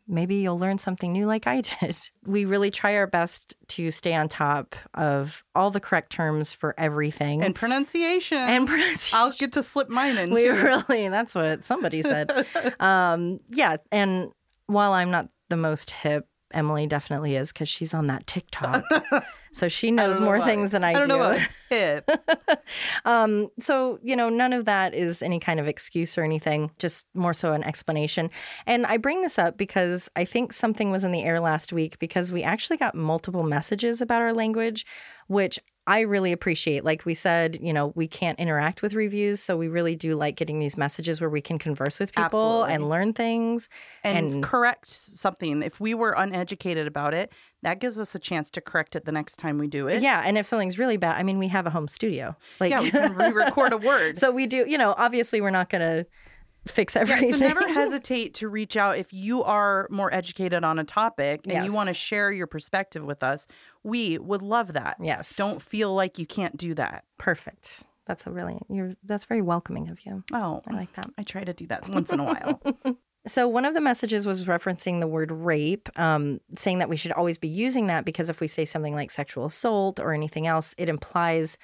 maybe 0.08 0.36
you'll 0.36 0.58
learn 0.58 0.78
something 0.78 1.12
new 1.12 1.26
like 1.26 1.46
I 1.46 1.60
did. 1.80 1.98
We 2.24 2.46
really 2.46 2.70
try 2.70 2.96
our 2.96 3.06
best 3.06 3.54
to 3.68 3.90
stay 3.90 4.14
on 4.14 4.30
top 4.30 4.76
of 4.94 5.44
all 5.54 5.70
the 5.70 5.80
correct 5.80 6.10
terms 6.10 6.54
for 6.54 6.74
everything. 6.78 7.42
And 7.42 7.54
pronunciation. 7.54 8.38
And 8.38 8.66
pronunciation. 8.66 9.18
I'll 9.18 9.32
get 9.32 9.52
to 9.52 9.62
slip 9.62 9.90
mine 9.90 10.16
in. 10.16 10.32
We 10.32 10.44
too. 10.44 10.54
really, 10.54 11.08
that's 11.10 11.34
what 11.34 11.64
somebody 11.64 12.00
said. 12.00 12.46
um, 12.80 13.40
yeah. 13.50 13.76
And 13.92 14.32
while 14.68 14.92
I'm 14.92 15.10
not 15.10 15.28
the 15.50 15.58
most 15.58 15.90
hip, 15.90 16.26
Emily 16.54 16.86
definitely 16.86 17.36
is 17.36 17.52
because 17.52 17.68
she's 17.68 17.92
on 17.94 18.06
that 18.06 18.26
TikTok. 18.26 18.84
so 19.52 19.68
she 19.68 19.90
knows 19.90 20.18
know 20.18 20.26
more 20.26 20.36
about- 20.36 20.46
things 20.48 20.70
than 20.70 20.84
I, 20.84 20.90
I 20.90 20.92
don't 20.94 21.08
do. 21.08 21.18
know 21.18 21.38
hip. 21.70 22.10
um, 23.04 23.50
so, 23.58 23.98
you 24.02 24.16
know, 24.16 24.28
none 24.28 24.52
of 24.52 24.64
that 24.64 24.94
is 24.94 25.22
any 25.22 25.38
kind 25.40 25.60
of 25.60 25.68
excuse 25.68 26.16
or 26.16 26.22
anything, 26.22 26.70
just 26.78 27.06
more 27.14 27.32
so 27.32 27.52
an 27.52 27.64
explanation. 27.64 28.30
And 28.66 28.86
I 28.86 28.96
bring 28.96 29.22
this 29.22 29.38
up 29.38 29.56
because 29.56 30.08
I 30.16 30.24
think 30.24 30.52
something 30.52 30.90
was 30.90 31.04
in 31.04 31.12
the 31.12 31.22
air 31.24 31.40
last 31.40 31.72
week 31.72 31.98
because 31.98 32.32
we 32.32 32.42
actually 32.42 32.76
got 32.76 32.94
multiple 32.94 33.42
messages 33.42 34.00
about 34.00 34.22
our 34.22 34.32
language, 34.32 34.86
which 35.26 35.58
I 35.86 36.00
really 36.00 36.32
appreciate. 36.32 36.82
Like 36.82 37.04
we 37.04 37.12
said, 37.12 37.58
you 37.60 37.72
know, 37.72 37.92
we 37.94 38.08
can't 38.08 38.38
interact 38.38 38.80
with 38.80 38.94
reviews. 38.94 39.40
So 39.40 39.56
we 39.56 39.68
really 39.68 39.94
do 39.96 40.16
like 40.16 40.34
getting 40.36 40.58
these 40.58 40.78
messages 40.78 41.20
where 41.20 41.28
we 41.28 41.42
can 41.42 41.58
converse 41.58 42.00
with 42.00 42.10
people 42.12 42.24
Absolutely. 42.64 42.74
and 42.74 42.88
learn 42.88 43.12
things. 43.12 43.68
and, 44.02 44.16
And- 44.32 44.42
correct 44.42 44.88
something. 44.88 45.62
If 45.62 45.80
we 45.80 45.92
were 45.92 46.12
uneducated 46.16 46.86
about 46.86 47.12
it, 47.12 47.32
that 47.62 47.80
gives 47.80 47.98
us 47.98 48.14
a 48.14 48.18
chance 48.18 48.48
to 48.52 48.62
correct 48.62 48.96
it 48.96 49.04
the 49.04 49.12
next 49.12 49.36
time 49.36 49.58
we 49.58 49.66
do 49.68 49.86
it. 49.88 50.02
Yeah. 50.02 50.22
And 50.24 50.38
if 50.38 50.46
something's 50.46 50.78
really 50.78 50.96
bad, 50.96 51.18
I 51.18 51.22
mean, 51.22 51.38
we 51.38 51.48
have 51.48 51.66
a 51.66 51.70
home 51.70 51.88
studio. 51.88 52.34
Like, 52.60 52.70
Yeah, 52.70 52.80
we 52.80 52.90
can 52.90 53.14
re-record 53.16 53.72
a 53.74 53.78
word. 53.78 54.16
so 54.16 54.30
we 54.30 54.46
do, 54.46 54.64
you 54.66 54.78
know, 54.78 54.94
obviously 54.96 55.40
we're 55.42 55.50
not 55.50 55.68
going 55.68 55.82
fix 56.66 56.94
Yeah, 56.94 57.02
everything. 57.02 57.32
so 57.32 57.36
never 57.38 57.68
hesitate 57.72 58.34
to 58.34 58.48
reach 58.48 58.76
out 58.76 58.98
if 58.98 59.12
you 59.12 59.42
are 59.44 59.86
more 59.90 60.12
educated 60.12 60.64
on 60.64 60.78
a 60.78 60.84
topic 60.84 61.42
and 61.46 61.64
you 61.66 61.72
want 61.72 61.88
to 61.88 61.94
share 61.94 62.32
your 62.32 62.46
perspective 62.46 63.04
with 63.04 63.22
us. 63.22 63.46
We 63.82 64.18
would 64.18 64.42
love 64.42 64.72
that. 64.74 64.96
Yes. 65.00 65.36
Don't 65.36 65.60
feel 65.62 65.94
like 65.94 66.18
you 66.18 66.26
can't 66.26 66.56
do 66.56 66.74
that. 66.74 67.04
Perfect. 67.18 67.84
That's 68.06 68.26
a 68.26 68.30
really 68.30 68.58
you're 68.68 68.94
that's 69.04 69.24
very 69.24 69.42
welcoming 69.42 69.88
of 69.88 70.04
you. 70.04 70.22
Oh, 70.32 70.60
I 70.68 70.74
like 70.74 70.92
that. 70.94 71.06
I 71.16 71.22
try 71.22 71.42
to 71.44 71.52
do 71.54 71.66
that 71.68 71.88
once 71.88 72.10
in 72.12 72.20
a 72.20 72.24
while. 72.24 72.60
So 73.26 73.48
one 73.48 73.64
of 73.64 73.72
the 73.72 73.80
messages 73.80 74.26
was 74.26 74.46
referencing 74.46 75.00
the 75.00 75.06
word 75.06 75.32
rape, 75.32 75.88
um, 75.98 76.42
saying 76.56 76.80
that 76.80 76.90
we 76.90 76.96
should 76.96 77.12
always 77.12 77.38
be 77.38 77.48
using 77.48 77.86
that 77.86 78.04
because 78.04 78.28
if 78.28 78.38
we 78.38 78.46
say 78.46 78.66
something 78.66 78.94
like 78.94 79.10
sexual 79.10 79.46
assault 79.46 79.98
or 79.98 80.12
anything 80.12 80.46
else, 80.46 80.74
it 80.76 80.90
implies 80.90 81.56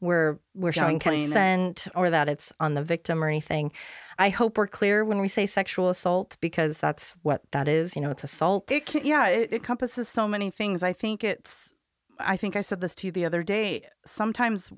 we're 0.00 0.38
we're 0.54 0.72
showing 0.72 0.96
it. 0.96 1.02
consent 1.02 1.88
or 1.94 2.10
that 2.10 2.28
it's 2.28 2.52
on 2.60 2.74
the 2.74 2.82
victim 2.82 3.22
or 3.24 3.28
anything. 3.28 3.72
I 4.18 4.28
hope 4.28 4.58
we're 4.58 4.66
clear 4.66 5.04
when 5.04 5.20
we 5.20 5.28
say 5.28 5.46
sexual 5.46 5.88
assault 5.88 6.36
because 6.40 6.78
that's 6.78 7.14
what 7.22 7.42
that 7.52 7.68
is. 7.68 7.96
You 7.96 8.02
know, 8.02 8.10
it's 8.10 8.24
assault. 8.24 8.70
It 8.70 8.86
can, 8.86 9.06
yeah, 9.06 9.28
it 9.28 9.52
encompasses 9.52 10.08
so 10.08 10.26
many 10.26 10.50
things. 10.50 10.82
I 10.82 10.92
think 10.92 11.24
it's, 11.24 11.74
I 12.18 12.36
think 12.36 12.56
I 12.56 12.62
said 12.62 12.80
this 12.80 12.94
to 12.96 13.06
you 13.06 13.12
the 13.12 13.26
other 13.26 13.42
day. 13.42 13.86
Sometimes 14.04 14.72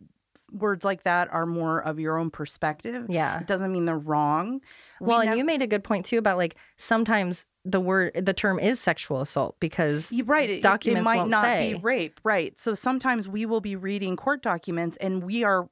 words 0.53 0.85
like 0.85 1.03
that 1.03 1.33
are 1.33 1.47
more 1.47 1.81
of 1.81 2.01
your 2.01 2.17
own 2.17 2.31
perspective. 2.31 3.07
Yeah. 3.09 3.41
It 3.41 3.47
doesn't 3.47 3.71
mean 3.71 3.85
they're 3.85 3.99
wrong. 3.99 4.61
We 5.01 5.07
well, 5.07 5.21
and 5.21 5.31
nev- 5.31 5.39
you 5.39 5.45
made 5.45 5.63
a 5.63 5.67
good 5.67 5.85
point 5.85 6.07
too 6.07 6.19
about 6.19 6.39
like 6.39 6.57
sometimes 6.77 7.47
the 7.71 7.81
word 7.81 8.13
the 8.15 8.33
term 8.33 8.59
is 8.59 8.81
sexual 8.81 9.21
assault 9.21 9.57
because 9.61 10.13
right. 10.25 10.49
It, 10.49 10.63
documents 10.63 11.01
it 11.01 11.05
might 11.05 11.17
won't 11.19 11.31
not 11.31 11.43
say. 11.45 11.75
be 11.75 11.81
rape. 11.81 12.21
Right. 12.25 12.59
So 12.59 12.75
sometimes 12.75 13.29
we 13.29 13.47
will 13.47 13.61
be 13.61 13.77
reading 13.77 14.17
court 14.17 14.43
documents 14.43 14.97
and 15.01 15.23
we 15.23 15.45
are 15.45 15.69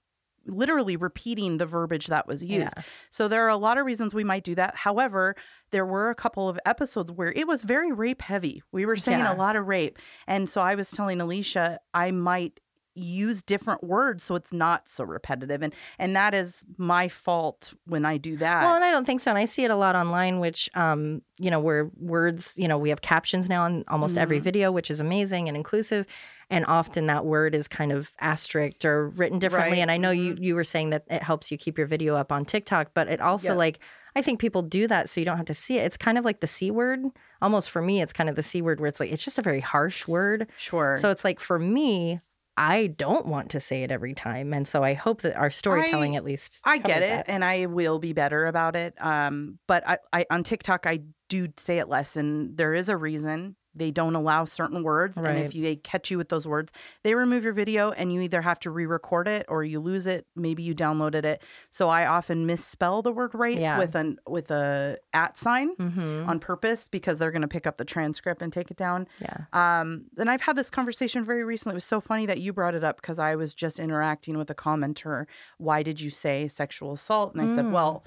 literally 0.49 0.97
repeating 0.97 1.59
the 1.59 1.67
verbiage 1.67 2.07
that 2.07 2.29
was 2.29 2.43
used. 2.43 2.75
Yeah. 2.77 2.83
So 3.11 3.27
there 3.29 3.45
are 3.45 3.49
a 3.49 3.57
lot 3.57 3.79
of 3.79 3.87
reasons 3.87 4.15
we 4.15 4.23
might 4.25 4.45
do 4.45 4.55
that. 4.55 4.77
However, 4.77 5.35
there 5.73 5.85
were 5.85 6.11
a 6.11 6.15
couple 6.15 6.49
of 6.49 6.59
episodes 6.65 7.11
where 7.11 7.33
it 7.33 7.49
was 7.49 7.63
very 7.63 7.91
rape 7.91 8.23
heavy. 8.23 8.63
We 8.71 8.87
were 8.87 8.97
saying 8.97 9.21
Yeah. 9.21 9.35
a 9.35 9.37
lot 9.37 9.57
of 9.57 9.67
rape. 9.67 9.99
And 10.27 10.49
so 10.49 10.61
I 10.61 10.77
was 10.77 10.91
telling 10.91 11.21
Alicia 11.21 11.81
I 11.93 12.13
might 12.13 12.61
use 12.97 13.43
different 13.43 13.85
words 13.85 14.25
so 14.25 14.35
it's 14.35 14.53
not 14.53 14.89
so 14.89 15.05
repetitive 15.05 15.63
and 15.63 15.75
and 15.99 16.17
that 16.17 16.35
is 16.35 16.65
my 16.79 17.09
fault 17.09 17.75
when 17.87 18.05
I 18.05 18.17
do 18.17 18.37
that. 18.39 18.63
Well, 18.65 18.75
and 18.75 18.83
I 18.85 18.91
don't 18.91 19.05
think 19.05 19.21
so. 19.21 19.31
And 19.31 19.39
I 19.39 19.45
see 19.45 19.65
it 19.65 19.71
a 19.71 19.77
lot 19.77 19.95
online, 19.95 20.41
which, 20.41 20.69
um, 20.75 21.23
you 21.39 21.51
know, 21.51 21.61
where 21.61 21.91
words, 21.99 22.55
you 22.57 22.67
know, 22.69 22.79
we 22.79 22.89
have 22.89 23.01
captions 23.03 23.49
now 23.49 23.65
on 23.65 23.85
almost 23.89 24.17
every 24.17 24.39
Mm-hmm. 24.39 24.45
video, 24.45 24.73
which 24.73 24.91
is 24.91 25.01
amazing 25.01 25.49
and 25.49 25.57
inclusive. 25.57 26.07
And 26.49 26.65
often 26.67 27.07
that 27.07 27.25
word 27.27 27.55
is 27.55 27.69
kind 27.69 27.93
of 27.93 28.13
asterisked 28.21 28.85
or 28.85 29.09
written 29.09 29.39
differently. 29.39 29.73
Right. 29.79 29.83
And 29.83 29.91
I 29.91 29.97
know 29.97 30.11
you 30.11 30.37
you 30.41 30.55
were 30.55 30.65
saying 30.65 30.91
that 30.91 31.05
it 31.09 31.23
helps 31.23 31.51
you 31.51 31.59
keep 31.59 31.77
your 31.79 31.87
video 31.87 32.15
up 32.17 32.33
on 32.33 32.45
TikTok, 32.45 32.93
but 32.95 33.09
it 33.09 33.21
also 33.21 33.53
Yeah. 33.53 33.59
like 33.59 33.79
I 34.15 34.23
think 34.23 34.41
people 34.41 34.63
do 34.63 34.87
that 34.89 35.11
so 35.11 35.21
you 35.21 35.25
don't 35.27 35.37
have 35.37 35.47
to 35.47 35.55
see 35.55 35.77
it. 35.79 35.85
It's 35.85 35.97
kind 35.99 36.17
of 36.17 36.25
like 36.25 36.41
the 36.41 36.47
C 36.47 36.71
word. 36.71 37.01
Almost 37.43 37.71
for 37.71 37.83
me, 37.83 38.01
it's 38.01 38.13
kind 38.15 38.31
of 38.31 38.37
the 38.37 38.43
C 38.43 38.63
word 38.63 38.81
where 38.81 38.89
it's 38.89 39.01
like 39.01 39.11
it's 39.13 39.25
just 39.25 39.39
a 39.39 39.43
very 39.43 39.61
harsh 39.61 40.07
word. 40.09 40.47
sure. 40.57 40.97
So 40.99 41.11
it's 41.11 41.25
like 41.25 41.39
for 41.41 41.59
me, 41.59 42.21
I 42.57 42.87
don't 42.87 43.27
want 43.27 43.51
to 43.51 43.61
say 43.61 43.83
it 43.83 43.91
every 43.91 44.15
time. 44.15 44.55
And 44.55 44.67
so 44.67 44.83
I 44.83 44.95
hope 44.95 45.23
that 45.23 45.37
our 45.37 45.51
storytelling 45.51 46.17
at 46.17 46.25
least 46.25 46.61
I 46.65 46.79
get 46.79 47.03
it, 47.03 47.09
that. 47.09 47.29
and 47.29 47.45
I 47.45 47.67
will 47.67 47.99
be 47.99 48.13
better 48.13 48.47
about 48.47 48.77
it. 48.77 48.95
Um, 49.03 49.59
but 49.67 49.87
I, 49.87 49.99
I 50.13 50.27
on 50.31 50.43
TikTok 50.43 50.87
I 50.87 51.01
do 51.29 51.49
say 51.57 51.79
it 51.79 51.89
less, 51.89 52.17
and 52.17 52.57
there 52.57 52.73
is 52.73 52.89
a 52.89 52.97
reason 52.97 53.57
they 53.77 53.91
don't 53.91 54.15
allow 54.15 54.45
certain 54.45 54.83
words, 54.83 55.19
and 55.19 55.39
if 55.39 55.55
you, 55.55 55.63
they 55.63 55.77
catch 55.77 56.11
you 56.11 56.19
with 56.19 56.31
those 56.31 56.49
words, 56.49 56.73
they 57.05 57.15
remove 57.15 57.45
your 57.45 57.53
video, 57.53 57.91
and 57.93 58.13
you 58.13 58.21
either 58.23 58.41
have 58.43 58.59
to 58.61 58.71
re-record 58.71 59.29
it 59.29 59.45
or 59.49 59.63
you 59.63 59.79
lose 59.81 60.07
it. 60.07 60.27
Maybe 60.35 60.63
you 60.63 60.75
downloaded 60.75 61.25
it. 61.25 61.43
So 61.71 61.89
I 61.89 62.07
often 62.07 62.47
misspell 62.47 63.03
the 63.03 63.13
word 63.13 63.35
rape 63.35 63.59
Yeah. 63.59 63.79
with 63.79 63.95
an 63.95 64.19
with 64.27 64.51
a 64.51 64.99
at 65.13 65.37
sign 65.39 65.77
Mm-hmm. 65.77 66.29
on 66.29 66.41
purpose 66.41 66.89
because 66.89 67.19
they're 67.19 67.31
going 67.31 67.43
to 67.43 67.49
pick 67.49 67.67
up 67.67 67.77
the 67.77 67.85
transcript 67.85 68.41
and 68.43 68.53
take 68.53 68.71
it 68.71 68.77
down. 68.77 69.07
Yeah. 69.21 69.45
Um, 69.53 70.07
and 70.19 70.31
I've 70.31 70.41
had 70.41 70.57
this 70.57 70.71
conversation 70.71 71.25
very 71.25 71.45
recently. 71.45 71.75
It 71.75 71.77
was 71.77 71.85
so 71.85 72.01
funny 72.01 72.27
that 72.27 72.41
you 72.41 72.53
brought 72.53 72.75
it 72.75 72.83
up 72.85 72.97
because 73.01 73.19
I 73.19 73.37
was 73.37 73.53
just 73.55 73.79
interacting 73.79 74.39
with 74.39 74.49
a 74.51 74.55
commenter. 74.55 75.27
Why 75.59 75.83
did 75.83 76.01
you 76.01 76.11
say 76.11 76.49
sexual 76.49 76.93
assault? 76.93 77.35
And 77.35 77.43
I 77.43 77.55
said, 77.55 77.71
well, 77.71 78.05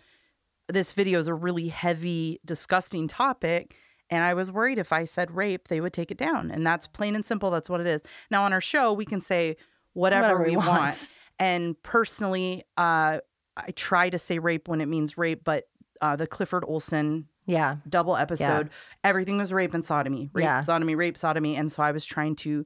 this 0.68 0.94
video 0.94 1.20
is 1.20 1.28
a 1.28 1.34
really 1.34 1.68
heavy, 1.70 2.40
disgusting 2.46 3.08
topic. 3.08 3.76
And 4.10 4.24
I 4.24 4.34
was 4.34 4.52
worried 4.52 4.78
if 4.80 4.92
I 4.92 5.06
said 5.06 5.32
rape, 5.36 5.68
they 5.68 5.82
would 5.82 5.94
take 5.94 6.10
it 6.12 6.18
down. 6.18 6.50
And 6.52 6.66
that's 6.66 6.88
plain 6.88 7.16
and 7.16 7.26
simple. 7.26 7.52
That's 7.52 7.70
what 7.70 7.80
it 7.82 7.88
is. 7.88 8.02
Now, 8.32 8.44
on 8.46 8.54
our 8.54 8.62
show, 8.62 8.92
we 8.94 9.06
can 9.06 9.22
say 9.22 9.56
whatever, 9.94 10.28
Whatever 10.30 10.44
we 10.44 10.50
we 10.52 10.58
want. 10.58 10.70
want. 10.70 11.10
And 11.38 11.82
personally, 11.84 12.64
uh, 12.78 13.20
I 13.58 13.72
try 13.76 14.10
to 14.10 14.18
say 14.20 14.40
rape 14.40 14.68
when 14.68 14.82
it 14.82 14.88
means 14.88 15.18
rape, 15.18 15.44
but 15.44 15.68
uh, 16.02 16.16
the 16.16 16.28
Clifford 16.28 16.64
Olson 16.68 17.28
Yeah. 17.46 17.78
double 17.88 18.16
episode. 18.18 18.70
Everything 19.04 19.38
was 19.38 19.52
rape 19.54 19.74
and 19.74 19.86
sodomy, 19.86 20.30
rape, 20.34 20.44
Yeah. 20.44 20.62
sodomy, 20.62 20.96
rape, 20.96 21.18
sodomy. 21.18 21.56
And 21.56 21.72
so 21.72 21.84
I 21.84 21.92
was 21.92 22.06
trying 22.06 22.36
to 22.38 22.66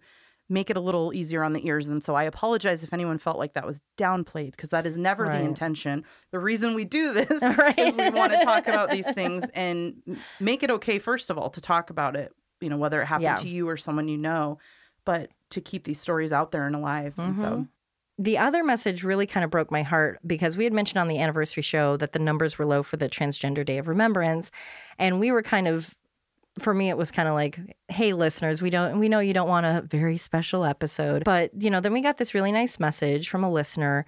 make 0.50 0.70
it 0.70 0.78
a 0.78 0.80
little 0.82 1.14
easier 1.14 1.44
on 1.44 1.54
the 1.54 1.66
ears. 1.68 1.88
And 1.88 2.04
so 2.04 2.16
I 2.16 2.24
apologize 2.24 2.84
if 2.84 2.94
anyone 2.94 3.18
felt 3.18 3.38
like 3.38 3.54
that 3.54 3.66
was 3.66 3.80
downplayed 3.98 4.52
because 4.52 4.70
that 4.70 4.86
is 4.86 4.98
never 5.00 5.24
Right. 5.26 5.39
the 5.39 5.46
intention. 5.46 6.04
The 6.32 6.39
reason 6.39 6.74
we 6.74 6.86
do 6.86 7.14
this 7.26 7.41
Right. 7.41 7.78
is 7.80 7.96
we 7.96 8.10
want 8.10 8.34
to 8.34 8.44
talk 8.44 8.68
about 8.68 8.89
these 8.89 9.10
things 9.12 9.46
and 9.54 9.96
make 10.39 10.62
it 10.64 10.70
okay, 10.70 11.00
first 11.00 11.30
of 11.30 11.38
all, 11.38 11.50
to 11.52 11.62
talk 11.62 11.89
about 11.89 12.16
it, 12.16 12.34
you 12.62 12.70
know, 12.70 12.78
whether 12.78 13.02
it 13.02 13.06
happened 13.06 13.24
Yeah. 13.24 13.36
to 13.38 13.48
you 13.50 13.68
or 13.70 13.78
someone 13.78 14.08
you 14.08 14.18
know, 14.18 14.60
but 15.06 15.30
to 15.52 15.62
keep 15.62 15.84
these 15.86 16.00
stories 16.02 16.34
out 16.34 16.52
there 16.52 16.66
and 16.68 16.76
alive. 16.76 17.14
And 17.18 17.36
so 17.38 17.44
Mm-hmm. 17.46 17.62
The 18.20 18.38
other 18.38 18.64
message 18.64 19.04
really 19.04 19.26
kind 19.26 19.44
of 19.44 19.50
broke 19.50 19.72
my 19.72 19.82
heart 19.82 20.20
because 20.26 20.56
we 20.56 20.66
had 20.66 20.72
mentioned 20.72 21.00
on 21.00 21.08
the 21.08 21.18
anniversary 21.18 21.64
show 21.64 21.98
that 21.98 22.12
the 22.12 22.20
numbers 22.20 22.60
were 22.60 22.66
low 22.66 22.84
for 22.84 22.96
the 22.96 23.10
Transgender 23.10 23.66
Day 23.66 23.80
of 23.80 23.88
Remembrance. 23.88 24.52
And 25.00 25.20
we 25.20 25.32
were 25.32 25.41
kind 25.41 25.68
of 25.68 25.96
for 26.60 26.74
me 26.74 26.89
it 26.89 26.97
was 26.97 27.12
kind 27.12 27.28
of 27.28 27.34
like 27.34 27.60
hey 27.88 28.14
listeners 28.14 28.62
we 28.62 28.70
don't 28.70 28.99
we 28.99 29.10
know 29.10 29.20
you 29.20 29.34
don't 29.34 29.49
want 29.49 29.66
a 29.66 29.82
very 29.89 30.18
special 30.18 30.64
episode 30.64 31.24
but 31.24 31.49
you 31.62 31.70
know 31.70 31.80
then 31.80 31.93
we 31.93 32.01
got 32.01 32.18
this 32.18 32.34
really 32.34 32.51
nice 32.51 32.80
message 32.80 33.30
from 33.30 33.43
a 33.43 33.51
listener 33.51 34.06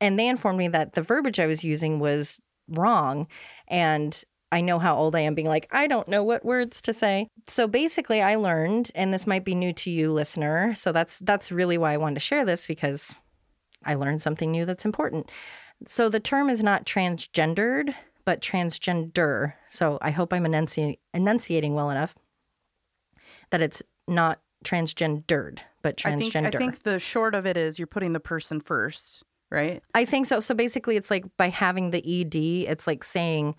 and 0.00 0.18
they 0.18 0.28
informed 0.28 0.58
me 0.58 0.68
that 0.68 0.92
the 0.92 1.02
verbiage 1.02 1.40
i 1.40 1.46
was 1.46 1.64
using 1.64 1.98
was 1.98 2.40
wrong 2.68 3.26
and 3.66 4.24
I 4.50 4.60
know 4.62 4.78
how 4.78 4.96
old 4.96 5.14
I 5.14 5.20
am 5.20 5.34
being 5.34 5.48
like, 5.48 5.68
I 5.70 5.86
don't 5.86 6.08
know 6.08 6.24
what 6.24 6.44
words 6.44 6.80
to 6.82 6.94
say. 6.94 7.28
So 7.46 7.68
basically 7.68 8.22
I 8.22 8.36
learned, 8.36 8.90
and 8.94 9.12
this 9.12 9.26
might 9.26 9.44
be 9.44 9.54
new 9.54 9.72
to 9.74 9.90
you, 9.90 10.12
listener. 10.12 10.72
So 10.74 10.90
that's 10.90 11.18
that's 11.18 11.52
really 11.52 11.76
why 11.76 11.92
I 11.92 11.98
wanted 11.98 12.14
to 12.14 12.20
share 12.20 12.44
this 12.44 12.66
because 12.66 13.16
I 13.84 13.94
learned 13.94 14.22
something 14.22 14.50
new 14.50 14.64
that's 14.64 14.84
important. 14.84 15.30
So 15.86 16.08
the 16.08 16.20
term 16.20 16.50
is 16.50 16.62
not 16.62 16.86
transgendered, 16.86 17.94
but 18.28 18.42
transgender. 18.42 19.54
So 19.68 19.96
I 20.02 20.10
hope 20.10 20.34
I'm 20.34 20.44
enunci- 20.44 20.98
enunciating 21.14 21.72
well 21.72 21.88
enough 21.88 22.14
that 23.48 23.62
it's 23.62 23.82
not 24.06 24.38
transgendered, 24.62 25.60
but 25.80 26.04
I 26.04 26.14
think, 26.14 26.34
transgender. 26.34 26.54
I 26.54 26.58
think 26.58 26.82
the 26.82 26.98
short 26.98 27.34
of 27.34 27.46
it 27.46 27.56
is 27.56 27.78
you're 27.78 27.86
putting 27.86 28.12
the 28.12 28.20
person 28.20 28.60
first, 28.60 29.22
right? 29.50 29.82
I 29.94 30.04
think 30.04 30.26
so. 30.26 30.40
So 30.40 30.54
basically, 30.54 30.98
it's 30.98 31.10
like 31.10 31.24
by 31.38 31.48
having 31.48 31.90
the 31.90 32.04
ED, 32.20 32.70
it's 32.70 32.86
like 32.86 33.02
saying, 33.02 33.54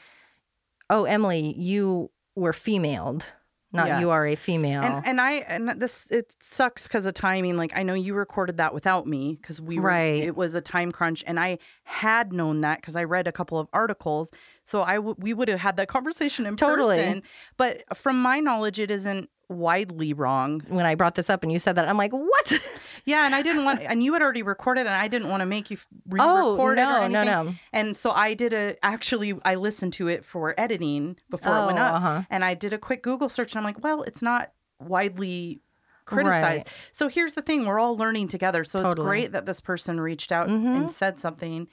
"Oh, 0.88 1.06
Emily, 1.06 1.56
you 1.58 2.12
were 2.36 2.54
femaled, 2.54 3.24
not 3.72 3.88
Yeah. 3.88 4.00
you 4.00 4.10
are 4.10 4.26
a 4.26 4.36
female." 4.36 4.82
And 4.84 5.06
and 5.06 5.22
I 5.22 5.32
and 5.48 5.70
this 5.82 6.10
it 6.12 6.36
sucks 6.42 6.84
because 6.84 7.06
of 7.06 7.14
timing. 7.14 7.58
Like 7.58 7.72
I 7.76 7.84
know 7.84 7.94
you 7.94 8.14
recorded 8.14 8.58
that 8.58 8.74
without 8.74 9.06
me 9.08 9.38
because 9.42 9.62
we 9.62 9.78
were, 9.78 9.88
Right. 9.90 10.24
It 10.24 10.36
was 10.36 10.56
a 10.56 10.62
time 10.62 10.92
crunch, 10.92 11.24
and 11.28 11.40
I 11.40 11.60
had 11.84 12.34
known 12.34 12.62
that 12.62 12.82
because 12.82 12.96
I 12.96 13.04
read 13.04 13.28
a 13.28 13.32
couple 13.32 13.60
of 13.60 13.68
articles. 13.74 14.32
So 14.64 14.84
I 14.84 14.96
w- 14.96 15.16
we 15.18 15.34
would 15.34 15.48
have 15.50 15.60
had 15.60 15.78
that 15.78 15.88
conversation 15.88 16.46
in 16.46 16.56
Totally. 16.56 16.98
person. 16.98 17.24
But 17.58 17.84
from 17.98 18.22
my 18.22 18.40
knowledge, 18.40 18.80
it 18.80 18.92
isn't 18.92 19.30
widely 19.50 20.14
wrong. 20.14 20.62
when 20.68 20.86
I 20.86 20.94
brought 20.94 21.16
this 21.16 21.28
up 21.30 21.42
and 21.42 21.52
you 21.52 21.58
said 21.58 21.74
that, 21.76 21.88
I'm 21.90 21.98
like, 21.98 22.12
"What?" 22.12 22.60
Yeah, 23.10 23.26
and 23.26 23.34
I 23.36 23.42
didn't 23.42 23.66
want, 23.66 23.82
and 23.82 24.04
you 24.04 24.14
had 24.14 24.22
already 24.22 24.44
recorded, 24.44 24.82
and 24.82 24.96
I 24.96 25.08
didn't 25.08 25.30
want 25.30 25.42
to 25.42 25.46
make 25.46 25.70
you 25.72 25.78
f- 25.78 25.88
Oh, 26.20 26.52
re-record 26.58 26.78
it 26.78 26.82
or 26.82 27.10
no, 27.10 27.24
no, 27.24 27.44
no. 27.44 27.54
And 27.74 27.96
so 27.98 28.12
I 28.12 28.34
did 28.34 28.54
a 28.54 28.76
actually 28.84 29.34
I 29.44 29.56
listened 29.56 29.94
to 29.94 30.08
it 30.08 30.24
for 30.26 30.54
editing 30.58 31.18
before 31.30 31.56
it 31.58 31.66
went 31.68 31.80
Oh, 31.80 31.82
up, 31.82 31.96
uh-huh. 31.96 32.22
and 32.30 32.46
I 32.46 32.54
did 32.54 32.74
a 32.74 32.78
quick 32.78 33.02
Google 33.04 33.30
search, 33.30 33.54
and 33.54 33.60
I'm 33.60 33.64
like, 33.66 33.84
well, 33.84 34.04
it's 34.04 34.22
not 34.22 34.52
widely 34.80 35.62
criticized. 36.06 36.68
So 36.92 37.08
here's 37.08 37.34
the 37.36 37.42
thing: 37.42 37.66
we're 37.66 37.80
all 37.80 37.96
learning 37.98 38.28
together. 38.30 38.64
So 38.64 38.80
it's 38.80 38.84
Totally. 38.90 38.96
Mm-hmm. 39.04 39.08
great 39.10 39.32
that 39.34 39.46
this 39.46 39.62
person 39.62 40.00
reached 40.02 40.32
out 40.32 40.48
and 40.50 40.92
said 40.92 41.20
something. 41.20 41.68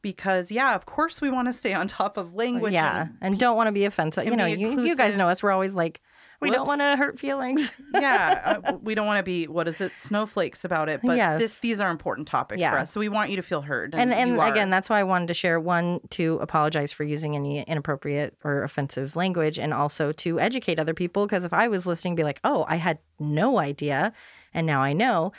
Because 0.00 0.52
yeah, 0.52 0.76
of 0.76 0.86
course 0.86 1.20
we 1.20 1.28
want 1.28 1.48
to 1.48 1.52
stay 1.52 1.74
on 1.74 1.88
top 1.88 2.16
of 2.16 2.32
language. 2.32 2.72
yeah, 2.72 3.02
and- 3.02 3.16
and 3.20 3.38
don't 3.38 3.56
want 3.56 3.66
to 3.66 3.72
be 3.72 3.84
offensive. 3.84 4.26
You 4.26 4.36
know, 4.36 4.46
you, 4.46 4.80
you 4.82 4.96
guys 4.96 5.16
know 5.16 5.28
us. 5.28 5.42
We're 5.42 5.50
always 5.50 5.74
like, 5.74 6.00
we 6.40 6.50
don't 6.50 6.66
want 6.66 6.80
to 6.80 6.96
hurt 6.96 7.18
feelings. 7.18 7.72
yeah, 7.94 8.60
uh, 8.64 8.76
we 8.80 8.94
don't 8.94 9.06
want 9.06 9.18
to 9.18 9.22
be 9.22 9.46
what 9.48 9.66
is 9.68 9.80
it, 9.80 9.92
snowflakes 9.96 10.64
about 10.64 10.88
it. 10.88 11.00
But 11.02 11.16
Yes. 11.16 11.40
this 11.40 11.58
these 11.60 11.80
are 11.80 11.90
important 11.90 12.28
topics 12.28 12.60
Yeah. 12.60 12.70
for 12.72 12.78
us, 12.78 12.90
so 12.90 13.00
we 13.00 13.08
want 13.08 13.30
you 13.30 13.36
to 13.36 13.42
feel 13.42 13.62
heard. 13.62 13.94
and 13.94 14.12
and 14.12 14.38
are. 14.38 14.48
again 14.48 14.70
that's 14.70 14.88
why 14.88 15.00
i 15.00 15.04
wanted 15.04 15.28
to 15.28 15.34
share 15.34 15.58
one 15.58 16.00
to 16.10 16.38
apologize 16.40 16.92
for 16.92 17.04
using 17.04 17.34
any 17.34 17.62
inappropriate 17.62 18.36
or 18.44 18.62
offensive 18.62 19.16
language 19.16 19.58
and 19.58 19.74
also 19.74 20.12
to 20.12 20.38
educate 20.40 20.78
other 20.78 20.94
people 20.94 21.26
because 21.26 21.44
if 21.44 21.52
i 21.52 21.66
was 21.68 21.86
listening 21.86 22.14
be 22.14 22.22
like 22.24 22.40
oh 22.44 22.64
i 22.68 22.76
had 22.76 22.98
no 23.18 23.58
idea 23.58 24.12
and 24.54 24.66
now 24.66 24.80
i 24.80 24.92
know 24.92 25.32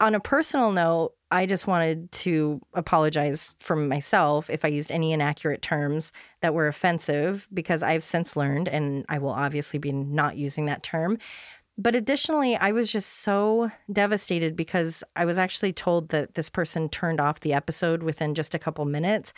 on 0.00 0.14
a 0.14 0.20
personal 0.20 0.72
note 0.72 1.12
i 1.30 1.46
just 1.46 1.66
wanted 1.66 2.10
to 2.12 2.60
apologize 2.74 3.54
for 3.60 3.76
myself 3.76 4.50
if 4.50 4.64
i 4.64 4.68
used 4.68 4.90
any 4.90 5.12
inaccurate 5.12 5.62
terms 5.62 6.12
that 6.40 6.54
were 6.54 6.68
offensive 6.68 7.48
because 7.52 7.82
i've 7.82 8.04
since 8.04 8.36
learned 8.36 8.68
and 8.68 9.04
i 9.08 9.18
will 9.18 9.30
obviously 9.30 9.78
be 9.78 9.92
not 9.92 10.36
using 10.36 10.66
that 10.66 10.82
term 10.82 11.18
but 11.76 11.96
additionally, 11.96 12.56
I 12.56 12.72
was 12.72 12.90
just 12.92 13.10
so 13.10 13.70
devastated 13.92 14.54
because 14.54 15.02
I 15.16 15.24
was 15.24 15.38
actually 15.38 15.72
told 15.72 16.10
that 16.10 16.34
this 16.34 16.48
person 16.48 16.88
turned 16.88 17.20
off 17.20 17.40
the 17.40 17.52
episode 17.52 18.02
within 18.02 18.34
just 18.34 18.54
a 18.54 18.60
couple 18.60 18.84
minutes. 18.84 19.32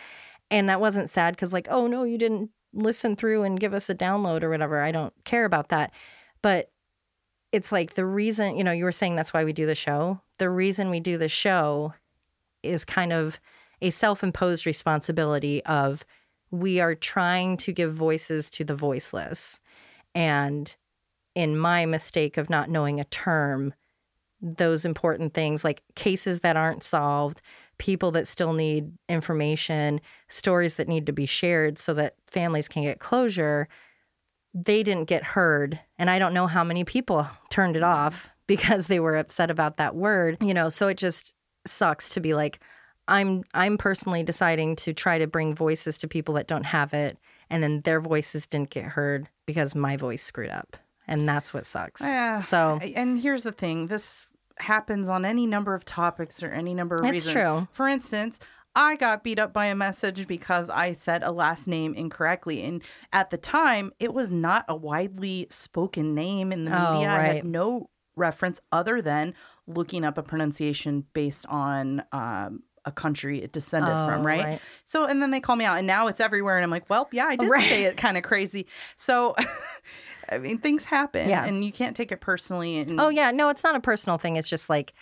And 0.51 0.69
that 0.69 0.81
wasn't 0.81 1.11
sad 1.11 1.35
because, 1.35 1.53
like, 1.53 1.67
oh 1.71 1.87
no, 1.87 2.05
you 2.05 2.19
didn't 2.19 2.51
listen 2.75 3.17
through 3.17 3.43
and 3.45 3.59
give 3.59 3.73
us 3.73 3.89
a 3.89 3.95
download 3.95 4.43
or 4.43 4.51
whatever. 4.51 4.83
I 4.83 4.93
don't 4.93 5.15
care 5.25 5.47
about 5.47 5.71
that. 5.71 5.93
But 6.43 6.71
it's 7.53 7.73
like 7.73 7.95
the 7.95 8.05
reason, 8.05 8.57
you 8.57 8.65
know, 8.65 8.73
you 8.73 8.85
were 8.85 8.93
saying 8.93 9.17
that's 9.17 9.33
why 9.33 9.45
we 9.45 9.55
do 9.55 9.65
the 9.67 9.75
show. 9.75 10.21
The 10.39 10.51
reason 10.51 10.91
we 10.91 11.01
do 11.01 11.19
the 11.19 11.29
show 11.29 11.95
is 12.63 12.85
kind 12.85 13.13
of 13.13 13.41
a 13.81 13.91
self 13.91 14.23
imposed 14.23 14.67
responsibility 14.67 15.65
of 15.65 16.05
we 16.51 16.81
are 16.81 16.95
trying 16.95 17.57
to 17.59 17.73
give 17.73 17.93
voices 17.93 18.51
to 18.51 18.65
the 18.65 18.75
voiceless. 18.75 19.61
And 20.15 20.75
in 21.35 21.59
my 21.59 21.85
mistake 21.87 22.37
of 22.37 22.49
not 22.49 22.71
knowing 22.71 23.01
a 23.01 23.05
term, 23.05 23.75
those 24.41 24.85
important 24.85 25.35
things 25.35 25.65
like 25.65 25.83
cases 25.95 26.41
that 26.41 26.57
aren't 26.57 26.83
solved, 26.83 27.43
people 27.79 28.11
that 28.13 28.29
still 28.29 28.53
need 28.53 28.93
information, 29.09 30.01
stories 30.29 30.77
that 30.77 30.89
need 30.89 31.07
to 31.07 31.13
be 31.13 31.27
shared 31.27 31.79
so 31.79 31.93
that 31.95 32.15
families 32.27 32.69
can 32.69 32.83
get 32.83 33.01
closure, 33.01 33.69
they 34.55 34.83
didn't 34.83 35.09
get 35.09 35.23
heard. 35.23 35.81
And 35.99 36.09
I 36.09 36.19
don't 36.19 36.35
know 36.35 36.47
how 36.47 36.65
many 36.65 36.85
people 36.85 37.27
turned 37.51 37.77
it 37.77 37.83
off 37.83 38.31
because 38.47 38.87
they 38.87 39.01
were 39.01 39.17
upset 39.17 39.51
about 39.51 39.77
that 39.77 39.95
word, 39.95 40.37
you 40.41 40.55
know, 40.55 40.69
so 40.69 40.89
it 40.89 40.97
just 40.97 41.35
sucks 41.67 42.11
to 42.11 42.21
be 42.21 42.35
like, 42.35 42.61
I'm 43.09 43.45
I'm 43.55 43.79
personally 43.79 44.23
deciding 44.23 44.77
to 44.77 44.93
try 44.93 45.19
to 45.19 45.27
bring 45.27 45.55
voices 45.55 45.97
to 45.99 46.09
people 46.09 46.35
that 46.35 46.47
don't 46.49 46.67
have 46.67 46.93
it, 46.93 47.19
and 47.51 47.63
then 47.63 47.83
their 47.83 48.01
voices 48.01 48.47
didn't 48.47 48.71
get 48.71 48.85
heard 48.85 49.29
because 49.47 49.75
my 49.75 49.97
voice 49.97 50.23
screwed 50.23 50.51
up, 50.51 50.77
and 51.07 51.29
that's 51.29 51.55
what 51.55 51.67
sucks. 51.67 52.01
Yeah. 52.03 52.39
So 52.39 52.81
and 52.83 53.21
here's 53.21 53.45
the 53.45 53.53
thing: 53.53 53.87
this 53.87 54.31
happens 54.59 55.09
on 55.09 55.25
any 55.25 55.47
number 55.47 55.75
of 55.75 55.85
topics 55.85 56.43
or 56.43 56.51
any 56.51 56.75
number 56.75 56.97
of 56.97 57.03
It's 57.05 57.13
reasons. 57.13 57.33
true. 57.35 57.69
For 57.73 57.87
instance. 57.89 58.41
I 58.79 58.97
got 58.97 59.25
beat 59.25 59.39
up 59.39 59.55
by 59.55 59.67
a 59.69 59.75
message 59.75 60.27
because 60.29 60.69
I 60.69 60.93
said 60.93 61.23
a 61.23 61.33
last 61.33 61.67
name 61.67 61.95
incorrectly. 61.95 62.63
And 62.63 62.83
at 63.11 63.31
the 63.31 63.39
time, 63.39 63.91
it 63.99 64.13
was 64.13 64.31
not 64.31 64.67
a 64.69 64.77
widely 64.77 65.47
spoken 65.49 66.15
name 66.15 66.53
in 66.53 66.67
the 66.67 66.73
Oh, 66.79 66.93
media. 66.93 67.09
I 67.09 67.17
right. 67.17 67.35
had 67.37 67.47
no 67.47 67.89
reference 68.17 68.61
other 68.73 69.01
than 69.03 69.35
looking 69.67 70.05
up 70.05 70.19
a 70.19 70.23
pronunciation 70.23 71.05
based 71.13 71.47
on 71.47 72.03
um, 72.13 72.63
a 72.85 72.93
country 72.93 73.43
it 73.43 73.53
descended 73.53 73.95
Oh, 73.99 74.05
from, 74.07 74.27
right? 74.27 74.45
right. 74.45 74.61
So, 74.85 75.05
and 75.07 75.21
then 75.23 75.31
they 75.31 75.41
call 75.41 75.57
me 75.57 75.65
out, 75.65 75.79
and 75.79 75.87
now 75.87 76.07
it's 76.07 76.21
everywhere. 76.21 76.57
And 76.57 76.65
I'm 76.65 76.71
like, 76.71 76.89
well, 76.89 77.09
yeah, 77.13 77.27
I 77.27 77.37
did 77.37 77.49
Right. 77.51 77.69
say 77.69 77.85
it 77.85 77.97
kind 77.97 78.17
of 78.17 78.23
crazy. 78.23 78.67
So, 78.97 79.35
I 80.29 80.39
mean, 80.39 80.59
things 80.59 80.85
happen, 80.85 81.29
Yeah. 81.29 81.45
and 81.45 81.65
you 81.65 81.73
can't 81.73 81.97
take 81.97 82.11
it 82.13 82.21
personally. 82.21 82.79
And 82.79 83.01
Oh 83.01 83.09
yeah, 83.09 83.31
no, 83.31 83.49
it's 83.49 83.63
not 83.65 83.75
a 83.77 83.81
personal 83.81 84.19
thing. 84.19 84.37
It's 84.37 84.49
just 84.49 84.69
like, 84.71 84.93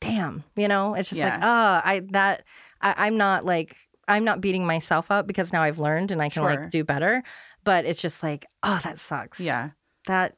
damn, 0.00 0.44
you 0.56 0.66
know, 0.68 0.94
it's 0.94 1.08
just 1.10 1.20
like, 1.22 1.34
Yeah. 1.34 1.40
oh, 1.42 1.88
I 1.88 2.02
that 2.10 2.44
I, 2.80 2.94
I'm 3.06 3.16
not 3.16 3.44
like 3.44 3.76
I'm 4.08 4.24
not 4.24 4.40
beating 4.40 4.66
myself 4.66 5.10
up 5.10 5.26
because 5.28 5.52
now 5.52 5.62
I've 5.62 5.78
learned 5.78 6.10
and 6.10 6.20
I 6.20 6.28
can 6.28 6.42
Sure. 6.42 6.50
like 6.50 6.70
do 6.70 6.82
better. 6.84 7.22
But 7.64 7.84
it's 7.84 8.02
just 8.02 8.22
like, 8.22 8.46
oh, 8.64 8.80
that 8.82 8.98
sucks. 8.98 9.38
yeah, 9.40 9.70
That 10.06 10.36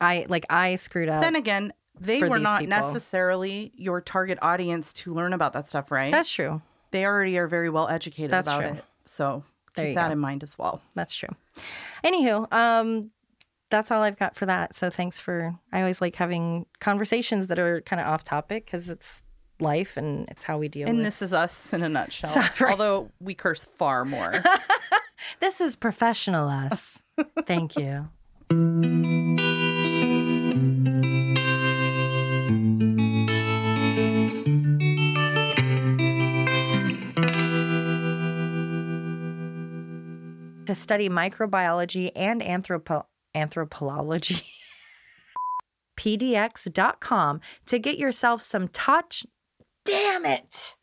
I 0.00 0.26
like 0.28 0.44
I 0.50 0.76
screwed 0.76 1.08
up. 1.08 1.22
Then 1.22 1.36
again, 1.36 1.72
they 1.98 2.20
were 2.22 2.38
not 2.38 2.60
people. 2.60 2.76
necessarily 2.76 3.72
your 3.76 4.00
target 4.00 4.38
audience 4.42 4.92
to 4.94 5.14
learn 5.14 5.32
about 5.32 5.52
that 5.54 5.66
stuff, 5.68 5.90
right? 5.90 6.12
That's 6.12 6.30
true. 6.30 6.60
they 6.90 7.04
already 7.06 7.38
are 7.38 7.46
very 7.48 7.70
well 7.70 7.88
educated 7.88 8.30
That's 8.30 8.48
about 8.48 8.60
true. 8.60 8.68
it. 8.72 8.84
So 9.04 9.44
There 9.74 9.86
keep 9.86 9.94
that 9.96 10.08
go. 10.08 10.12
in 10.12 10.18
mind 10.18 10.42
as 10.42 10.58
well. 10.58 10.82
That's 10.94 11.14
true. 11.14 11.30
Anywho, 12.04 12.52
um, 12.52 13.10
that's 13.70 13.90
all 13.90 14.02
I've 14.02 14.18
got 14.18 14.36
for 14.36 14.46
that. 14.46 14.74
So 14.74 14.90
thanks 14.90 15.18
for. 15.18 15.54
I 15.72 15.80
always 15.80 16.00
like 16.00 16.16
having 16.16 16.66
conversations 16.80 17.46
that 17.48 17.58
are 17.58 17.80
kind 17.80 18.00
of 18.00 18.06
off 18.06 18.22
topic 18.24 18.66
because 18.66 18.90
it's 18.90 19.22
life 19.58 19.96
and 19.96 20.28
it's 20.28 20.42
how 20.42 20.58
we 20.58 20.68
deal 20.68 20.86
And 20.88 20.98
with. 20.98 21.06
this 21.06 21.22
is 21.22 21.32
us 21.32 21.72
in 21.72 21.82
a 21.82 21.88
nutshell. 21.88 22.30
Although 22.68 23.10
we 23.20 23.34
curse 23.34 23.64
far 23.64 24.04
more. 24.04 24.34
This 25.40 25.60
is 25.62 25.76
professional 25.76 26.48
us. 26.48 27.02
Thank 27.46 27.74
you. 27.76 28.08
To 40.66 40.74
study 40.74 41.08
microbiology 41.08 42.10
and 42.14 42.40
anthropo- 42.40 43.06
anthropology. 43.34 44.42
PDX.com 45.96 47.40
to 47.66 47.78
get 47.78 47.98
yourself 47.98 48.42
some 48.42 48.68
touch. 48.68 49.26
Damn 49.84 50.26
it! 50.26 50.76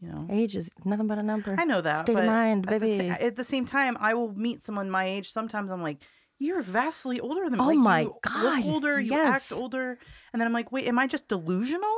you 0.00 0.08
know. 0.08 0.26
Age 0.30 0.56
is 0.56 0.70
nothing 0.84 1.06
but 1.06 1.18
a 1.18 1.22
number. 1.22 1.54
I 1.58 1.64
know 1.64 1.80
that. 1.80 1.98
State 1.98 2.14
but 2.14 2.24
of 2.24 2.28
mind, 2.28 2.66
at 2.66 2.80
the 2.80 2.80
baby. 2.80 3.08
sa- 3.08 3.14
At 3.24 3.36
the, 3.36 3.44
same 3.44 3.66
time, 3.66 3.96
I 4.00 4.14
will 4.14 4.32
meet 4.32 4.62
someone 4.62 4.90
my 4.90 5.04
age. 5.04 5.30
Sometimes 5.30 5.70
I'm 5.70 5.82
like, 5.82 5.98
you're 6.38 6.62
vastly 6.62 7.18
older 7.18 7.44
than 7.44 7.54
me. 7.54 7.58
Oh 7.60 7.66
like, 7.66 7.78
my 7.78 8.00
you 8.02 8.14
God, 8.22 8.64
Look 8.64 8.66
older. 8.66 9.00
You 9.00 9.10
yes. 9.10 9.50
act 9.50 9.60
older. 9.60 9.98
And 10.32 10.40
then 10.40 10.46
I'm 10.46 10.52
like, 10.52 10.70
wait, 10.70 10.86
am 10.86 10.98
I 10.98 11.08
just 11.08 11.28
delusional? 11.28 11.88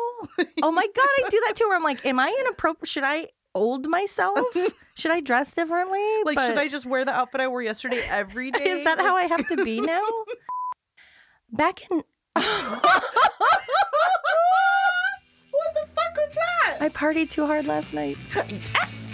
Oh 0.62 0.71
my 0.73 0.87
god, 0.87 1.09
I 1.18 1.29
do 1.31 1.43
that 1.47 1.57
too. 1.57 1.66
Where 1.66 1.77
I'm 1.77 1.83
like, 1.83 2.05
am 2.07 2.18
I 2.18 2.35
inappropriate? 2.41 2.89
Should 2.89 3.05
I 3.05 3.29
old 3.55 3.86
myself? 3.88 4.38
Should 4.94 5.12
I 5.12 5.20
dress 5.20 5.53
differently? 5.55 6.01
like, 6.24 6.36
But 6.36 6.46
should 6.48 6.59
I 6.59 6.68
just 6.68 6.84
wear 6.84 7.05
the 7.07 7.12
outfit 7.14 7.40
I 7.40 7.48
wore 7.48 7.62
yesterday 7.62 8.03
every 8.11 8.51
day? 8.53 8.62
Is 8.68 8.84
that 8.84 8.98
how 8.98 9.16
I 9.16 9.22
have 9.24 9.46
to 9.48 9.64
be 9.64 9.80
now? 9.80 10.03
Back 11.53 11.90
in, 11.90 11.96
what 11.96 12.44
the 15.74 15.86
fuck 15.86 16.16
was 16.16 16.34
that? 16.34 16.76
I 16.80 16.88
partied 16.90 17.30
too 17.30 17.46
hard 17.46 17.66
last 17.66 17.92
night. 17.94 18.16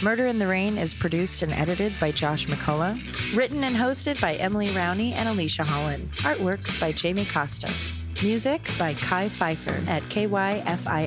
Murder 0.03 0.27
in 0.27 0.39
the 0.39 0.47
Rain 0.47 0.77
is 0.77 0.93
produced 0.93 1.43
and 1.43 1.53
edited 1.53 1.95
by 1.99 2.13
Josh 2.13 2.47
McCullough. 2.47 3.01
Written 3.35 3.65
and 3.65 3.75
hosted 3.75 4.21
by 4.21 4.35
Emily 4.35 4.69
Rowney 4.69 5.13
and 5.13 5.29
Alicia 5.29 5.65
Holland. 5.65 6.11
Artwork 6.19 6.79
by 6.81 6.93
Jamie 6.93 7.25
Costa. 7.25 7.73
Music 8.23 8.69
by 8.79 8.93
Kai 8.95 9.29
Pfeiffer 9.31 9.83
at 9.89 10.03
kyfifer.com. 10.05 11.07